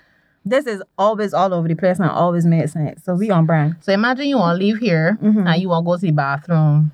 This 0.45 0.65
is 0.67 0.83
always 0.97 1.33
all 1.33 1.53
over 1.53 1.67
the 1.69 1.75
place 1.75 1.99
and 1.99 2.09
always 2.09 2.45
made 2.45 2.69
sense. 2.69 3.03
So 3.05 3.15
we 3.15 3.29
on 3.29 3.45
brand. 3.45 3.77
So 3.81 3.93
imagine 3.93 4.25
you 4.27 4.37
want 4.37 4.59
to 4.59 4.65
leave 4.65 4.77
here 4.79 5.17
Mhm. 5.21 5.47
and 5.47 5.61
you 5.61 5.69
want 5.69 5.85
to 5.85 5.87
go 5.87 5.95
to 5.95 6.01
the 6.01 6.11
bathroom 6.11 6.91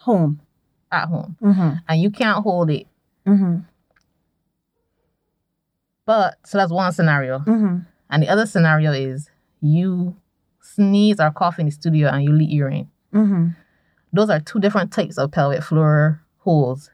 Home. 0.00 0.40
at 0.92 1.08
home 1.08 1.36
Mm-hmm. 1.42 1.70
and 1.88 2.00
you 2.00 2.10
can't 2.10 2.42
hold 2.44 2.70
it. 2.70 2.86
Mm-hmm. 3.26 3.58
But 6.04 6.36
so 6.44 6.58
that's 6.58 6.72
one 6.72 6.92
scenario. 6.92 7.38
Mm-hmm. 7.40 7.78
And 8.10 8.22
the 8.22 8.28
other 8.28 8.46
scenario 8.46 8.92
is 8.92 9.30
you 9.60 10.16
sneeze 10.60 11.20
or 11.20 11.30
cough 11.30 11.58
in 11.58 11.66
the 11.66 11.72
studio 11.72 12.08
and 12.08 12.24
you 12.24 12.32
leak 12.32 12.50
urine. 12.50 12.90
Mm-hmm. 13.14 13.48
Those 14.12 14.30
are 14.30 14.40
two 14.40 14.60
different 14.60 14.92
types 14.92 15.16
of 15.18 15.30
pelvic 15.30 15.62
floor 15.62 16.20
holes. 16.38 16.90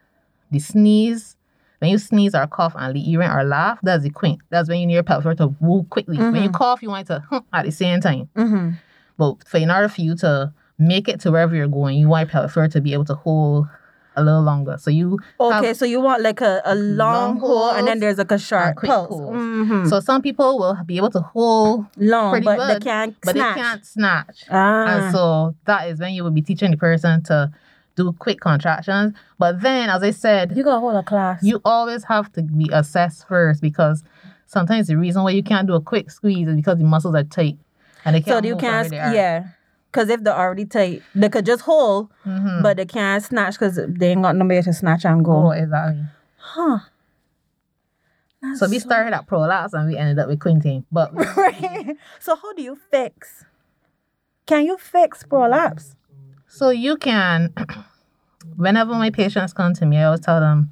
The 0.50 0.58
sneeze, 0.58 1.36
when 1.78 1.90
you 1.90 1.98
sneeze 1.98 2.34
or 2.34 2.46
cough 2.46 2.74
and 2.76 2.92
leak 2.94 3.06
urine 3.06 3.30
or 3.30 3.44
laugh, 3.44 3.78
that's 3.82 4.02
the 4.04 4.10
quink. 4.10 4.38
That's 4.50 4.68
when 4.68 4.80
you 4.80 4.86
need 4.86 4.94
your 4.94 5.02
pelvic 5.02 5.22
floor 5.22 5.34
to 5.48 5.56
move 5.60 5.88
quickly. 5.90 6.18
When 6.18 6.42
you 6.42 6.50
Mhm. 6.50 6.54
cough, 6.54 6.82
you 6.82 6.90
want 6.90 7.08
it 7.10 7.14
to 7.14 7.24
huh, 7.28 7.40
at 7.52 7.64
the 7.64 7.72
same 7.72 8.00
time. 8.00 8.28
Mm-hmm. 8.36 8.70
But 9.16 9.46
for 9.48 9.58
in 9.58 9.70
order 9.70 9.88
for 9.88 10.00
you 10.02 10.14
to 10.16 10.52
make 10.78 11.08
it 11.08 11.20
to 11.20 11.32
wherever 11.32 11.56
you're 11.56 11.66
going, 11.66 11.98
you 11.98 12.08
want 12.08 12.26
your 12.28 12.32
pelvic 12.32 12.52
floor 12.52 12.68
to 12.68 12.80
be 12.80 12.92
able 12.92 13.04
to 13.06 13.14
hold 13.14 13.66
a 14.18 14.22
little 14.22 14.42
longer. 14.42 14.76
So 14.78 14.90
you 14.90 15.18
Okay, 15.40 15.72
so 15.74 15.84
you 15.84 16.00
want 16.00 16.22
like 16.22 16.40
a, 16.40 16.60
a 16.64 16.74
long, 16.74 17.38
Long 17.38 17.40
hole 17.40 17.70
and 17.70 17.86
then 17.86 18.00
there's 18.00 18.18
like 18.18 18.30
a 18.32 18.38
pulse. 18.38 19.08
holes. 19.08 19.36
Mhm. 19.36 19.88
so 19.88 20.00
some 20.00 20.20
people 20.22 20.58
will 20.58 20.76
be 20.84 20.96
able 20.96 21.10
to 21.10 21.20
hold, 21.20 21.86
long, 21.96 22.32
pretty 22.32 22.44
but 22.44 22.66
they 22.66 22.74
good, 22.74 22.82
can't 22.84 23.16
but 23.22 23.32
snatch. 23.34 23.54
they 23.56 23.62
can't 23.62 23.86
snatch. 23.86 24.44
Ah. 24.50 24.86
And 24.86 25.12
so 25.14 25.54
that 25.66 25.88
is 25.88 26.00
when 26.00 26.12
you 26.14 26.24
will 26.24 26.30
be 26.30 26.42
teaching 26.42 26.70
the 26.70 26.76
person 26.76 27.22
to 27.24 27.50
do 27.96 28.12
quick 28.18 28.40
contractions. 28.40 29.14
But 29.38 29.60
then, 29.60 29.90
as 29.90 30.02
I 30.02 30.10
said, 30.12 30.56
you 30.56 30.62
gotta 30.64 30.80
hold 30.80 30.94
a 30.96 31.02
class. 31.02 31.42
you 31.42 31.60
always 31.64 32.04
have 32.04 32.30
to 32.34 32.42
be 32.42 32.68
assessed 32.72 33.26
first 33.28 33.60
because 33.60 34.04
sometimes 34.46 34.86
the 34.86 34.96
reason 34.96 35.22
why 35.24 35.30
you 35.32 35.42
can't 35.42 35.66
do 35.66 35.74
a 35.74 35.80
quick 35.80 36.10
squeeze 36.10 36.48
is 36.48 36.56
because 36.56 36.78
the 36.78 36.84
muscles 36.84 37.14
are 37.14 37.24
tight 37.24 37.58
and 38.04 38.14
they 38.14 38.20
can't. 38.20 38.44
so 38.44 38.48
you 38.48 38.56
can't, 38.56 38.88
they 38.90 38.96
yeah. 38.96 39.44
Because 39.98 40.10
if 40.10 40.22
they're 40.22 40.32
already 40.32 40.64
tight, 40.64 41.02
they 41.12 41.28
could 41.28 41.44
just 41.44 41.62
hold, 41.62 42.08
Mhm. 42.24 42.62
but 42.62 42.76
they 42.76 42.86
can't 42.86 43.20
snatch 43.20 43.54
because 43.54 43.80
they 43.88 44.12
ain't 44.12 44.22
got 44.22 44.36
nobody 44.36 44.62
to 44.62 44.72
snatch 44.72 45.04
and 45.04 45.24
go. 45.24 45.48
Oh, 45.48 45.50
exactly. 45.50 46.04
Huh. 46.36 46.78
So 48.54 48.68
we 48.68 48.78
started 48.78 49.12
at 49.12 49.26
prolapse 49.26 49.72
and 49.74 49.88
we 49.88 49.96
ended 49.96 50.20
up 50.20 50.28
with 50.28 50.38
quinting. 50.38 50.84
But 50.92 51.12
Right. 51.36 51.96
So 52.20 52.36
how 52.36 52.52
do 52.52 52.62
you 52.62 52.76
fix? 52.92 53.44
Can 54.46 54.66
you 54.66 54.78
fix 54.78 55.24
prolapse? 55.24 55.96
so 56.46 56.70
you 56.70 56.96
can, 56.96 57.52
whenever 58.56 58.92
my 58.94 59.10
patients 59.10 59.52
come 59.52 59.74
to 59.74 59.84
me, 59.84 59.96
I 59.98 60.04
always 60.04 60.20
tell 60.20 60.38
them, 60.38 60.70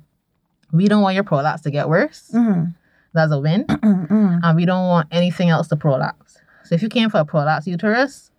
we 0.70 0.87
don't 0.87 1.03
want 1.03 1.16
your 1.16 1.24
prolapse 1.24 1.62
to 1.62 1.72
get 1.72 1.89
worse. 1.89 2.31
Mm-hmm. 2.33 2.66
That's 3.12 3.33
a 3.33 3.41
win. 3.41 3.64
Mm-hmm. 3.70 4.39
and 4.45 4.55
we 4.57 4.66
don't 4.66 4.87
want 4.87 5.09
anything 5.11 5.49
else 5.51 5.66
to 5.68 5.77
prolapse. 5.77 6.39
So 6.62 6.77
if 6.77 6.83
you 6.83 6.89
came 6.89 7.11
for 7.11 7.18
a 7.18 7.24
prolapse 7.24 7.66
uterus, 7.66 8.31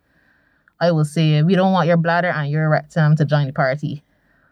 I 0.80 0.92
will 0.92 1.06
say 1.06 1.42
we 1.44 1.56
don't 1.56 1.72
want 1.74 1.88
your 1.88 1.98
bladder 1.98 2.30
and 2.30 2.50
your 2.52 2.70
rectum 2.70 3.16
to 3.16 3.26
join 3.26 3.48
the 3.48 3.54
party. 3.54 4.04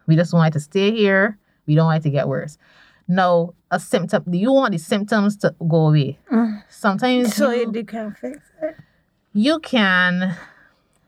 We 0.07 0.15
just 0.15 0.33
want 0.33 0.53
it 0.53 0.57
to 0.57 0.59
stay 0.59 0.91
here. 0.91 1.37
We 1.67 1.75
don't 1.75 1.85
want 1.85 2.01
it 2.01 2.03
to 2.03 2.11
get 2.11 2.27
worse. 2.27 2.57
Now, 3.07 3.53
a 3.69 3.79
symptom, 3.79 4.23
do 4.29 4.37
you 4.37 4.51
want 4.51 4.71
the 4.71 4.79
symptoms 4.79 5.37
to 5.37 5.53
go 5.67 5.87
away? 5.87 6.17
Mm. 6.31 6.63
Sometimes 6.69 7.35
So 7.35 7.51
you, 7.51 7.71
you, 7.73 7.83
can't 7.85 8.17
fix 8.17 8.39
it. 8.61 8.75
you 9.33 9.59
can. 9.59 10.35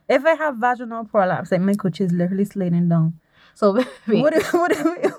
If 0.07 0.24
I 0.26 0.36
have 0.36 0.57
vaginal 0.57 1.05
prolapse, 1.05 1.51
like 1.51 1.61
my 1.61 1.74
coochie 1.74 2.01
is 2.01 2.11
literally 2.11 2.45
sliding 2.45 2.88
down. 2.89 3.20
So, 3.55 3.72
wait. 4.07 4.22
What 4.22 4.34
do, 4.34 4.41
what 4.57 4.72
we, 4.78 5.09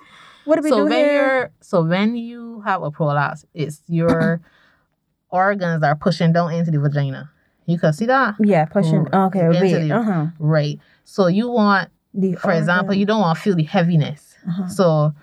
what 0.44 0.56
do 0.56 0.62
we 0.62 0.70
so 0.70 0.76
do 0.78 0.84
when 0.84 0.92
here? 0.92 1.12
you're 1.12 1.50
so 1.60 1.82
when 1.82 2.16
you 2.16 2.60
have 2.60 2.82
a 2.82 2.90
prolapse, 2.90 3.44
it's 3.54 3.82
your 3.88 4.40
organs 5.30 5.80
that 5.80 5.88
are 5.88 5.96
pushing 5.96 6.32
down 6.32 6.52
into 6.54 6.70
the 6.70 6.78
vagina. 6.78 7.30
You 7.68 7.78
can 7.78 7.92
see 7.92 8.06
that, 8.06 8.34
Yeah, 8.40 8.64
pushing. 8.64 9.06
Or 9.12 9.26
Okay, 9.26 9.46
wait. 9.48 9.88
the- 9.88 9.94
Uh 9.94 10.02
huh. 10.02 10.26
right? 10.38 10.80
So 11.04 11.26
you 11.28 11.48
want 11.50 11.90
The 12.14 12.34
For 12.34 12.50
example, 12.52 12.94
you 12.94 13.04
don't 13.06 13.20
want 13.20 13.36
to 13.36 13.42
feel 13.44 13.54
the 13.54 13.62
heaviness. 13.64 14.34
Uh-huh. 14.48 14.66
So 14.68 15.14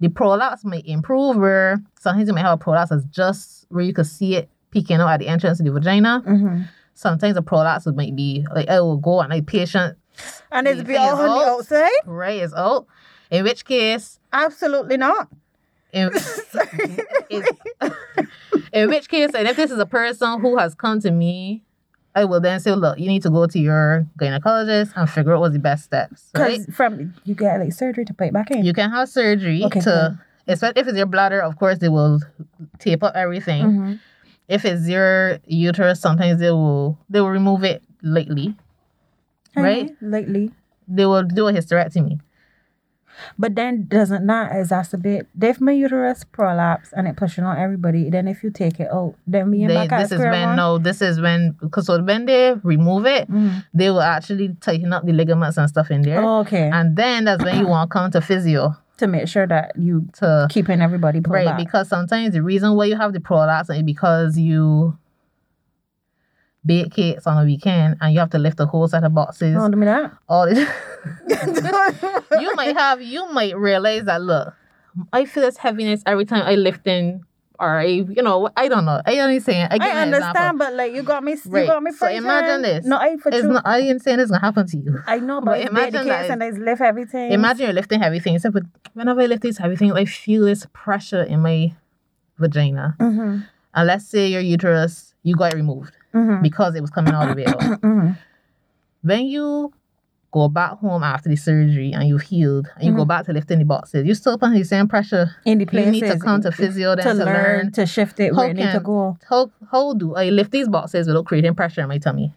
the 0.00 0.08
prolapse 0.08 0.64
may 0.64 0.82
improve 0.84 1.36
where 1.36 1.78
sometimes 2.00 2.26
you 2.28 2.34
may 2.34 2.40
have 2.40 2.54
a 2.60 2.62
prolapse 2.62 2.90
that's 2.90 3.04
just 3.04 3.66
where 3.70 3.84
you 3.84 3.94
can 3.94 4.04
see 4.04 4.34
it 4.34 4.50
peeking 4.72 4.96
out 5.00 5.08
at 5.08 5.20
the 5.20 5.28
entrance 5.28 5.60
of 5.60 5.66
the 5.66 5.72
vagina. 5.72 6.22
Mm-hmm. 6.26 6.62
Sometimes 6.94 7.36
a 7.36 7.42
prolapse 7.42 7.86
might 7.86 8.14
be 8.16 8.44
like 8.54 8.68
it 8.68 8.80
will 8.80 8.96
go 8.98 9.20
and 9.20 9.30
like 9.30 9.46
patient 9.46 9.96
And 10.50 10.66
it's 10.66 10.78
The 10.78 10.84
be 10.84 10.94
is 10.94 10.98
on 11.00 11.18
the 11.38 11.46
outside? 11.46 11.90
right 12.06 12.42
is 12.42 12.52
out. 12.54 12.86
In 13.30 13.44
which 13.44 13.64
case, 13.64 14.18
Absolutely 14.32 14.96
not. 14.96 15.28
in, 15.92 16.10
is- 17.30 17.48
in 18.72 18.88
which 18.90 19.08
case, 19.08 19.30
and 19.34 19.46
if 19.48 19.56
this 19.56 19.70
is 19.70 19.78
a 19.78 19.86
person 19.86 20.40
who 20.40 20.56
has 20.58 20.74
come 20.74 21.00
to 21.00 21.10
me, 21.12 21.62
I 22.14 22.24
will 22.24 22.40
then 22.40 22.60
say, 22.60 22.72
look, 22.72 22.98
you 22.98 23.08
need 23.08 23.22
to 23.22 23.30
go 23.30 23.46
to 23.46 23.58
your 23.58 24.06
gynecologist 24.18 24.92
and 24.96 25.10
figure 25.10 25.34
out 25.34 25.40
what's 25.40 25.52
the 25.54 25.58
best 25.58 25.84
steps. 25.84 26.30
Right? 26.34 26.60
Because 26.60 26.74
from 26.74 27.14
you 27.24 27.34
get 27.34 27.58
like 27.60 27.72
surgery 27.72 28.04
to 28.04 28.14
put 28.14 28.28
it 28.28 28.32
back 28.32 28.50
in. 28.50 28.64
You 28.64 28.72
can 28.72 28.90
have 28.90 29.08
surgery 29.08 29.64
Okay, 29.64 29.80
to, 29.80 30.18
especially 30.46 30.80
if 30.80 30.86
it's 30.88 30.96
your 30.96 31.06
bladder, 31.06 31.40
of 31.40 31.58
course, 31.58 31.78
they 31.78 31.88
will 31.88 32.20
tape 32.78 33.02
up 33.02 33.14
everything. 33.16 33.64
Mhm. 33.64 34.00
If 34.46 34.64
it's 34.64 34.86
your 34.88 35.38
uterus, 35.46 36.00
sometimes 36.00 36.38
they 36.38 36.50
will 36.50 36.98
they 37.10 37.20
will 37.20 37.30
remove 37.30 37.64
it 37.64 37.82
lightly. 38.02 38.54
Right? 39.56 39.90
Lately. 40.00 40.52
They 40.86 41.06
will 41.06 41.22
do 41.22 41.48
a 41.48 41.52
hysterectomy. 41.52 42.20
But 43.38 43.54
then 43.54 43.86
doesn't 43.86 44.26
that 44.26 44.52
exacerbate 44.52 45.26
if 45.40 45.60
my 45.60 45.72
uterus 45.72 46.24
prolapse 46.24 46.92
and 46.92 47.06
it 47.08 47.16
pushing 47.16 47.44
on 47.44 47.56
everybody, 47.58 48.10
then 48.10 48.28
if 48.28 48.42
you 48.42 48.50
take 48.50 48.80
it 48.80 48.88
out, 48.92 49.14
then 49.26 49.50
we 49.50 49.66
They, 49.66 49.74
back 49.86 49.90
this 50.00 50.12
is 50.12 50.18
when 50.20 50.48
one? 50.48 50.56
no, 50.56 50.78
this 50.78 51.00
is 51.02 51.20
when 51.20 51.56
because 51.60 51.86
so 51.86 52.02
when 52.02 52.26
they 52.26 52.54
remove 52.62 53.06
it, 53.06 53.30
Mhm. 53.30 53.64
they 53.72 53.90
will 53.90 54.02
actually 54.02 54.54
tighten 54.60 54.92
up 54.92 55.04
the 55.04 55.12
ligaments 55.12 55.56
and 55.58 55.68
stuff 55.68 55.90
in 55.90 56.02
there. 56.02 56.22
Oh, 56.22 56.40
okay. 56.40 56.70
And 56.72 56.96
then 56.96 57.24
that's 57.24 57.44
when 57.44 57.58
you 57.58 57.66
want 57.66 57.90
to 57.90 57.92
come 57.92 58.10
to 58.12 58.20
physio 58.20 58.74
to 58.96 59.06
make 59.08 59.26
sure 59.26 59.46
that 59.46 59.72
you 59.76 60.06
to 60.14 60.46
keeping 60.50 60.80
everybody 60.80 61.20
pulled 61.20 61.34
right 61.34 61.46
back. 61.46 61.58
because 61.58 61.88
sometimes 61.88 62.32
the 62.34 62.42
reason 62.42 62.74
why 62.76 62.84
you 62.84 62.96
have 62.96 63.12
the 63.12 63.20
prolapse 63.20 63.68
is 63.70 63.82
because 63.82 64.38
you 64.38 64.96
bake 66.66 66.92
cakes 66.92 67.26
on 67.26 67.42
a 67.42 67.44
weekend 67.44 67.96
and 68.00 68.12
you 68.12 68.20
have 68.20 68.30
to 68.30 68.38
lift 68.38 68.58
a 68.60 68.66
whole 68.66 68.88
set 68.88 69.04
of 69.04 69.14
boxes. 69.14 69.54
Don't 69.54 69.70
do 69.70 69.76
me 69.76 69.86
that. 69.86 70.12
All 70.28 70.46
this. 70.46 70.58
you 72.40 72.54
might 72.54 72.76
have 72.76 73.02
you 73.02 73.30
might 73.32 73.56
realize 73.56 74.04
that 74.04 74.22
look, 74.22 74.54
I 75.12 75.24
feel 75.26 75.42
this 75.42 75.58
heaviness 75.58 76.02
every 76.06 76.24
time 76.24 76.42
I 76.42 76.54
lift 76.54 76.86
in 76.86 77.24
or 77.58 77.78
I 77.78 77.84
you 77.84 78.22
know 78.22 78.48
I 78.56 78.68
don't 78.68 78.84
know. 78.84 79.00
I 79.04 79.18
only 79.18 79.40
saying 79.40 79.68
I, 79.70 79.78
I 79.80 80.02
understand, 80.02 80.58
but 80.58 80.72
like 80.72 80.92
you 80.92 81.02
got 81.02 81.22
me, 81.22 81.32
you 81.32 81.40
Right. 81.46 81.66
got 81.66 81.82
me. 81.82 81.92
So 81.92 82.08
imagine 82.08 82.62
this. 82.62 82.86
No, 82.86 82.96
I 82.96 83.16
for 83.16 83.28
It's 83.28 83.46
not 83.46 83.66
I 83.66 83.80
ain't 83.80 84.02
saying 84.02 84.20
it's 84.20 84.30
gonna 84.30 84.40
happen 84.40 84.66
to 84.66 84.76
you. 84.76 85.02
I 85.06 85.18
know, 85.18 85.40
but 85.40 85.60
but, 85.62 85.68
imagine 85.68 86.06
that 86.06 86.30
and 86.30 86.42
I 86.42 86.50
lift 86.50 86.80
everything. 86.80 87.32
Imagine 87.32 87.64
you're 87.66 87.74
lifting 87.74 88.00
heavy 88.00 88.20
things. 88.20 88.46
But 88.50 88.62
whenever 88.94 89.20
I 89.20 89.26
lift 89.26 89.42
these 89.42 89.58
heavy 89.58 89.76
things, 89.76 89.92
I 89.92 90.06
feel 90.06 90.46
this 90.46 90.66
pressure 90.72 91.22
in 91.22 91.40
my 91.40 91.74
vagina. 92.38 92.96
Mm-hmm. 92.98 93.40
And 93.76 93.86
let's 93.86 94.06
say 94.06 94.28
your 94.28 94.40
uterus, 94.40 95.14
you 95.22 95.36
got 95.36 95.52
it 95.52 95.56
removed 95.56 95.92
Mm-hmm. 96.14 96.42
because 96.42 96.74
it 96.74 96.80
was 96.80 96.90
coming 96.90 97.12
all 97.14 97.26
the 97.26 97.34
way 97.40 97.46
out. 97.46 97.58
mm-hmm. 97.60 98.10
when 99.02 99.26
you 99.26 99.72
go 100.30 100.48
back 100.48 100.72
home 100.78 101.02
after 101.04 101.28
the 101.28 101.36
surgery 101.36 101.92
and 101.92 102.08
you've 102.08 102.22
healed 102.22 102.66
and 102.76 102.84
you 102.84 102.92
go 102.92 103.04
Mhm. 103.04 103.08
back 103.08 103.26
to 103.26 103.32
lifting 103.32 103.60
the 103.60 103.64
boxes, 103.64 104.04
you 104.04 104.14
still 104.14 104.36
putting 104.36 104.58
the 104.58 104.64
same 104.64 104.88
pressure. 104.88 105.30
In 105.44 105.58
the 105.58 105.64
place. 105.64 105.86
You 105.86 105.92
need 105.92 106.00
to 106.10 106.18
come 106.18 106.40
to 106.42 106.50
physio 106.50 106.96
then 106.96 107.04
to, 107.06 107.12
to, 107.12 107.24
learn, 107.24 107.26
learn 107.26 107.72
to 107.72 107.86
shift 107.86 108.18
it 108.18 108.34
where 108.34 108.46
how 108.46 108.50
it 108.50 108.54
need 108.54 108.72
to 108.72 108.80
go. 108.80 109.16
how 109.30 109.50
how 109.70 109.94
do 109.94 110.14
I 110.16 110.30
lift 110.30 110.50
these 110.50 110.68
boxes 110.68 111.06
without 111.06 111.26
creating 111.26 111.54
pressure 111.54 111.82
in 111.82 111.88
my 111.88 111.98
tummy. 111.98 112.32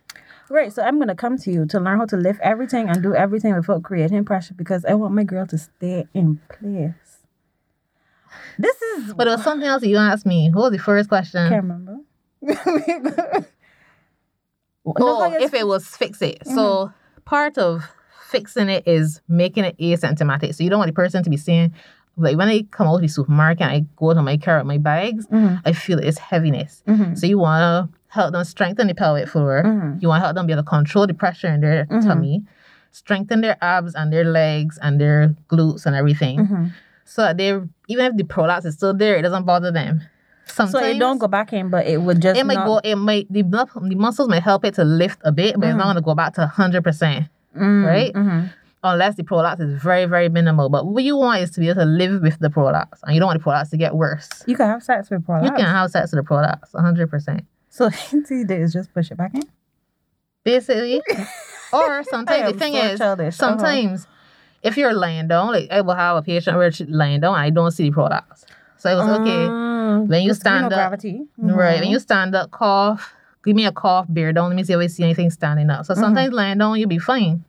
Right, 0.49 0.71
so 0.71 0.81
I'm 0.83 0.99
gonna 0.99 1.15
come 1.15 1.37
to 1.39 1.51
you 1.51 1.65
to 1.65 1.79
learn 1.79 1.97
how 1.97 2.05
to 2.05 2.17
lift 2.17 2.39
everything 2.41 2.87
and 2.87 3.01
do 3.01 3.15
everything 3.15 3.55
without 3.55 3.81
creating 3.83 4.23
pressure 4.25 4.53
because 4.53 4.85
I 4.85 4.93
want 4.93 5.13
my 5.15 5.23
girl 5.23 5.45
to 5.47 5.57
stay 5.57 6.07
in 6.13 6.39
place. 6.49 6.93
This 8.59 8.79
is 8.81 9.13
But 9.15 9.25
there 9.25 9.35
was 9.35 9.43
something 9.43 9.67
else 9.67 9.83
you 9.83 9.97
asked 9.97 10.25
me. 10.27 10.49
What 10.53 10.63
was 10.63 10.71
the 10.71 10.77
first 10.83 11.09
question? 11.09 11.39
I 11.41 11.49
can't 11.49 11.63
remember. 11.63 11.97
oh, 14.99 15.33
if 15.43 15.53
it 15.53 15.67
was 15.67 15.85
fix 15.87 16.21
it. 16.21 16.39
Mm-hmm. 16.41 16.55
So 16.55 16.91
part 17.25 17.57
of 17.57 17.83
fixing 18.29 18.69
it 18.69 18.87
is 18.87 19.21
making 19.27 19.65
it 19.65 19.77
asymptomatic. 19.77 20.53
So 20.55 20.63
you 20.63 20.69
don't 20.69 20.79
want 20.79 20.89
the 20.89 20.93
person 20.93 21.23
to 21.23 21.29
be 21.29 21.37
saying, 21.37 21.73
like 22.17 22.37
when 22.37 22.47
I 22.49 22.63
come 22.71 22.87
out 22.87 22.95
of 22.95 23.01
the 23.01 23.07
supermarket 23.07 23.61
and 23.61 23.71
I 23.71 23.85
go 23.95 24.13
to 24.13 24.21
my 24.21 24.37
car 24.37 24.57
with 24.57 24.67
my 24.67 24.77
bags, 24.77 25.27
Mhm, 25.27 25.61
I 25.65 25.71
feel 25.73 25.99
it's 25.99 26.17
heaviness. 26.17 26.83
mhm, 26.87 27.17
So 27.17 27.27
you 27.27 27.37
want 27.37 27.61
to 27.91 27.97
help 28.09 28.31
them 28.33 28.43
strengthen 28.43 28.87
the 28.87 28.95
pelvic 28.95 29.27
floor. 29.29 29.63
mhm. 29.63 30.01
You 30.01 30.07
want 30.09 30.21
to 30.21 30.25
help 30.25 30.35
them 30.35 30.47
be 30.47 30.53
able 30.53 30.63
to 30.63 30.69
control 30.69 31.05
the 31.07 31.13
pressure 31.13 31.47
in 31.47 31.61
their 31.61 31.85
Mhm. 31.85 32.05
tummy, 32.05 32.43
strengthen 32.91 33.41
their 33.41 33.57
abs 33.61 33.93
and 33.95 34.11
their 34.11 34.23
legs 34.23 34.77
and 34.81 34.99
their 34.99 35.35
glutes 35.49 35.85
and 35.85 35.95
everything. 35.95 36.39
Mhm. 36.47 36.71
So 37.05 37.21
that 37.21 37.37
they 37.37 37.49
even 37.87 38.05
if 38.07 38.17
the 38.17 38.23
prolapse 38.23 38.65
is 38.65 38.73
still 38.75 38.93
there, 38.93 39.15
it 39.15 39.21
doesn't 39.21 39.45
bother 39.45 39.71
them. 39.71 40.01
Sometimes 40.49 40.71
So 40.71 40.79
it 40.89 40.99
don't 40.99 41.17
go 41.17 41.27
back 41.27 41.53
in, 41.53 41.69
but 41.69 41.85
it 41.87 42.01
would 42.01 42.21
just 42.21 42.39
it 42.39 42.45
might 42.45 42.55
not, 42.55 42.65
go. 42.65 42.77
It 42.83 42.95
might 42.95 43.27
the 43.31 43.41
blood, 43.43 43.69
the 43.81 43.95
muscles 43.95 44.27
might 44.29 44.43
help 44.43 44.65
it 44.65 44.73
to 44.75 44.83
lift 44.83 45.19
a 45.23 45.31
bit, 45.31 45.59
but 45.59 45.67
it's 45.69 45.75
not 45.77 45.83
Mhm. 45.83 45.87
going 45.87 45.95
to 45.95 46.01
go 46.01 46.15
back 46.15 46.33
to 46.35 46.47
hundred 46.47 46.83
percent 46.83 47.25
Mm, 47.55 47.85
right? 47.85 48.13
mhm. 48.13 48.49
unless 48.83 49.15
the 49.15 49.23
prolapse 49.23 49.59
is 49.61 49.81
very 49.81 50.05
very 50.05 50.29
minimal. 50.29 50.69
But 50.69 50.85
what 50.87 51.03
you 51.03 51.15
want 51.17 51.41
is 51.41 51.51
to 51.51 51.59
be 51.59 51.69
able 51.69 51.81
to 51.81 51.85
live 51.85 52.21
with 52.21 52.39
the 52.39 52.49
prolapse, 52.49 52.99
and 53.03 53.13
you 53.13 53.19
don't 53.19 53.27
want 53.27 53.39
the 53.39 53.43
prolapse 53.43 53.69
to 53.71 53.77
get 53.77 53.95
worse. 53.95 54.29
You 54.47 54.55
can 54.55 54.67
have 54.67 54.83
sex 54.83 55.09
with 55.09 55.25
prolapse. 55.25 55.45
You 55.45 55.51
can 55.51 55.65
have 55.65 55.89
sex 55.91 56.11
with 56.11 56.19
the 56.23 56.27
prolapse, 56.27 56.71
hundred 56.73 57.09
percent. 57.09 57.45
So 57.69 57.89
easy 58.13 58.43
day 58.43 58.61
is 58.61 58.73
just 58.73 58.93
push 58.93 59.11
it 59.11 59.17
back 59.17 59.33
in. 59.35 59.43
Basically, 60.43 61.01
or 61.73 62.03
sometimes 62.03 62.53
the 62.53 62.57
thing 62.57 62.73
so 62.73 62.79
is. 62.79 62.99
childish. 62.99 63.39
Uh-huh. 63.41 63.57
Sometimes, 63.57 64.07
if 64.63 64.77
you're 64.77 64.93
laying 64.93 65.27
down, 65.27 65.51
like 65.51 65.67
I 65.71 65.81
will 65.81 65.95
have 65.95 66.15
a 66.17 66.21
patient 66.21 66.55
where 66.57 66.71
she's 66.71 66.87
laying 66.89 67.19
down 67.19 67.33
and 67.33 67.41
I 67.43 67.49
don't 67.49 67.71
see 67.71 67.89
the 67.89 67.93
prolapse. 67.93 68.45
So 68.77 68.89
it 68.91 68.95
was 68.95 69.07
okay. 69.21 69.47
Mm, 69.87 70.07
When 70.07 70.23
you 70.23 70.33
stand 70.33 70.61
know, 70.61 70.67
up- 70.67 70.73
gravity. 70.73 71.25
Right. 71.37 71.79
When 71.79 71.89
Mhm. 71.89 71.91
you 71.91 71.99
stand 71.99 72.35
up, 72.35 72.51
cough. 72.51 73.13
Give 73.45 73.55
me 73.55 73.65
a 73.65 73.71
cough, 73.71 74.05
bear 74.09 74.33
down. 74.33 74.49
Let 74.49 74.55
me 74.57 74.63
see 74.63 74.73
if 74.73 74.79
I 74.79 74.87
see 74.87 75.03
anything 75.03 75.29
standing 75.29 75.69
up. 75.69 75.85
So 75.85 75.93
Mm-hmm. 75.93 76.03
sometimes 76.03 76.33
lying 76.33 76.57
down, 76.57 76.77
you'll 76.79 76.89
be 76.89 76.97
fine. 76.99 77.43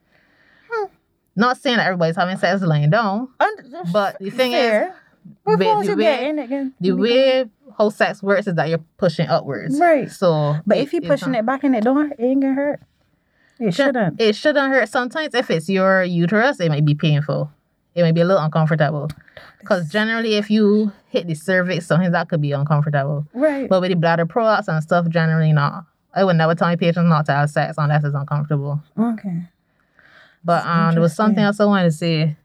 Hmm. 0.71 0.87
Not 1.35 1.57
saying 1.57 1.77
that 1.79 1.87
everybody's 1.87 2.17
having 2.17 2.37
sex 2.37 2.63
lying 2.63 2.91
down, 2.91 3.29
Und- 3.41 3.93
but 3.93 4.17
the 4.21 4.31
thing 4.31 4.53
is, 4.53 4.59
fair. 4.59 4.95
The- 5.47 5.65
force 5.65 5.87
the 5.87 5.97
way- 5.97 6.31
again? 6.31 6.73
the 6.81 6.93
way 6.93 7.45
how 7.77 7.89
sex 7.91 8.23
works 8.23 8.47
is 8.47 8.55
that 8.55 8.69
you're 8.69 8.81
pushing 8.97 9.29
upwards. 9.29 9.79
Right. 9.79 10.11
So, 10.11 10.57
But 10.67 10.79
if 10.79 10.93
you're 10.93 11.03
pushing 11.03 11.35
it 11.35 11.45
back 11.45 11.65
in 11.65 11.75
it 11.75 11.85
don't, 11.85 12.13
it 12.13 12.17
ain't 12.21 12.43
gonna 12.43 12.55
hurt. 12.55 12.81
It 13.59 13.75
shouldn't. 13.75 14.21
It 14.21 14.37
shouldn't 14.37 14.73
hurt. 14.73 14.89
Sometimes 14.89 15.35
if 15.35 15.51
it's 15.51 15.69
your 15.69 16.03
uterus, 16.05 16.61
it 16.61 16.69
might 16.71 16.85
be 16.85 16.95
painful. 16.95 17.51
It 17.99 18.03
may 18.03 18.13
be 18.13 18.21
a 18.21 18.25
little 18.25 18.41
uncomfortable. 18.43 19.11
Because 19.59 19.89
generally, 19.89 20.35
if 20.37 20.51
you 20.53 20.93
hit 21.09 21.27
the 21.27 21.35
cervix, 21.35 21.87
sometimes 21.87 22.13
that 22.13 22.29
could 22.29 22.41
be 22.41 22.53
uncomfortable. 22.53 23.27
Right. 23.35 23.69
But 23.69 23.81
with 23.81 23.91
the 23.91 23.97
bladder 23.97 24.25
prolapse 24.25 24.69
and 24.69 24.81
stuff, 24.81 25.09
generally 25.09 25.53
not. 25.53 25.85
I 26.15 26.23
would 26.23 26.37
never 26.37 26.55
tell 26.55 26.69
my 26.69 26.77
patients 26.77 27.09
not 27.09 27.27
to 27.27 27.33
have 27.33 27.51
sex 27.51 27.75
unless 27.77 28.05
it's 28.05 28.15
uncomfortable. 28.15 28.81
Okay. 28.97 29.43
But 30.45 30.59
That's 30.63 30.67
um, 30.69 30.95
there 30.95 31.01
was 31.03 31.17
something 31.17 31.43
else 31.43 31.59
I 31.59 31.65
wanted 31.65 31.87
to 31.87 31.91
say. 31.91 32.37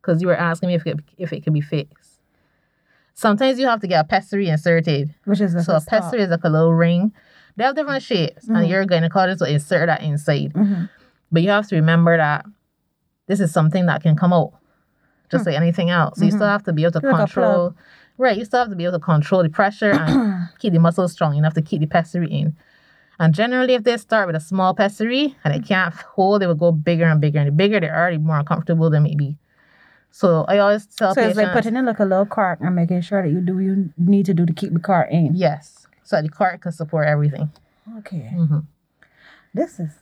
Because 0.00 0.22
you 0.22 0.28
were 0.28 0.36
asking 0.36 0.68
me 0.68 0.74
if 0.76 0.86
it, 0.86 1.00
if 1.18 1.32
it 1.32 1.42
could 1.42 1.52
be 1.54 1.60
fixed. 1.60 2.20
Sometimes 3.14 3.58
you 3.58 3.66
have 3.66 3.80
to 3.80 3.88
get 3.88 4.04
a 4.04 4.04
pessary 4.04 4.48
inserted. 4.48 5.12
Which 5.24 5.40
is 5.40 5.52
So 5.66 5.74
a 5.74 5.80
pessary 5.80 6.22
is 6.22 6.30
like 6.30 6.44
a 6.44 6.48
little 6.48 6.72
ring. 6.72 7.12
They 7.56 7.64
have 7.64 7.74
different 7.74 8.02
shapes, 8.04 8.46
Mhm. 8.48 8.58
and 8.60 8.68
your 8.68 8.84
gynecologist 8.86 9.40
will 9.40 9.48
insert 9.48 9.86
that 9.88 10.02
inside. 10.02 10.52
hmm 10.54 10.84
But 11.32 11.42
you 11.42 11.50
have 11.50 11.66
to 11.68 11.74
remember 11.76 12.16
that 12.16 12.46
this 13.32 13.40
is 13.40 13.50
something 13.52 13.86
that 13.86 14.02
can 14.02 14.14
come 14.14 14.32
out, 14.32 14.52
just 15.30 15.44
Hmm. 15.44 15.50
like 15.50 15.56
anything 15.64 15.88
else. 15.88 16.18
So 16.18 16.24
you 16.26 16.30
still 16.32 16.46
have 16.46 16.64
to 16.64 16.72
be 16.72 16.82
able 16.82 17.00
to 17.00 17.00
control. 17.00 17.74
Right, 18.18 18.36
you 18.36 18.44
still 18.44 18.60
have 18.60 18.68
to 18.68 18.76
be 18.76 18.84
able 18.84 18.98
to 19.00 19.04
control 19.04 19.42
the 19.42 19.48
pressure 19.48 19.90
and 19.92 20.48
keep 20.58 20.72
the 20.74 20.78
muscles 20.78 21.12
strong 21.12 21.34
enough 21.34 21.54
to 21.54 21.62
keep 21.62 21.80
the 21.80 21.86
pessary 21.86 22.30
in. 22.30 22.54
And 23.18 23.34
generally, 23.34 23.72
if 23.74 23.84
they 23.84 23.96
start 23.96 24.26
with 24.26 24.36
a 24.36 24.40
small 24.40 24.74
pessary 24.74 25.34
and 25.44 25.54
it 25.54 25.64
can't 25.64 25.94
hold, 25.94 26.42
they 26.42 26.46
will 26.46 26.54
go 26.66 26.72
bigger 26.72 27.06
and 27.06 27.20
bigger. 27.20 27.38
And 27.38 27.48
the 27.48 27.52
bigger 27.52 27.80
they 27.80 27.88
are, 27.88 28.12
the 28.12 28.18
more 28.18 28.38
uncomfortable 28.38 28.90
they 28.90 29.00
may 29.00 29.14
be. 29.14 29.38
So 30.10 30.44
I 30.46 30.58
always 30.58 30.84
tell 30.86 31.14
So 31.14 31.22
it's 31.22 31.38
like 31.38 31.52
putting 31.54 31.74
in 31.74 31.86
like 31.86 32.00
a 32.00 32.04
little 32.04 32.26
cart 32.26 32.60
and 32.60 32.76
making 32.76 33.00
sure 33.00 33.22
that 33.22 33.30
you 33.30 33.40
do 33.40 33.58
you 33.60 33.90
need 33.96 34.26
to 34.26 34.34
do 34.34 34.44
to 34.44 34.52
keep 34.52 34.74
the 34.74 34.78
cart 34.80 35.10
in. 35.10 35.34
yes, 35.34 35.86
so 36.04 36.20
the 36.20 36.28
cart 36.28 36.60
can 36.60 36.72
support 36.72 37.08
everything. 37.08 37.50
Okay. 38.00 38.28
hmm 38.34 38.58
This 39.54 39.80
is. 39.80 40.01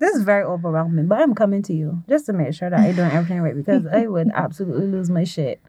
This 0.00 0.16
is 0.16 0.22
very 0.24 0.42
overwhelming, 0.44 1.06
but 1.06 1.20
I'm 1.20 1.34
coming 1.34 1.62
to 1.64 1.72
you 1.74 2.02
just 2.08 2.26
to 2.26 2.32
make 2.32 2.54
sure 2.54 2.68
that 2.70 2.80
I'm 2.80 2.96
doing 2.96 3.12
everything 3.12 3.40
right 3.42 3.54
because 3.54 3.86
I 3.86 4.06
would 4.06 4.28
absolutely 4.34 4.86
lose 4.88 5.10
my 5.10 5.24
shit. 5.24 5.60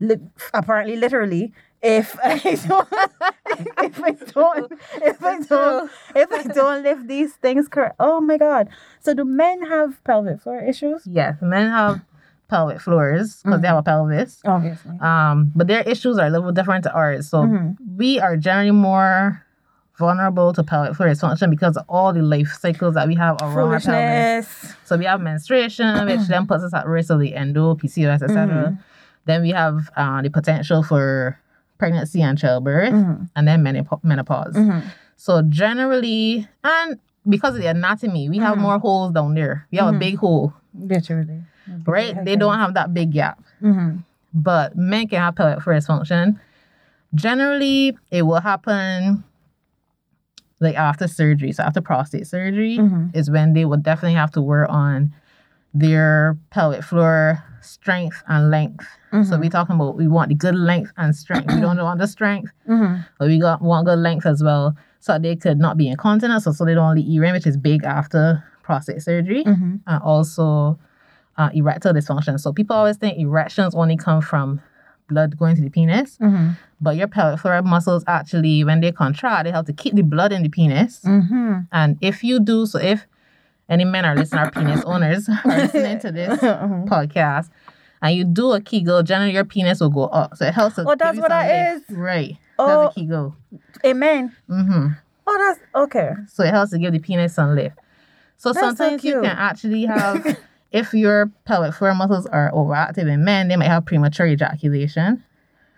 Li- 0.00 0.20
apparently, 0.52 0.96
literally, 0.96 1.52
if 1.82 2.16
I 2.24 2.38
don't, 2.66 2.88
if 3.78 4.02
I 4.02 4.10
don't, 4.32 4.72
if 5.02 5.22
I 5.22 5.38
don't, 5.40 5.90
if 6.14 6.32
I 6.32 6.42
don't 6.42 6.82
lift 6.82 7.06
these 7.06 7.32
things 7.34 7.68
correct. 7.68 7.96
Oh 8.00 8.20
my 8.20 8.36
god! 8.36 8.68
So 9.00 9.14
do 9.14 9.24
men 9.24 9.66
have 9.66 10.02
pelvic 10.04 10.40
floor 10.42 10.60
issues? 10.60 11.02
Yes, 11.06 11.36
men 11.40 11.70
have 11.70 12.00
pelvic 12.48 12.80
floors 12.80 13.40
because 13.42 13.60
they 13.62 13.68
have 13.68 13.78
a 13.78 13.82
pelvis. 13.82 14.40
Obviously. 14.44 14.98
Um, 15.00 15.52
but 15.54 15.66
their 15.66 15.82
issues 15.82 16.18
are 16.18 16.26
a 16.26 16.30
little 16.30 16.52
different 16.52 16.84
to 16.84 16.92
ours. 16.92 17.28
So 17.30 17.44
Mhm. 17.44 17.76
we 17.96 18.20
are 18.20 18.36
generally 18.36 18.70
more 18.72 19.42
vulnerable 19.98 20.52
to 20.52 20.62
pelvic 20.62 20.94
floor 20.94 21.08
dysfunction 21.08 21.48
because 21.50 21.76
of 21.76 21.84
all 21.88 22.12
the 22.12 22.22
life 22.22 22.56
cycles 22.60 22.94
that 22.94 23.08
we 23.08 23.14
have 23.14 23.36
around 23.40 23.72
our 23.72 23.80
pelvis. 23.80 24.74
So 24.84 24.96
we 24.96 25.04
have 25.06 25.20
menstruation, 25.20 26.06
which 26.06 26.28
then 26.28 26.46
puts 26.46 26.62
us 26.64 26.74
at 26.74 26.86
risk 26.86 27.10
of 27.10 27.20
the 27.20 27.34
endo, 27.34 27.74
PCOS, 27.74 28.22
etc. 28.22 28.46
Mhm. 28.46 28.78
Then 29.24 29.42
we 29.42 29.50
have 29.50 29.90
uh, 29.96 30.22
the 30.22 30.30
potential 30.30 30.82
for 30.82 31.38
pregnancy 31.78 32.22
and 32.22 32.38
childbirth, 32.38 32.92
Mhm. 32.92 33.28
and 33.36 33.48
then 33.48 33.62
menop- 33.64 34.02
menopause. 34.04 34.54
Mhm. 34.54 34.82
So 35.16 35.42
generally, 35.42 36.46
and 36.64 36.98
because 37.28 37.54
of 37.56 37.60
the 37.62 37.66
anatomy, 37.68 38.28
we 38.28 38.38
have 38.38 38.56
Mhm. 38.56 38.60
more 38.62 38.78
holes 38.78 39.12
down 39.12 39.34
there. 39.34 39.66
We 39.70 39.78
have 39.78 39.94
a 39.94 39.98
big 39.98 40.16
hole, 40.18 40.52
Literally. 40.78 41.42
right? 41.86 42.24
They 42.24 42.36
don't 42.36 42.58
have 42.58 42.74
that 42.74 42.92
big 42.94 43.12
gap. 43.12 43.40
Mm-hmm. 43.62 43.98
but 44.34 44.76
men 44.76 45.08
can 45.08 45.18
have 45.22 45.34
pelvic 45.34 45.62
floor 45.62 45.76
dysfunction. 45.76 46.36
Generally, 47.14 47.96
it 48.10 48.22
will 48.26 48.40
happen 48.40 49.24
like 50.60 50.74
after 50.76 51.06
surgery. 51.06 51.52
So 51.52 51.62
after 51.62 51.80
prostate 51.80 52.26
surgery 52.26 52.78
Mhm. 52.78 53.14
is 53.14 53.30
when 53.30 53.52
they 53.52 53.64
will 53.64 53.76
definitely 53.78 54.14
have 54.14 54.30
to 54.32 54.42
work 54.42 54.68
on 54.70 55.12
their 55.74 56.36
pelvic 56.50 56.82
floor 56.82 57.42
strength 57.60 58.22
and 58.28 58.50
length. 58.50 58.86
So 59.24 59.38
we're 59.38 59.48
talking 59.50 59.76
about 59.76 59.96
we 59.96 60.08
want 60.08 60.28
the 60.28 60.34
good 60.34 60.54
length 60.54 60.92
and 60.98 61.16
strength. 61.16 61.54
we 61.54 61.60
don't 61.60 61.78
want 61.78 61.98
the 62.00 62.06
strength, 62.06 62.52
Mm-hmm. 62.68 63.00
but 63.18 63.28
we 63.28 63.38
got 63.40 63.62
want 63.62 63.86
good 63.86 63.98
length 63.98 64.26
as 64.26 64.42
well. 64.42 64.76
So 65.00 65.18
they 65.18 65.36
could 65.36 65.58
not 65.58 65.76
be 65.78 65.88
incontinent, 65.88 66.42
so, 66.42 66.52
so 66.52 66.64
they 66.66 66.74
don't 66.74 66.94
leak 66.94 67.06
urine, 67.08 67.32
which 67.32 67.46
is 67.46 67.56
big 67.56 67.84
after 67.84 68.44
prostate 68.62 69.02
surgery 69.02 69.44
Mm-hmm. 69.44 69.76
and 69.86 70.02
also 70.02 70.78
uh, 71.38 71.48
erectile 71.54 71.92
dysfunction. 71.94 72.38
So 72.38 72.52
people 72.52 72.76
always 72.76 72.96
think 72.98 73.18
erections 73.18 73.74
only 73.74 73.96
come 73.96 74.20
from 74.20 74.60
blood 75.08 75.38
going 75.38 75.56
to 75.56 75.62
the 75.62 75.70
penis, 75.70 76.18
Mm-hmm. 76.20 76.50
but 76.80 76.96
your 76.96 77.06
pelvic 77.08 77.40
floor 77.40 77.62
muscles 77.62 78.04
actually, 78.06 78.64
when 78.64 78.80
they 78.80 78.92
contract, 78.92 79.44
they 79.44 79.50
help 79.50 79.66
to 79.66 79.72
keep 79.72 79.94
the 79.94 80.02
blood 80.02 80.32
in 80.32 80.42
the 80.42 80.48
penis. 80.48 81.00
Mm-hmm. 81.04 81.60
And 81.72 81.98
if 82.00 82.22
you 82.24 82.40
do, 82.40 82.66
so 82.66 82.78
if 82.78 83.06
any 83.68 83.84
men 83.84 84.04
are 84.04 84.14
listening, 84.16 84.40
our 84.44 84.50
penis 84.50 84.82
owners 84.84 85.28
are 85.44 85.56
listening 85.56 85.98
to 86.00 86.12
this 86.12 86.40
Mhm. 86.40 86.86
podcast, 86.88 87.50
and 88.02 88.16
you 88.16 88.24
do 88.24 88.52
a 88.52 88.60
Kegel, 88.60 89.02
generally 89.02 89.32
your 89.32 89.44
penis 89.44 89.80
will 89.80 89.90
go 89.90 90.04
up. 90.06 90.36
So 90.36 90.44
it 90.46 90.54
helps 90.54 90.76
to. 90.76 90.82
Oh, 90.88 90.94
that's 90.96 91.18
what 91.18 91.28
that 91.30 91.76
is? 91.76 91.82
Right. 91.96 92.36
Oh. 92.58 92.66
That's 92.84 92.96
a 92.96 93.00
Kegel. 93.00 93.36
Amen. 93.84 94.34
hmm 94.48 94.88
Oh, 95.28 95.36
that's 95.38 95.60
okay. 95.74 96.10
So 96.28 96.44
it 96.44 96.50
helps 96.50 96.70
to 96.70 96.78
give 96.78 96.92
the 96.92 97.00
penis 97.00 97.34
some 97.34 97.54
lift. 97.56 97.76
So 98.36 98.52
That's 98.52 98.60
so 98.60 98.66
sometimes 98.74 99.02
you 99.02 99.14
can 99.22 99.36
actually 99.36 99.86
have, 99.86 100.24
if 100.72 100.92
your 100.92 101.30
pelvic 101.44 101.74
floor 101.74 101.94
muscles 101.94 102.26
are 102.26 102.50
overactive 102.52 103.08
in 103.10 103.24
men, 103.24 103.48
they 103.48 103.56
might 103.56 103.68
have 103.68 103.84
premature 103.86 104.26
ejaculation. 104.26 105.22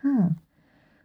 Hmm. 0.03 0.29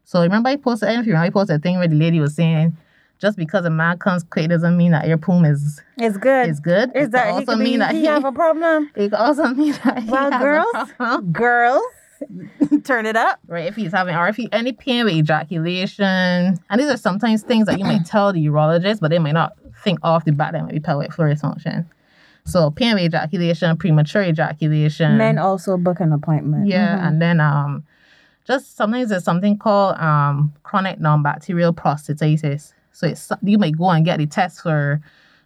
So 0.05 0.21
remember 0.21 0.49
I 0.49 0.55
posted, 0.57 0.89
I 0.89 0.93
if 0.99 1.05
you 1.05 1.13
remember, 1.13 1.27
I 1.27 1.29
posted 1.29 1.57
a 1.57 1.59
thing 1.59 1.77
where 1.77 1.88
the 1.88 1.95
lady 1.95 2.19
was 2.19 2.36
saying, 2.36 2.75
just 3.19 3.38
because 3.38 3.63
a 3.65 3.69
man 3.69 3.97
comes 3.99 4.23
quick 4.23 4.49
doesn't 4.49 4.75
mean 4.75 4.91
that 4.91 5.07
your 5.07 5.17
poom 5.17 5.45
is 5.45 5.81
It's 5.97 6.17
good. 6.17 6.49
is 6.49 6.59
good. 6.59 6.91
Is 6.95 7.07
It 7.07 7.11
that 7.11 7.27
he 7.27 7.31
also 7.34 7.55
mean 7.55 7.79
that 7.79 7.93
he 7.95 8.05
have 8.05 8.25
a 8.25 8.31
problem? 8.31 8.91
it 8.95 9.13
also 9.13 9.47
mean 9.53 9.73
that 9.84 10.03
he 10.03 10.09
Well, 10.11 10.31
has 10.31 10.41
a 10.41 10.97
girls, 10.99 11.21
girls, 11.31 11.84
turn 12.84 13.05
it 13.05 13.15
up. 13.15 13.39
right? 13.47 13.65
If 13.67 13.75
he's 13.75 13.91
having, 13.91 14.15
or 14.15 14.27
if 14.27 14.36
he 14.36 14.49
any 14.51 14.73
pain 14.73 15.05
with 15.05 15.13
ejaculation, 15.13 16.05
and 16.05 16.79
these 16.79 16.89
are 16.89 16.97
sometimes 16.97 17.43
things 17.43 17.65
that 17.67 17.79
you 17.79 17.86
might 17.86 18.05
tell 18.05 18.34
the 18.34 18.45
urologist, 18.45 18.99
but 18.99 19.09
they 19.09 19.19
might 19.19 19.34
not 19.34 19.53
think 19.84 19.99
off 20.03 20.25
the 20.25 20.31
bat 20.31 20.53
that 20.53 20.63
might 20.63 20.73
be 20.73 20.79
pelvic 20.79 21.13
floor 21.13 21.29
dysfunction. 21.29 21.86
So 22.45 22.71
pain 22.71 22.97
ejaculation, 22.97 23.77
premature 23.77 24.23
ejaculation, 24.23 25.17
Men 25.17 25.37
also 25.37 25.77
book 25.77 25.99
an 25.99 26.11
appointment. 26.11 26.67
yeah, 26.67 26.97
Mhm. 26.97 27.07
and 27.07 27.21
then 27.21 27.39
um, 27.39 27.83
just 28.45 28.75
sometimes 28.75 29.09
there's 29.09 29.23
something 29.23 29.57
called 29.57 29.97
um 29.99 30.51
chronic 30.63 30.99
non-bacterial 30.99 31.73
prostatitis. 31.73 32.73
So 32.91 33.07
it's 33.07 33.31
you 33.41 33.57
might 33.57 33.77
go 33.77 33.89
and 33.89 34.05
get 34.05 34.17
the 34.19 34.27
test 34.27 34.61
for 34.61 35.01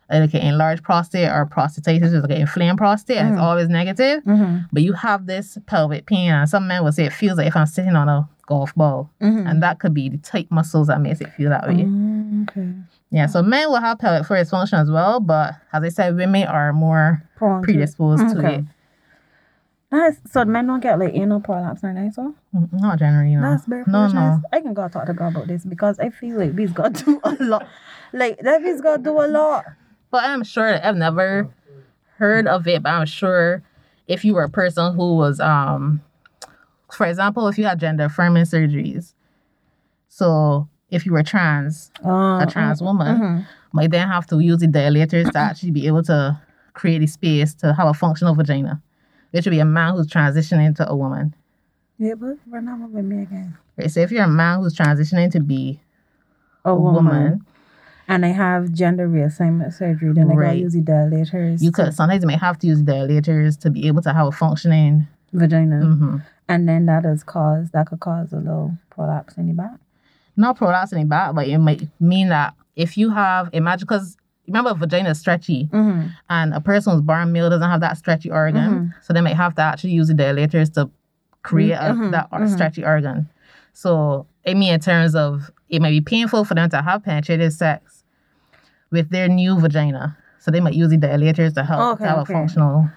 uh, 0.09 0.19
like 0.19 0.33
an 0.33 0.41
enlarged 0.41 0.83
prostate 0.83 1.29
or 1.29 1.45
prostatitis, 1.45 2.03
is 2.13 2.21
like 2.23 2.31
an 2.31 2.37
inflamed 2.41 2.77
prostate, 2.77 3.17
and 3.17 3.29
it's 3.29 3.37
Mhm. 3.37 3.43
always 3.43 3.67
negative. 3.69 4.23
Mhm. 4.23 4.65
But 4.71 4.81
you 4.83 4.93
have 4.93 5.25
this 5.27 5.57
pelvic 5.67 6.05
pain, 6.07 6.31
and 6.31 6.49
some 6.49 6.65
men 6.67 6.83
will 6.83 6.91
say 6.93 7.05
it 7.05 7.13
feels 7.13 7.37
like 7.37 7.47
if 7.47 7.55
I'm 7.55 7.65
sitting 7.67 7.95
on 7.95 8.07
a 8.09 8.27
golf 8.47 8.73
ball, 8.75 9.09
Mhm. 9.21 9.49
and 9.49 9.61
that 9.61 9.79
could 9.79 9.93
be 9.93 10.07
the 10.09 10.17
tight 10.17 10.49
muscles 10.49 10.87
that 10.87 11.01
makes 11.01 11.19
it 11.21 11.29
feel 11.33 11.49
that 11.49 11.67
way. 11.67 11.83
Mm, 11.83 12.43
okay. 12.49 12.69
Yeah, 13.09 13.25
so 13.27 13.41
men 13.41 13.69
will 13.69 13.79
have 13.79 13.99
pelvic 13.99 14.27
floor 14.27 14.39
dysfunction 14.39 14.81
as 14.81 14.91
well, 14.91 15.19
but 15.19 15.53
as 15.71 15.83
I 15.83 15.89
said, 15.89 16.15
women 16.17 16.43
are 16.47 16.73
more 16.73 17.23
Prone 17.35 17.63
predisposed 17.63 18.23
to 18.33 18.39
Okay. 18.39 18.55
it. 18.55 18.65
Nice. 19.91 20.19
So 20.29 20.43
men 20.43 20.67
don't 20.67 20.81
get 20.81 20.99
like 20.99 21.13
anal 21.13 21.39
prolapse 21.39 21.83
or 21.83 21.87
anything. 21.89 22.11
So 22.11 22.35
Mm, 22.53 22.69
Not 22.81 22.99
generally, 22.99 23.35
no. 23.35 23.41
that's 23.51 23.65
bare 23.65 23.83
no, 23.87 24.07
no. 24.07 24.41
I 24.51 24.59
can 24.61 24.73
go 24.73 24.87
talk 24.89 25.05
to 25.05 25.13
God 25.13 25.29
about 25.29 25.47
this 25.47 25.63
because 25.63 25.97
I 25.99 26.09
feel 26.09 26.37
like 26.37 26.55
these 26.55 26.71
got 26.73 26.93
do 27.05 27.19
a 27.23 27.35
lot. 27.39 27.65
Like 28.11 28.39
that 28.39 28.61
he's 28.61 28.81
got 28.81 29.03
do 29.03 29.11
a 29.21 29.27
lot. 29.27 29.65
But 30.11 30.23
I'm 30.25 30.43
sure 30.43 30.79
I've 30.85 30.95
never 30.97 31.49
heard 32.17 32.47
of 32.47 32.67
it, 32.67 32.83
but 32.83 32.89
I'm 32.89 33.05
sure 33.05 33.63
if 34.07 34.25
you 34.25 34.33
were 34.33 34.43
a 34.43 34.49
person 34.49 34.95
who 34.95 35.15
was, 35.15 35.39
um, 35.39 36.01
for 36.91 37.05
example, 37.05 37.47
if 37.47 37.57
you 37.57 37.65
had 37.65 37.79
gender 37.79 38.05
affirming 38.05 38.43
surgeries, 38.45 39.13
so 40.09 40.67
if 40.89 41.05
you 41.05 41.11
were 41.11 41.23
trans, 41.23 41.91
Uh, 42.05 42.39
a 42.41 42.47
trans 42.49 42.81
woman, 42.81 43.17
mhm. 43.17 43.45
might 43.73 43.91
then 43.91 44.07
have 44.07 44.25
to 44.27 44.39
use 44.39 44.59
the 44.59 44.67
dilators 44.67 45.31
to 45.31 45.37
actually 45.49 45.71
be 45.71 45.87
able 45.87 46.03
to 46.03 46.37
create 46.73 46.99
the 46.99 47.07
space 47.07 47.53
to 47.55 47.73
have 47.73 47.87
a 47.87 47.93
functional 47.93 48.35
vagina. 48.35 48.81
It 49.33 49.43
should 49.43 49.51
be 49.51 49.59
a 49.59 49.65
man 49.65 49.93
who's 49.95 50.07
transitioning 50.07 50.75
to 50.77 50.89
a 50.89 50.95
woman. 50.95 51.33
Yeah, 51.99 52.13
but 52.13 52.37
run 52.49 52.69
over 52.69 52.87
with 52.87 53.05
me 53.05 53.23
again. 53.23 53.57
Right? 53.77 53.91
So 53.91 53.99
if 53.99 54.11
you're 54.11 54.23
a 54.23 54.27
man 54.27 54.59
who's 54.61 54.75
transitioning 54.75 55.31
to 55.31 55.39
be 55.39 55.81
A 56.63 56.69
a 56.69 56.75
woman. 56.75 57.05
woman, 57.05 57.45
And 58.07 58.25
I 58.25 58.29
have 58.29 58.71
gender 58.71 59.07
reassignment 59.09 59.73
surgery. 59.73 60.13
Then 60.13 60.31
I 60.31 60.35
gotta 60.35 60.55
use 60.57 60.73
the 60.73 60.81
dilators. 60.81 61.61
you 61.61 61.71
could 61.71 61.93
sometimes 61.93 62.21
you 62.23 62.27
may 62.27 62.37
have 62.37 62.57
to 62.59 62.67
use 62.67 62.81
dilators 62.81 63.59
to 63.59 63.69
be 63.69 63.87
able 63.87 64.01
to 64.03 64.13
have 64.13 64.27
a 64.27 64.31
functioning 64.31 65.07
vagina, 65.33 65.81
hmm 65.85 66.17
and 66.47 66.69
then 66.69 66.85
that 66.85 67.03
is 67.03 67.23
cause 67.23 67.71
that 67.71 67.87
could 67.87 67.99
cause 67.99 68.31
a 68.31 68.37
little 68.37 68.77
prolapse 68.89 69.35
in 69.37 69.47
the 69.47 69.53
back. 69.53 69.77
Not 70.37 70.55
prolapse 70.57 70.93
in 70.93 71.07
bad, 71.07 71.35
but 71.35 71.47
it 71.47 71.57
might 71.57 71.87
mean 71.99 72.29
that 72.29 72.53
if 72.75 72.95
you 72.97 73.09
have 73.09 73.49
imagine 73.53 73.85
because 73.87 74.15
remember 74.47 74.73
vagina 74.75 75.09
is 75.09 75.19
stretchy 75.19 75.67
Mm-hmm. 75.73 76.07
and 76.29 76.53
a 76.53 76.61
person 76.61 76.93
who's 76.93 77.01
born 77.01 77.31
male 77.31 77.49
doesn't 77.49 77.69
have 77.69 77.81
that 77.81 77.97
stretchy 77.97 78.29
organ, 78.31 78.93
so 79.01 79.13
they 79.13 79.21
might 79.21 79.35
have 79.35 79.55
to 79.55 79.61
actually 79.61 79.91
use 79.91 80.07
the 80.07 80.13
dilators 80.13 80.71
to 80.75 80.89
create 81.43 81.71
a, 81.73 81.91
Mhm, 81.93 82.11
that 82.11 82.27
or- 82.31 82.39
mhm. 82.41 82.53
stretchy 82.53 82.85
organ. 82.85 83.27
So 83.73 84.25
I 84.45 84.53
mean, 84.53 84.73
in 84.73 84.79
terms 84.79 85.15
of 85.15 85.51
it 85.69 85.81
might 85.81 85.89
be 85.91 86.01
painful 86.01 86.45
for 86.45 86.53
them 86.55 86.69
to 86.69 86.81
have 86.81 87.03
penetrative 87.03 87.51
sex 87.51 88.03
with 88.91 89.09
their 89.09 89.27
new 89.27 89.59
vagina, 89.59 90.15
so 90.39 90.51
they 90.51 90.59
might 90.61 90.75
use 90.75 90.89
the 90.89 90.97
dilators 90.97 91.53
to 91.55 91.63
help 91.63 91.95
Okay, 91.95 92.03
to 92.05 92.09
have 92.09 92.19
okay. 92.19 92.33
a 92.33 92.35
functional 92.37 92.89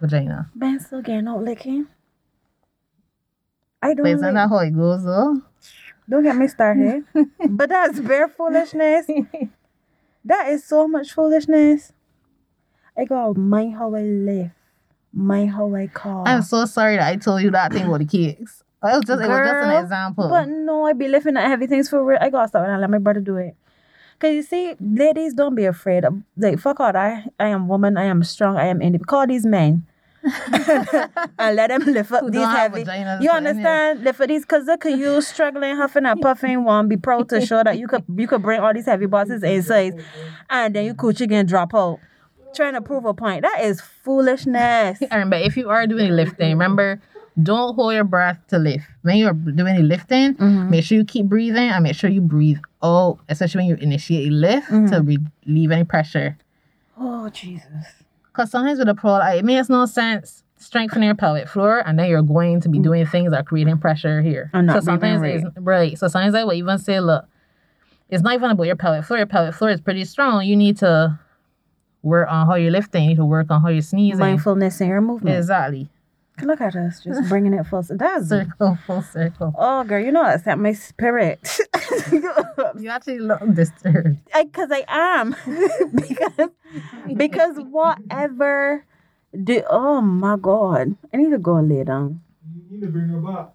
vagina. 0.00 0.50
Ben 0.54 0.78
still 0.80 1.00
getting 1.00 1.28
out 1.28 1.42
licking. 1.44 1.86
I 3.82 3.94
don't. 3.94 4.04
But 4.04 4.10
isn't 4.12 4.26
lick. 4.26 4.34
that 4.34 4.48
how 4.48 4.58
it 4.58 4.70
goes 4.76 5.04
though? 5.04 5.40
Don't 6.08 6.22
get 6.22 6.36
me 6.36 6.48
started. 6.48 7.04
but 7.48 7.68
that's 7.68 8.00
bare 8.00 8.28
foolishness. 8.28 9.06
That 10.24 10.48
is 10.48 10.64
so 10.64 10.86
much 10.86 11.12
foolishness. 11.12 11.92
I 12.96 13.04
go 13.04 13.34
mind 13.34 13.74
how 13.76 13.94
I 13.94 14.02
live, 14.02 14.50
mind 15.12 15.52
how 15.52 15.74
I 15.74 15.86
call. 15.86 16.24
I'm 16.26 16.42
so 16.42 16.64
sorry 16.66 16.96
that 16.96 17.08
I 17.08 17.16
told 17.16 17.42
you 17.42 17.50
that 17.52 17.72
thing 17.72 17.88
with 17.88 18.02
the 18.02 18.06
cakes. 18.06 18.62
It 18.84 18.86
was 18.86 19.04
just 19.06 19.22
it 19.22 19.28
was 19.28 19.38
just 19.46 19.64
an 19.64 19.82
example. 19.84 20.28
But 20.28 20.48
no, 20.48 20.86
I 20.86 20.92
be 20.92 21.08
lifting 21.08 21.36
at 21.36 21.48
heavy 21.48 21.66
things 21.66 21.88
for 21.88 22.04
real. 22.04 22.18
I 22.20 22.28
gotta 22.30 22.48
stop 22.48 22.64
and 22.64 22.72
I 22.72 22.76
let 22.78 22.90
my 22.90 22.98
brother 22.98 23.20
do 23.20 23.36
it. 23.36 23.56
Cause 24.18 24.32
you 24.32 24.42
see, 24.42 24.74
ladies, 24.80 25.34
don't 25.34 25.54
be 25.54 25.64
afraid. 25.64 26.04
Like 26.36 26.58
fuck 26.58 26.80
all 26.80 26.92
that. 26.92 27.32
I 27.40 27.46
am 27.46 27.66
woman. 27.68 27.96
I 27.96 28.04
am 28.04 28.22
strong. 28.22 28.56
I 28.56 28.66
am 28.66 28.82
independent. 28.82 29.06
Call 29.06 29.26
these 29.26 29.46
men. 29.46 29.86
and 31.38 31.56
let 31.56 31.68
them 31.68 31.82
lift 31.84 32.12
up 32.12 32.20
Who 32.22 32.30
these 32.30 32.46
heavy. 32.46 32.80
You 33.20 33.30
understand? 33.30 34.04
Lift 34.04 34.20
up 34.20 34.28
these, 34.28 34.44
cause 34.44 34.64
look 34.66 34.86
at 34.86 34.96
you 34.96 35.20
struggling, 35.22 35.76
huffing 35.76 36.06
and 36.06 36.20
puffing. 36.20 36.64
One, 36.64 36.88
be 36.88 36.96
proud 36.96 37.28
to 37.30 37.44
show 37.44 37.62
that 37.64 37.78
you 37.78 37.88
could 37.88 38.04
you 38.16 38.26
could 38.28 38.42
bring 38.42 38.60
all 38.60 38.72
these 38.72 38.86
heavy 38.86 39.06
bosses 39.06 39.42
inside, 39.42 39.94
and 40.50 40.74
then 40.74 40.84
you 40.84 40.94
coochie 40.94 41.22
again 41.22 41.46
drop 41.46 41.74
out, 41.74 41.98
trying 42.54 42.74
to 42.74 42.80
prove 42.80 43.04
a 43.04 43.14
point. 43.14 43.42
That 43.42 43.60
is 43.64 43.80
foolishness. 43.80 44.98
I 45.10 45.14
remember 45.16 45.36
if 45.36 45.56
you 45.56 45.68
are 45.70 45.86
doing 45.86 46.10
lifting, 46.12 46.50
remember 46.50 47.00
don't 47.42 47.74
hold 47.74 47.94
your 47.94 48.04
breath 48.04 48.38
to 48.48 48.58
lift. 48.58 48.84
When 49.02 49.16
you're 49.16 49.32
doing 49.32 49.76
the 49.76 49.82
lifting, 49.82 50.34
Mm-hmm. 50.34 50.70
make 50.70 50.84
sure 50.84 50.98
you 50.98 51.04
keep 51.04 51.26
breathing 51.26 51.70
and 51.70 51.82
make 51.82 51.94
sure 51.96 52.10
you 52.10 52.20
breathe 52.20 52.58
out, 52.82 53.18
especially 53.28 53.60
when 53.60 53.66
you 53.68 53.74
initiate 53.76 54.28
a 54.28 54.30
lift 54.30 54.68
Mm-hmm. 54.70 54.86
to 54.92 55.18
relieve 55.46 55.70
any 55.70 55.84
pressure. 55.84 56.36
Oh 56.98 57.28
Jesus. 57.30 58.01
Because 58.32 58.50
sometimes 58.50 58.78
with 58.78 58.88
a 58.88 58.94
pro, 58.94 59.12
like, 59.12 59.40
it 59.40 59.44
makes 59.44 59.68
no 59.68 59.84
sense 59.86 60.42
strengthening 60.56 61.06
your 61.06 61.14
pelvic 61.14 61.48
floor 61.48 61.82
and 61.86 61.98
then 61.98 62.08
you're 62.08 62.22
going 62.22 62.60
to 62.60 62.68
be 62.68 62.78
doing 62.78 63.04
things 63.04 63.30
that 63.32 63.40
are 63.40 63.42
creating 63.42 63.78
pressure 63.78 64.22
here. 64.22 64.50
Mm. 64.54 64.58
And 64.58 64.66
not 64.68 64.82
so 64.82 64.86
sometimes 64.86 65.22
it's 65.22 65.58
right. 65.58 65.98
So 65.98 66.08
sometimes 66.08 66.34
I 66.34 66.44
will 66.44 66.52
even 66.54 66.78
say, 66.78 67.00
look, 67.00 67.26
it's 68.08 68.22
not 68.22 68.34
even 68.34 68.50
about 68.50 68.64
your 68.64 68.76
pelvic 68.76 69.04
floor. 69.04 69.18
Your 69.18 69.26
pelvic 69.26 69.54
floor 69.54 69.70
is 69.70 69.80
pretty 69.80 70.04
strong. 70.04 70.44
You 70.44 70.56
need 70.56 70.78
to 70.78 71.18
work 72.02 72.28
on 72.30 72.46
how 72.46 72.54
you're 72.54 72.70
lifting. 72.70 73.04
You 73.04 73.08
need 73.10 73.16
to 73.16 73.24
work 73.24 73.50
on 73.50 73.60
how 73.60 73.68
you're 73.68 73.82
sneezing. 73.82 74.18
Mindfulness 74.18 74.80
in 74.80 74.88
your 74.88 75.00
movement. 75.00 75.36
Exactly. 75.36 75.88
Look 76.40 76.60
at 76.60 76.74
us, 76.74 77.00
just 77.04 77.28
bringing 77.28 77.52
it 77.52 77.66
full. 77.66 77.82
That's 77.82 78.28
Circle, 78.28 78.78
full 78.86 79.02
circle. 79.02 79.52
Oh, 79.56 79.84
girl, 79.84 80.02
you 80.02 80.10
know 80.12 80.22
I 80.22 80.38
set 80.38 80.58
my 80.58 80.72
spirit. 80.72 81.58
You 82.78 82.88
actually 82.90 83.18
look 83.18 83.40
disturbed. 83.54 84.18
I, 84.34 84.44
Cause 84.46 84.68
I 84.70 84.84
am, 84.88 85.34
because 85.94 86.48
because 87.16 87.56
whatever. 87.56 88.84
Do, 89.44 89.62
oh 89.70 90.00
my 90.00 90.36
God, 90.36 90.96
I 91.12 91.16
need 91.16 91.30
to 91.30 91.38
go 91.38 91.56
and 91.56 91.68
lay 91.68 91.84
down 91.84 92.20
You 92.54 92.62
need 92.70 92.80
to 92.82 92.88
bring 92.88 93.08
her 93.08 93.18
back. 93.18 93.50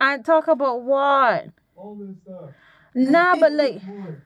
and 0.00 0.24
talk 0.24 0.48
about 0.48 0.82
what. 0.82 1.46
All 1.76 1.94
this 1.96 2.16
stuff. 2.22 2.50
Nah, 2.94 3.36
but 3.36 3.52
like, 3.52 3.82
More. 3.84 4.22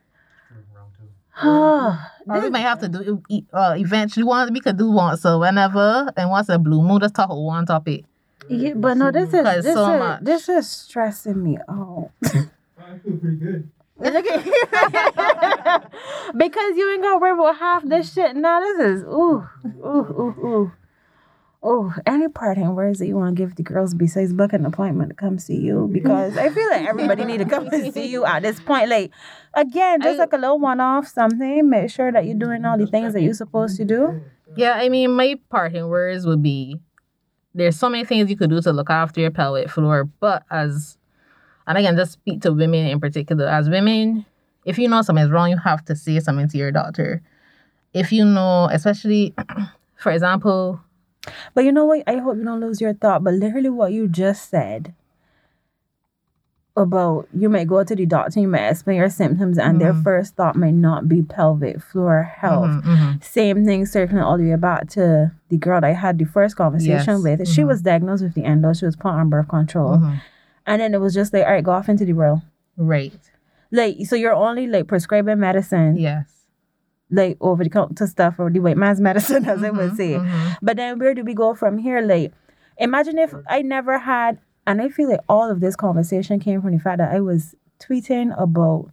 Or 1.42 1.98
we 2.26 2.50
might 2.50 2.60
have 2.60 2.80
to 2.80 2.88
do 2.88 3.22
uh, 3.52 3.74
eventually 3.76 4.24
one 4.24 4.52
we 4.52 4.60
could 4.60 4.76
do 4.76 4.90
once 4.90 5.24
or 5.26 5.38
whenever 5.38 6.12
and 6.16 6.30
once 6.30 6.48
a 6.48 6.58
blue 6.58 6.82
moon 6.82 7.00
just 7.00 7.14
talk 7.14 7.26
about 7.26 7.38
one 7.40 7.66
topic. 7.66 8.04
yeah, 8.48 8.72
but 8.76 8.96
no, 8.96 9.10
this 9.10 9.32
is 9.34 9.44
this 9.64 9.74
so 9.74 9.92
is 9.94 9.98
much. 9.98 10.20
this 10.22 10.48
is 10.48 10.70
stressing 10.70 11.42
me 11.42 11.58
out. 11.68 12.10
I 12.24 12.28
feel 13.02 13.16
pretty 13.18 13.36
good. 13.36 13.70
Look 13.96 14.24
because 16.36 16.76
you 16.76 16.92
ain't 16.92 17.02
gonna 17.02 17.18
worry 17.18 17.32
about 17.32 17.56
half 17.58 17.84
this 17.88 18.12
shit. 18.12 18.36
Now 18.36 18.60
this 18.60 18.78
is 18.80 19.02
ooh, 19.04 19.46
ooh, 19.64 19.84
ooh, 19.84 20.34
ooh. 20.44 20.72
Oh, 21.66 21.94
any 22.04 22.28
parting 22.28 22.74
words 22.74 22.98
that 22.98 23.06
you 23.06 23.16
want 23.16 23.34
to 23.36 23.42
give 23.42 23.56
the 23.56 23.62
girls 23.62 23.94
besides 23.94 24.34
book 24.34 24.52
an 24.52 24.66
appointment 24.66 25.08
to 25.08 25.14
come 25.16 25.38
see 25.38 25.56
you? 25.56 25.88
Because 25.90 26.36
I 26.36 26.50
feel 26.50 26.68
like 26.68 26.86
everybody 26.86 27.24
need 27.24 27.38
to 27.38 27.46
come 27.46 27.68
and 27.72 27.92
see 27.94 28.06
you 28.06 28.26
at 28.26 28.42
this 28.42 28.60
point. 28.60 28.90
Like, 28.90 29.10
again, 29.54 30.02
just 30.02 30.16
I- 30.16 30.24
like 30.24 30.32
a 30.34 30.36
little 30.36 30.58
one-off 30.58 31.08
something. 31.08 31.70
Make 31.70 31.90
sure 31.90 32.12
that 32.12 32.26
you're 32.26 32.38
doing 32.38 32.66
all 32.66 32.76
the 32.76 32.86
things 32.86 33.14
that 33.14 33.22
you're 33.22 33.32
supposed 33.32 33.78
to 33.78 33.84
do. 33.86 34.20
Yeah, 34.56 34.74
I 34.74 34.90
mean 34.90 35.12
my 35.12 35.40
parting 35.48 35.88
words 35.88 36.26
would 36.26 36.42
be 36.42 36.78
there's 37.54 37.76
so 37.76 37.88
many 37.88 38.04
things 38.04 38.28
you 38.28 38.36
could 38.36 38.50
do 38.50 38.60
to 38.60 38.72
look 38.72 38.90
after 38.90 39.20
your 39.22 39.30
pelvic 39.30 39.70
floor, 39.70 40.04
but 40.20 40.42
as 40.50 40.98
and 41.66 41.78
I 41.78 41.82
can 41.82 41.96
just 41.96 42.12
speak 42.12 42.42
to 42.42 42.52
women 42.52 42.86
in 42.86 43.00
particular. 43.00 43.46
As 43.46 43.70
women, 43.70 44.26
if 44.66 44.76
you 44.76 44.86
know 44.86 45.00
something's 45.00 45.30
wrong, 45.30 45.48
you 45.50 45.56
have 45.56 45.82
to 45.86 45.96
say 45.96 46.20
something 46.20 46.46
to 46.48 46.58
your 46.58 46.70
doctor. 46.70 47.22
If 47.94 48.12
you 48.12 48.26
know, 48.26 48.68
especially 48.70 49.34
for 49.96 50.12
example, 50.12 50.80
But 51.54 51.64
you 51.64 51.72
know 51.72 51.84
what? 51.86 52.02
I 52.06 52.16
hope 52.16 52.36
you 52.36 52.44
don't 52.44 52.60
lose 52.60 52.80
your 52.80 52.94
thought. 52.94 53.24
But 53.24 53.34
literally, 53.34 53.70
what 53.70 53.92
you 53.92 54.08
just 54.08 54.48
said 54.50 54.92
about 56.76 57.28
you 57.32 57.48
may 57.48 57.64
go 57.64 57.84
to 57.84 57.94
the 57.94 58.04
doctor, 58.04 58.40
you 58.40 58.48
may 58.48 58.68
explain 58.68 58.96
your 58.96 59.08
symptoms, 59.08 59.58
and 59.58 59.80
their 59.80 59.92
Mhm. 59.92 60.02
first 60.02 60.34
thought 60.34 60.56
may 60.56 60.72
not 60.72 61.08
be 61.08 61.22
pelvic 61.22 61.80
floor 61.80 62.24
health. 62.24 62.68
mhm, 62.68 62.82
mhm. 62.82 63.22
Same 63.24 63.64
thing 63.64 63.86
circling 63.86 64.22
all 64.22 64.36
the 64.36 64.50
way 64.50 64.56
back 64.56 64.88
to 64.90 65.30
the 65.50 65.56
girl 65.56 65.80
that 65.80 65.86
I 65.86 65.92
had 65.92 66.18
the 66.18 66.24
first 66.24 66.56
conversation 66.56 67.14
Yes. 67.14 67.22
with. 67.22 67.46
She 67.48 67.62
Mhm. 67.62 67.68
was 67.68 67.82
diagnosed 67.82 68.24
with 68.24 68.34
the 68.34 68.44
endo. 68.44 68.72
She 68.72 68.86
was 68.86 68.96
put 68.96 69.12
on 69.12 69.28
birth 69.30 69.46
control. 69.48 69.98
Mhm. 69.98 70.20
And 70.66 70.80
then 70.82 70.94
it 70.94 71.00
was 71.00 71.14
just 71.14 71.32
like, 71.32 71.44
all 71.44 71.52
right, 71.52 71.62
go 71.62 71.70
off 71.72 71.88
into 71.88 72.04
the 72.04 72.12
world. 72.14 72.40
right. 72.76 73.12
Like, 73.70 73.98
so 74.06 74.16
you're 74.16 74.34
only 74.34 74.66
like 74.66 74.88
prescribing 74.88 75.38
medicine, 75.38 75.96
Yes. 75.96 76.43
Like 77.10 77.36
over 77.40 77.62
the 77.64 77.70
counter 77.70 78.06
stuff 78.06 78.36
or 78.38 78.50
the 78.50 78.60
white 78.60 78.76
man's 78.76 79.00
medicine, 79.08 79.44
as 79.46 79.62
I 79.62 79.70
would 79.70 79.92
Mhm, 79.92 79.96
say. 79.96 80.18
mhm. 80.18 80.56
But 80.62 80.76
then 80.76 80.98
where 80.98 81.14
do 81.14 81.22
we 81.24 81.34
go 81.34 81.54
from 81.54 81.78
here? 81.78 82.00
Like, 82.00 82.32
imagine 82.78 83.18
if 83.18 83.34
I 83.48 83.62
never 83.62 83.98
had, 83.98 84.38
and 84.66 84.80
I 84.80 84.88
feel 84.88 85.10
like 85.10 85.20
all 85.28 85.50
of 85.50 85.60
this 85.60 85.76
conversation 85.76 86.40
came 86.40 86.62
from 86.62 86.72
the 86.72 86.78
fact 86.78 86.98
that 86.98 87.12
I 87.14 87.20
was 87.20 87.54
tweeting 87.80 88.34
about 88.40 88.90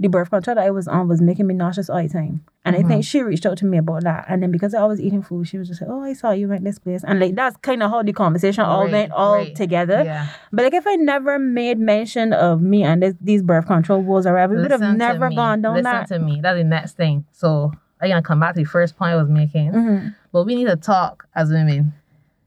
the 0.00 0.08
birth 0.08 0.30
control 0.30 0.54
that 0.56 0.64
I 0.64 0.70
was 0.70 0.88
on 0.88 1.06
was 1.08 1.20
making 1.20 1.46
me 1.46 1.54
nauseous 1.54 1.90
all 1.90 2.02
the 2.02 2.08
time. 2.08 2.42
And 2.64 2.74
I 2.74 2.82
think 2.82 3.04
she 3.04 3.20
reached 3.22 3.44
out 3.46 3.58
to 3.58 3.66
me 3.66 3.78
about 3.78 4.02
that. 4.04 4.24
And 4.28 4.42
then 4.42 4.50
because 4.50 4.74
I 4.74 4.82
was 4.84 5.00
eating 5.00 5.22
food, 5.22 5.46
she 5.46 5.58
was 5.58 5.68
just 5.68 5.80
like, 5.82 5.90
Oh, 5.90 6.02
I 6.02 6.14
saw 6.14 6.30
you 6.30 6.48
went 6.48 6.64
this 6.64 6.78
place. 6.78 7.04
And 7.04 7.20
like 7.20 7.34
that's 7.34 7.56
kind 7.58 7.82
of 7.82 7.90
how 7.90 8.02
the 8.02 8.12
conversation 8.14 8.64
all 8.64 8.84
Right, 8.84 8.92
went 8.92 9.12
all 9.12 9.34
right. 9.36 9.54
together. 9.54 10.02
Yeah. 10.04 10.26
But 10.52 10.64
like 10.64 10.74
if 10.74 10.86
I 10.86 10.94
never 10.96 11.38
made 11.38 11.78
mention 11.78 12.32
of 12.32 12.60
me 12.62 12.82
and 12.82 13.02
this, 13.02 13.14
these 13.20 13.42
birth 13.42 13.66
control 13.66 14.00
woes 14.02 14.26
or 14.26 14.32
whatever, 14.32 14.54
we 14.56 14.62
would 14.62 14.70
have 14.70 14.96
never 14.96 15.28
me. 15.28 15.36
gone 15.36 15.62
down 15.62 15.74
Listen 15.74 15.84
that. 15.92 16.08
to 16.08 16.18
me. 16.18 16.40
That's 16.42 16.56
the 16.58 16.64
next 16.64 16.96
thing. 16.96 17.24
So 17.32 17.70
I'm 18.00 18.08
gonna 18.08 18.22
come 18.22 18.40
back 18.40 18.54
to 18.54 18.60
the 18.62 18.64
first 18.68 18.96
point 18.96 19.12
I 19.12 19.16
was 19.16 19.28
making. 19.28 19.72
Mhm. 19.72 20.14
But 20.32 20.44
we 20.44 20.54
need 20.54 20.66
to 20.68 20.76
talk 20.76 21.26
as 21.34 21.50
women. 21.50 21.92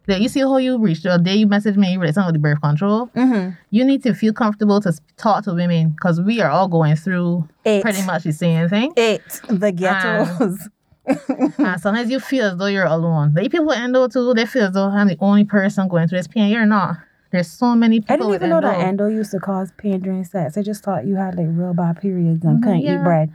Like, 0.08 0.22
you 0.22 0.28
see 0.28 0.42
how 0.42 0.58
you 0.58 0.78
reached 0.78 1.04
the 1.04 1.18
day 1.18 1.36
you 1.36 1.48
messaged 1.48 1.78
me 1.78 1.94
something 2.12 2.26
with 2.26 2.34
the 2.34 2.40
birth 2.40 2.62
control. 2.62 3.08
Mhm. 3.16 3.58
You 3.70 3.86
need 3.86 4.04
to 4.04 4.14
feel 4.14 4.34
comfortable 4.34 4.82
to 4.82 4.94
talk 5.18 5.46
to 5.46 5.54
women 5.54 5.90
because 5.92 6.20
we 6.20 6.42
are 6.42 6.50
all 6.50 6.68
going 6.68 6.96
through 6.96 7.48
It. 7.64 7.82
pretty 7.82 8.06
much 8.06 8.24
the 8.24 8.34
same 8.34 8.68
thing. 8.68 8.92
It. 8.98 9.22
The 9.48 9.72
ghettos. 9.72 10.68
and 11.06 11.82
sometimes 11.82 12.10
you 12.10 12.20
feel 12.20 12.48
as 12.48 12.58
though 12.58 12.68
you're 12.68 12.86
alone. 12.86 13.34
Like 13.36 13.52
people 13.52 13.72
endo 13.72 14.08
too, 14.08 14.34
they 14.34 14.46
feel 14.46 14.66
as 14.66 14.74
though 14.74 14.88
I'm 14.88 15.08
the 15.08 15.18
only 15.20 15.46
person 15.46 15.88
going 15.88 16.08
through 16.08 16.20
this 16.20 16.28
pain. 16.28 16.50
You're 16.50 16.66
not. 16.66 16.98
There's 17.32 17.50
so 17.50 17.74
many 17.74 18.00
people 18.02 18.14
I 18.14 18.18
didn't 18.18 18.34
even 18.36 18.50
know 18.50 18.58
endo. 18.58 18.68
that 18.68 18.80
endo 18.80 19.08
used 19.08 19.32
to 19.32 19.40
cause 19.40 19.72
pain 19.78 20.02
during 20.02 20.24
sex. 20.24 20.58
I 20.58 20.62
just 20.62 20.84
thought 20.84 21.06
you 21.06 21.16
had 21.16 21.36
like 21.36 21.48
real 21.50 21.74
bad 21.74 22.00
periods 22.00 22.44
and 22.46 22.62
couldn't 22.62 22.82
yeah. 22.82 23.00
eat 23.00 23.04
bread. 23.04 23.32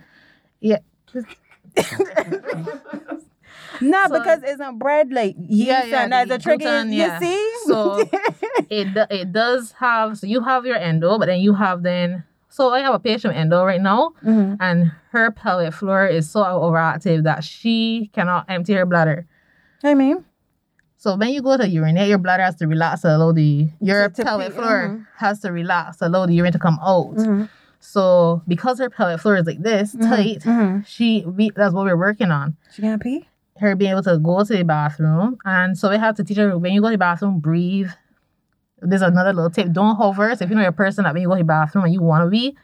Yeah. 0.60 0.78
No, 3.80 4.04
So- 4.08 4.18
because 4.18 4.42
isn't 4.42 4.78
bread 4.78 5.10
like 5.12 5.36
Yeah, 5.38 5.84
yeah, 5.84 6.02
and 6.04 6.12
that's 6.12 6.28
the 6.28 6.34
a 6.36 6.38
tricky. 6.38 6.64
gluten, 6.64 6.92
you 6.92 7.02
yeah. 7.02 7.18
see? 7.18 7.52
So 7.66 7.98
it 8.70 8.88
it 9.10 9.32
does 9.32 9.72
have 9.72 10.18
so 10.18 10.26
you 10.26 10.40
have 10.42 10.66
your 10.66 10.76
endo, 10.76 11.18
but 11.18 11.26
then 11.26 11.40
you 11.40 11.54
have 11.54 11.82
then 11.82 12.24
so 12.50 12.72
I 12.72 12.80
have 12.80 12.94
a 12.94 12.98
patient 12.98 13.34
with 13.34 13.40
endo 13.40 13.62
right 13.64 13.80
now, 13.80 14.12
Mhm. 14.24 14.56
and 14.60 14.90
her 15.12 15.30
pelvic 15.30 15.72
floor 15.74 16.06
is 16.06 16.28
so 16.30 16.42
overactive 16.42 17.22
that 17.24 17.44
she 17.44 18.10
cannot 18.14 18.46
empty 18.48 18.72
her 18.74 18.86
bladder. 18.86 19.26
I 19.84 19.94
mean, 19.94 20.24
So 21.00 21.14
when 21.14 21.28
you 21.28 21.42
go 21.42 21.56
to 21.56 21.68
urinate, 21.68 22.08
your 22.08 22.18
bladder 22.18 22.42
has 22.42 22.56
to 22.56 22.66
relax 22.66 23.02
to 23.02 23.14
allow 23.16 23.30
the 23.30 23.70
your 23.80 24.08
To- 24.08 24.24
pelvic 24.24 24.48
pee, 24.48 24.54
floor 24.58 24.88
mhm. 24.88 25.06
has 25.18 25.38
to 25.40 25.52
relax 25.52 25.98
to 25.98 26.08
allow 26.08 26.26
the 26.26 26.34
urine 26.34 26.50
to 26.52 26.58
come 26.58 26.78
out. 26.82 27.14
Mhm. 27.14 27.48
So 27.78 28.42
because 28.48 28.80
her 28.80 28.90
pelvic 28.90 29.20
floor 29.20 29.36
is 29.36 29.46
like 29.46 29.62
this 29.62 29.92
tight, 29.92 30.40
mhm. 30.42 30.84
she 30.84 31.24
we 31.24 31.50
that's 31.54 31.72
what 31.72 31.84
we're 31.84 31.96
working 31.96 32.32
on. 32.32 32.56
she 32.74 32.82
can't 32.82 33.00
pee. 33.00 33.27
Her 33.60 33.74
being 33.76 33.90
able 33.92 34.02
to 34.04 34.18
go 34.18 34.42
to 34.44 34.52
the 34.56 34.64
bathroom. 34.64 35.38
And 35.44 35.76
so 35.76 35.90
we 35.90 35.96
have 35.98 36.14
to 36.16 36.24
teach 36.24 36.36
her 36.36 36.56
when 36.58 36.72
you 36.72 36.80
go 36.80 36.88
to 36.88 36.92
the 36.92 36.98
bathroom, 36.98 37.40
breathe. 37.40 37.90
There's 38.80 39.02
another 39.02 39.32
little 39.32 39.50
tip. 39.50 39.72
Don't 39.72 39.96
hover. 39.96 40.34
So 40.36 40.44
if 40.44 40.50
you 40.50 40.56
know 40.56 40.62
you're 40.62 40.70
a 40.70 40.72
person 40.72 41.04
that 41.04 41.12
when 41.12 41.22
you 41.22 41.28
go 41.28 41.34
to 41.34 41.40
the 41.40 41.44
bathroom 41.44 41.84
and 41.84 41.92
you 41.92 42.00
want 42.00 42.24
to 42.24 42.30
be, 42.30 42.56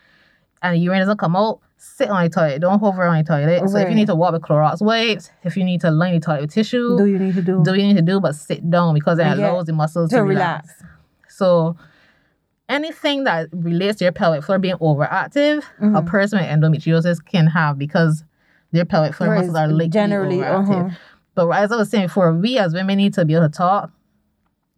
and 0.62 0.74
the 0.74 0.78
urine 0.78 1.00
doesn't 1.00 1.18
come 1.18 1.34
out, 1.36 1.60
sit 1.76 2.08
on 2.08 2.22
the 2.24 2.30
toilet. 2.30 2.60
Don't 2.60 2.78
hover 2.78 3.04
on 3.04 3.18
the 3.18 3.24
toilet. 3.24 3.68
So 3.68 3.78
if 3.78 3.88
you 3.88 3.94
need 3.96 4.06
to 4.06 4.14
walk 4.14 4.32
with 4.32 4.42
Clorox 4.42 4.80
wipes, 4.80 5.30
if 5.42 5.56
you 5.56 5.64
need 5.64 5.80
to 5.82 5.90
line 5.90 6.14
the 6.14 6.20
toilet 6.20 6.42
with 6.42 6.52
tissue, 6.54 6.96
Do 6.96 7.06
you 7.06 7.18
need 7.18 7.34
to 7.34 7.42
do, 7.42 7.62
do 7.64 7.74
you 7.74 7.82
need 7.86 7.96
to 7.96 8.02
do, 8.02 8.20
but 8.20 8.34
sit 8.36 8.70
down 8.70 8.94
because 8.94 9.18
it 9.18 9.22
Yeah. 9.26 9.34
allows 9.34 9.66
the 9.66 9.72
muscles 9.72 10.10
to 10.10 10.16
to, 10.16 10.22
relax? 10.22 10.68
relax. 10.78 10.94
So 11.28 11.76
anything 12.68 13.24
that 13.24 13.48
relates 13.52 13.98
to 13.98 14.04
your 14.04 14.12
pelvic 14.12 14.42
floor 14.44 14.58
being 14.58 14.76
overactive, 14.76 15.62
a 15.80 15.84
Mhm. 15.84 16.06
person 16.06 16.38
with 16.38 16.48
endometriosis 16.48 17.22
can 17.24 17.46
have 17.48 17.76
because 17.78 18.24
their 18.74 18.84
pelvic 18.84 19.14
floor 19.14 19.34
muscles 19.36 19.56
are 19.56 19.68
likely 19.68 19.88
generally, 19.88 20.42
uh-huh. 20.42 20.90
But 21.34 21.48
as 21.50 21.72
I 21.72 21.76
was 21.76 21.90
saying 21.90 22.06
before, 22.06 22.32
we 22.32 22.58
as 22.58 22.74
women 22.74 22.98
need 22.98 23.14
to 23.14 23.24
be 23.24 23.34
able 23.34 23.48
to 23.48 23.56
talk 23.56 23.90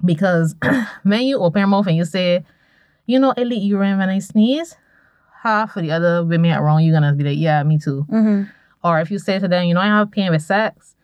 because 0.05 0.55
when 1.03 1.23
you 1.23 1.39
open 1.39 1.61
your 1.61 1.67
mouth 1.69 1.87
and 1.87 1.97
you 1.97 2.05
say, 2.05 2.45
you 3.07 3.19
know, 3.19 3.33
elite 3.33 3.63
urine 3.63 3.99
when 3.99 4.09
I 4.09 4.19
sneeze, 4.21 4.77
half 5.43 5.77
of 5.77 5.83
the 5.83 5.91
other 5.93 6.25
women 6.25 6.53
around 6.53 6.83
you 6.83 6.93
gonna 6.93 7.13
be 7.15 7.25
like, 7.25 7.39
yeah, 7.39 7.63
me 7.63 7.79
too. 7.79 8.07
Mhm. 8.11 8.51
Or 8.85 9.01
if 9.01 9.11
you 9.11 9.19
say 9.19 9.39
to 9.39 9.49
them, 9.49 9.65
you 9.67 9.75
know, 9.75 9.81
I 9.81 9.87
have 9.87 10.11
pain 10.11 10.31
with 10.31 10.43
sex, 10.43 10.95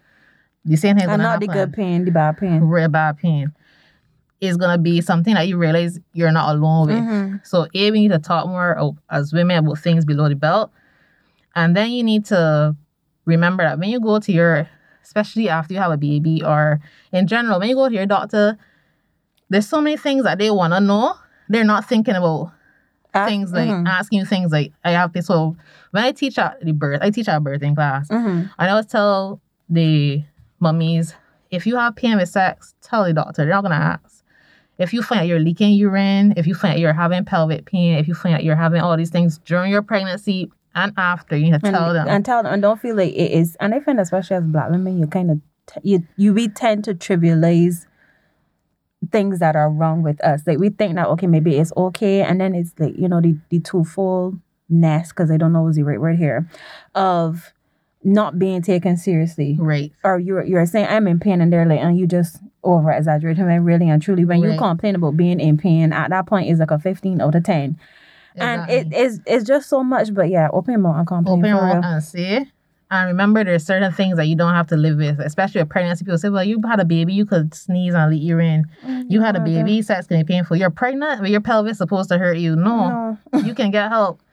the 0.65 0.77
same 0.77 0.97
thing's 0.97 1.09
gonna 1.09 1.23
not 1.23 1.41
the 1.41 1.47
happen 1.47 1.61
good 1.71 1.73
pain, 1.75 2.05
the 2.05 2.11
bad 2.11 2.37
pain. 2.39 2.61
real 2.63 2.89
bad 2.89 3.19
pain 3.19 3.53
is 4.41 4.57
gonna 4.57 4.79
be 4.79 5.01
something 5.01 5.35
that 5.35 5.49
you 5.49 5.57
realize 5.57 5.99
you're 6.13 6.33
not 6.33 6.55
alone 6.55 6.89
with. 6.89 6.97
Mhm. 6.97 7.47
So 7.47 7.67
A, 7.75 7.91
we 7.91 8.01
need 8.01 8.13
to 8.13 8.19
talk 8.19 8.47
more 8.47 8.95
as 9.11 9.33
women 9.33 9.57
about 9.65 9.79
things 9.79 10.05
below 10.05 10.29
the 10.29 10.35
belt. 10.35 10.73
And 11.55 11.77
then 11.77 11.91
you 11.91 12.03
need 12.03 12.25
to 12.27 12.75
remember 13.25 13.63
that 13.65 13.79
when 13.79 13.91
you 13.91 14.01
go 14.01 14.19
to 14.19 14.33
your 14.33 14.69
especially 15.05 15.49
after 15.49 15.75
you 15.75 15.81
have 15.81 15.91
a 15.93 15.97
baby 15.97 16.43
or 16.45 16.81
in 17.13 17.27
general, 17.27 17.59
when 17.59 17.69
you 17.69 17.75
go 17.75 17.89
to 17.89 17.95
your 17.95 18.07
doctor, 18.07 18.57
there's 19.51 19.69
so 19.69 19.81
many 19.81 19.97
things 19.97 20.25
that 20.25 20.39
they 20.39 20.51
wanna 20.51 20.81
know. 20.81 21.15
They're 21.49 21.65
not 21.65 21.89
thinking 21.89 22.15
about 22.15 22.53
Ask- 23.15 23.29
things 23.29 23.53
like 23.53 23.69
mhm. 23.69 23.87
asking 23.87 24.21
you 24.21 24.25
things 24.25 24.53
like 24.53 24.73
I 24.85 24.93
have 24.93 25.13
this 25.13 25.27
so 25.27 25.57
when 25.91 26.05
I 26.05 26.13
teach 26.13 26.39
at 26.39 26.65
the 26.65 26.73
birth, 26.73 27.01
I 27.03 27.11
teach 27.11 27.29
at 27.29 27.43
birthing 27.43 27.75
class. 27.75 28.09
Mhm. 28.09 28.51
I 28.59 28.69
always 28.71 28.87
tell 28.87 29.41
the 29.69 30.25
mummies, 30.61 31.15
if 31.51 31.67
you 31.67 31.77
have 31.77 31.97
pain 31.97 32.17
with 32.17 32.29
sex, 32.31 32.75
tell 32.81 33.05
the 33.05 33.13
doctor. 33.13 33.45
They're 33.45 33.53
not 33.55 33.63
gonna 33.63 33.75
ask. 33.75 34.25
If 34.79 34.95
you 34.95 35.03
find 35.03 35.21
out 35.21 35.27
you're 35.27 35.39
leaking 35.41 35.75
urine, 35.75 36.33
if 36.37 36.47
you 36.47 36.55
find 36.55 36.73
out 36.75 36.79
you're 36.81 36.95
having 36.95 37.25
pelvic 37.27 37.67
pain, 37.67 37.99
if 37.99 38.09
you 38.09 38.15
find 38.15 38.35
out 38.37 38.45
you're 38.45 38.57
having 38.57 38.81
all 38.81 38.97
these 38.97 39.11
things 39.11 39.39
during 39.45 39.71
your 39.71 39.83
pregnancy 39.83 40.51
and 40.75 40.93
after, 40.97 41.37
you 41.37 41.51
to 41.51 41.55
and, 41.55 41.63
tell 41.63 41.93
them. 41.93 42.09
and 42.09 42.25
tell 42.25 42.43
them 42.43 42.53
and 42.53 42.63
don't 42.63 42.81
feel 42.81 42.97
like 42.97 43.13
it 43.13 43.31
is 43.31 43.57
and 43.61 43.75
i 43.75 43.81
find 43.81 44.01
especially 44.01 44.37
as 44.37 44.45
black 44.45 44.71
women 44.71 44.99
you 44.99 45.07
kind 45.07 45.31
of 45.31 45.41
t- 45.67 45.81
you 45.83 46.07
you 46.17 46.33
we 46.33 46.49
tend 46.49 46.85
to 46.85 46.95
trivialize 46.95 47.87
things 49.11 49.41
that 49.41 49.57
are 49.57 49.71
wrong 49.71 50.03
with 50.03 50.23
us 50.25 50.43
like 50.47 50.59
we 50.59 50.71
think 50.71 50.95
that 50.95 51.09
okay 51.09 51.27
maybe 51.27 51.57
it's 51.57 51.73
okay 51.77 52.23
and 52.23 52.41
then 52.41 52.55
it's 52.55 52.73
like 52.79 52.95
you 52.97 53.09
know 53.09 53.21
the 53.21 53.37
the 53.51 53.61
twofoldness 53.61 55.09
because 55.09 55.31
i 55.31 55.37
don't 55.37 55.53
know 55.53 55.63
what's 55.63 55.77
the 55.77 55.83
right 55.83 56.01
word 56.01 56.17
here 56.17 56.49
of 56.95 57.53
not 58.05 58.39
being 58.39 58.63
taken 58.63 58.97
seriously 58.97 59.57
right. 59.61 59.93
or 60.05 60.19
you're 60.19 60.43
you're 60.43 60.67
saying 60.67 60.87
I'm 60.89 61.07
in 61.07 61.21
pain 61.21 61.41
and 61.41 61.53
they're 61.53 61.67
like 61.67 61.81
and 61.81 61.97
you 61.99 62.07
just 62.07 62.41
over 62.65 62.91
exaggerate 62.91 63.39
exaggerating 63.39 63.47
when 63.47 63.65
really 63.65 63.89
and 63.89 64.03
truly 64.03 64.25
when 64.25 64.43
you 64.43 64.57
complain 64.57 64.95
about 64.95 65.17
being 65.17 65.41
in 65.41 65.57
pain 65.57 65.93
at 65.93 66.11
that 66.11 66.27
point 66.27 66.49
is 66.49 66.59
like 66.59 66.71
a 66.71 66.79
15 66.79 67.21
out 67.21 67.35
of 67.35 67.45
10 67.45 67.79
and 68.37 68.71
it 68.71 68.87
Exactly. 68.87 68.99
is 69.03 69.21
it's 69.27 69.45
just 69.47 69.69
so 69.69 69.83
much 69.85 70.13
but 70.15 70.29
yeah 70.29 70.49
open 70.53 70.73
your 70.73 70.81
mouth 70.81 70.97
and 70.99 71.07
complain 71.07 71.39
open 71.39 71.51
your 71.51 71.61
mouth 71.63 71.85
and 71.85 72.03
say. 72.03 72.47
And 72.91 73.07
remember, 73.09 73.43
there's 73.43 73.65
certain 73.65 73.91
things 73.91 74.19
that 74.19 74.27
you 74.27 74.37
don't 74.37 74.53
have 74.53 74.67
to 74.67 74.77
live 74.77 74.99
with, 74.99 75.19
especially 75.19 75.63
with 75.63 75.71
pregnancy. 75.71 76.05
People 76.05 76.19
say, 76.19 76.29
"Well, 76.29 76.45
you 76.45 76.61
had 76.69 76.79
a 76.79 76.85
baby, 76.85 77.15
you 77.15 77.25
could 77.25 77.55
sneeze 77.55 77.95
and 77.95 78.11
leak 78.11 78.23
urine. 78.23 78.67
Mm, 78.85 79.05
you 79.09 79.23
had 79.23 79.35
a 79.35 79.41
baby, 79.41 79.81
sex 79.81 80.07
can 80.07 80.19
be 80.21 80.25
painful. 80.25 80.59
You're 80.59 80.69
pregnant, 80.69 81.23
but 81.23 81.31
your 81.31 81.41
pelvis 81.41 81.79
supposed 81.79 82.11
to 82.11 82.19
hurt 82.19 82.37
you. 82.37 82.55
No, 82.55 83.17
No. 83.33 83.39
you 83.41 83.55
can 83.55 83.71
get 83.71 83.89
help. 83.89 84.21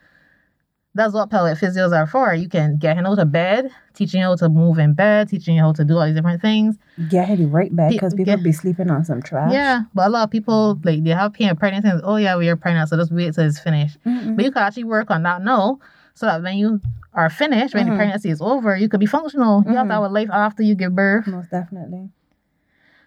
That's 0.96 1.14
what 1.14 1.30
pelvic 1.30 1.58
physios 1.60 1.96
are 1.96 2.08
for. 2.08 2.34
You 2.34 2.50
can 2.50 2.78
get 2.78 2.98
him 2.98 3.06
out 3.06 3.20
of 3.20 3.32
bed, 3.32 3.70
teaching 3.94 4.22
you 4.22 4.26
how 4.28 4.36
to 4.38 4.50
move 4.50 4.80
in 4.80 4.96
bed, 4.96 5.30
teaching 5.30 5.56
you 5.56 5.62
how 5.62 5.72
to 5.74 5.86
do 5.86 5.98
all 5.98 6.06
these 6.06 6.16
different 6.16 6.42
things. 6.42 6.78
Get 7.10 7.30
it 7.30 7.46
right 7.48 7.74
back 7.76 7.92
because 7.92 8.14
people 8.16 8.26
get- 8.36 8.44
be 8.44 8.52
sleeping 8.52 8.90
on 8.90 9.06
some 9.06 9.22
trash. 9.22 9.52
Yeah, 9.54 9.82
but 9.94 10.08
a 10.08 10.10
lot 10.10 10.24
of 10.24 10.32
people 10.32 10.80
like 10.84 11.04
they 11.04 11.12
have 11.12 11.34
pain 11.34 11.50
at 11.50 11.60
pregnancy. 11.60 11.90
And, 11.90 12.02
oh 12.04 12.16
yeah, 12.16 12.36
we 12.38 12.50
are 12.50 12.56
pregnant, 12.56 12.90
so 12.90 12.98
just 12.98 13.12
wait 13.12 13.34
till 13.36 13.46
it's 13.46 13.60
finished. 13.60 14.00
Mm-mm. 14.04 14.36
But 14.36 14.46
you 14.46 14.52
can 14.52 14.64
actually 14.64 14.86
work 14.86 15.12
on 15.12 15.22
that 15.24 15.44
now, 15.44 15.80
so 16.16 16.26
that 16.26 16.42
when 16.42 16.58
you 16.58 16.82
are 17.14 17.30
finished, 17.30 17.76
when 17.76 17.86
Mhm. 17.86 17.92
the 17.92 17.96
pregnancy 17.96 18.30
is 18.32 18.42
over, 18.42 18.76
you 18.76 18.90
could 18.90 19.00
be 19.00 19.06
functional. 19.06 19.64
You 19.68 19.76
have 19.76 19.88
to 19.88 19.94
have 19.94 20.04
a 20.04 20.08
life 20.10 20.30
after 20.32 20.64
you 20.64 20.74
give 20.74 20.96
birth. 20.96 21.28
Most 21.28 21.52
definitely. 21.52 22.10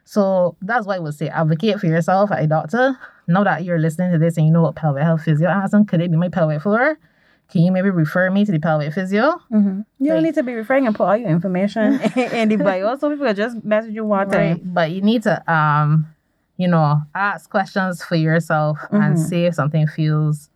So 0.05 0.57
that's 0.63 0.87
why 0.87 0.97
I 0.97 0.99
would 1.01 1.15
say 1.15 1.29
advocate 1.29 1.81
for 1.81 1.87
yourself 1.87 2.31
at 2.33 2.43
a 2.43 2.47
doctor. 2.47 2.97
Know 3.29 3.45
that 3.45 3.65
you're 3.65 3.79
listening 3.79 4.13
to 4.13 4.19
this 4.19 4.37
and 4.37 4.47
you 4.47 4.53
know 4.53 4.63
what 4.63 4.75
pelvic 4.77 5.03
health 5.05 5.23
physio 5.23 5.49
ask 5.49 5.71
them, 5.73 5.85
could 5.85 6.01
it 6.01 6.11
be 6.11 6.17
my 6.17 6.29
pelvic 6.29 6.63
floor? 6.63 6.99
Can 7.51 7.63
you 7.63 7.71
maybe 7.73 7.91
refer 7.91 8.31
me 8.31 8.45
to 8.47 8.53
the 8.53 8.59
pelvic 8.61 8.93
physio? 8.95 9.39
hmm 9.51 9.81
You 9.99 10.07
don't 10.09 10.17
Like- 10.17 10.25
need 10.25 10.35
to 10.37 10.43
be 10.43 10.55
referring 10.55 10.87
and 10.87 10.97
put 10.97 11.05
all 11.05 11.17
your 11.17 11.29
information 11.29 12.01
in 12.17 12.49
the 12.49 12.57
bio. 12.57 12.95
People 12.97 13.19
can 13.19 13.37
just 13.37 13.63
message 13.65 13.95
you 13.95 14.05
one 14.05 14.31
time. 14.31 14.39
Right. 14.53 14.75
But 14.75 14.91
you 14.93 15.03
need 15.03 15.23
to 15.25 15.53
um, 15.53 16.07
you 16.57 16.69
know, 16.69 17.03
ask 17.15 17.51
questions 17.51 18.03
for 18.03 18.15
yourself 18.17 18.79
and 18.91 19.17
Mhm. 19.17 19.19
see 19.19 19.45
if 19.47 19.55
something 19.55 19.87
feels 19.87 20.49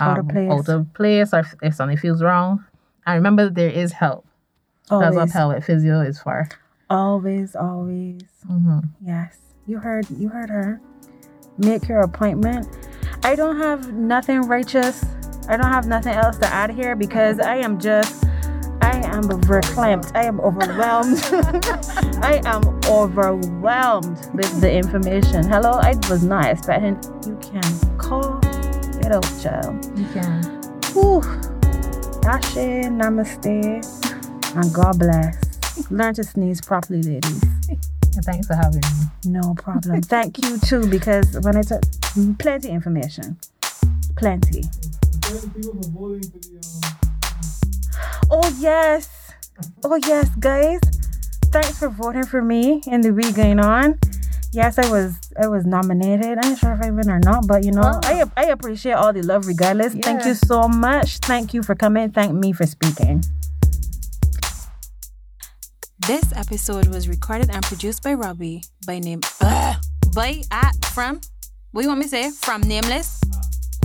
um, 0.00 0.08
Out 0.10 0.18
of 0.18 0.28
place. 0.28 0.50
out 0.52 0.68
of 0.68 0.92
place 0.94 1.34
or 1.34 1.40
if, 1.40 1.54
if 1.62 1.74
something 1.74 1.96
feels 1.96 2.22
wrong. 2.22 2.64
And 3.06 3.16
remember 3.16 3.48
there 3.50 3.70
is 3.70 3.92
help. 3.92 4.24
That's 4.88 5.14
what 5.16 5.30
pelvic 5.30 5.64
physio 5.64 6.00
is 6.00 6.20
for. 6.20 6.48
always, 6.88 7.54
always. 7.56 8.22
hmm 8.46 8.80
Yes, 9.04 9.38
you 9.66 9.78
heard. 9.78 10.06
You 10.10 10.28
heard 10.28 10.50
her. 10.50 10.80
Make 11.58 11.88
your 11.88 12.00
appointment. 12.00 12.66
I 13.22 13.34
don't 13.34 13.56
have 13.58 13.92
nothing 13.92 14.42
righteous. 14.42 15.04
I 15.50 15.56
don't 15.56 15.72
have 15.72 15.88
nothing 15.88 16.12
else 16.12 16.38
to 16.38 16.46
add 16.46 16.70
here 16.70 16.94
because 16.94 17.40
I 17.40 17.56
am 17.56 17.80
just. 17.80 18.24
I 18.82 19.02
am 19.04 19.24
verklempt. 19.24 20.12
I 20.14 20.22
am 20.22 20.38
overwhelmed. 20.40 21.18
I 22.24 22.40
am 22.44 22.62
overwhelmed 22.86 24.30
with 24.32 24.60
the 24.60 24.72
information. 24.72 25.42
Hello, 25.42 25.72
I 25.72 25.96
was 26.08 26.22
not 26.22 26.44
expecting. 26.46 26.96
You 27.26 27.36
can 27.42 27.98
call 27.98 28.38
it 29.00 29.10
out, 29.10 29.26
child. 29.42 29.98
You 29.98 30.06
can. 30.12 30.44
Whew. 30.92 31.20
Ashe, 32.24 32.86
namaste, 32.86 34.54
and 34.54 34.72
God 34.72 35.00
bless. 35.00 35.90
Learn 35.90 36.14
to 36.14 36.22
sneeze 36.22 36.60
properly, 36.60 37.02
ladies. 37.02 37.42
And 37.68 38.24
thanks 38.24 38.46
for 38.46 38.54
having 38.54 38.82
me. 38.82 39.32
No 39.32 39.54
problem. 39.54 40.00
Thank 40.02 40.44
you 40.44 40.58
too, 40.58 40.86
because 40.86 41.40
when 41.40 41.56
I 41.56 41.62
took 41.62 41.82
plenty 42.38 42.68
information, 42.68 43.36
plenty. 44.16 44.62
Thank 45.30 45.54
people 45.54 45.74
for 45.80 45.88
voting 45.90 46.22
for 46.30 46.38
the 46.38 46.58
Oh 48.30 48.56
yes, 48.58 49.08
oh 49.84 49.94
yes, 49.94 50.28
guys. 50.40 50.80
Thanks 51.46 51.78
for 51.78 51.88
voting 51.88 52.24
for 52.26 52.42
me 52.42 52.82
in 52.86 53.00
the 53.00 53.12
week 53.12 53.36
going 53.36 53.60
on. 53.60 53.98
Yes, 54.52 54.78
I 54.78 54.90
was 54.90 55.20
I 55.40 55.46
was 55.46 55.64
nominated. 55.64 56.38
I'm 56.42 56.50
not 56.50 56.58
sure 56.58 56.72
if 56.72 56.80
I 56.82 56.90
win 56.90 57.08
or 57.08 57.20
not, 57.20 57.46
but 57.46 57.62
you 57.62 57.70
know, 57.70 57.82
Oh. 57.84 58.00
I 58.02 58.24
I 58.36 58.44
appreciate 58.46 58.94
all 58.94 59.12
the 59.12 59.22
love 59.22 59.46
regardless. 59.46 59.94
Thank 59.94 60.24
you 60.26 60.34
so 60.34 60.66
much. 60.66 61.18
Thank 61.18 61.54
you 61.54 61.62
for 61.62 61.76
coming. 61.76 62.10
Thank 62.10 62.32
me 62.34 62.52
for 62.52 62.66
speaking. 62.66 63.22
This 66.08 66.24
episode 66.34 66.88
was 66.88 67.08
recorded 67.08 67.50
and 67.50 67.62
produced 67.62 68.02
by 68.02 68.14
Robbie 68.14 68.64
by 68.84 68.98
name 68.98 69.20
uh, 69.40 69.76
by 70.12 70.42
at 70.50 70.74
from 70.86 71.20
what 71.70 71.82
do 71.82 71.84
you 71.86 71.88
want 71.88 72.00
me 72.00 72.06
to 72.06 72.10
say? 72.10 72.30
From 72.30 72.62
Nameless? 72.62 73.20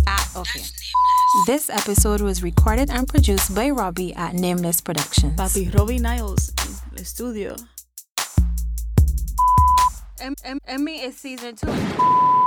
At 0.07 0.27
okay. 0.35 0.61
This 1.45 1.69
episode 1.69 2.21
was 2.21 2.41
recorded 2.41 2.89
and 2.89 3.07
produced 3.07 3.53
by 3.53 3.69
Robbie 3.69 4.13
at 4.15 4.33
Nameless 4.33 4.81
Productions. 4.81 5.37
Papi 5.37 5.73
Robbie 5.73 5.99
Niles 5.99 6.51
en 6.59 6.73
el 6.91 7.03
estudio. 7.03 7.55
Emmy 10.67 11.01
is 11.01 11.17
season 11.17 11.55
two. 11.55 12.44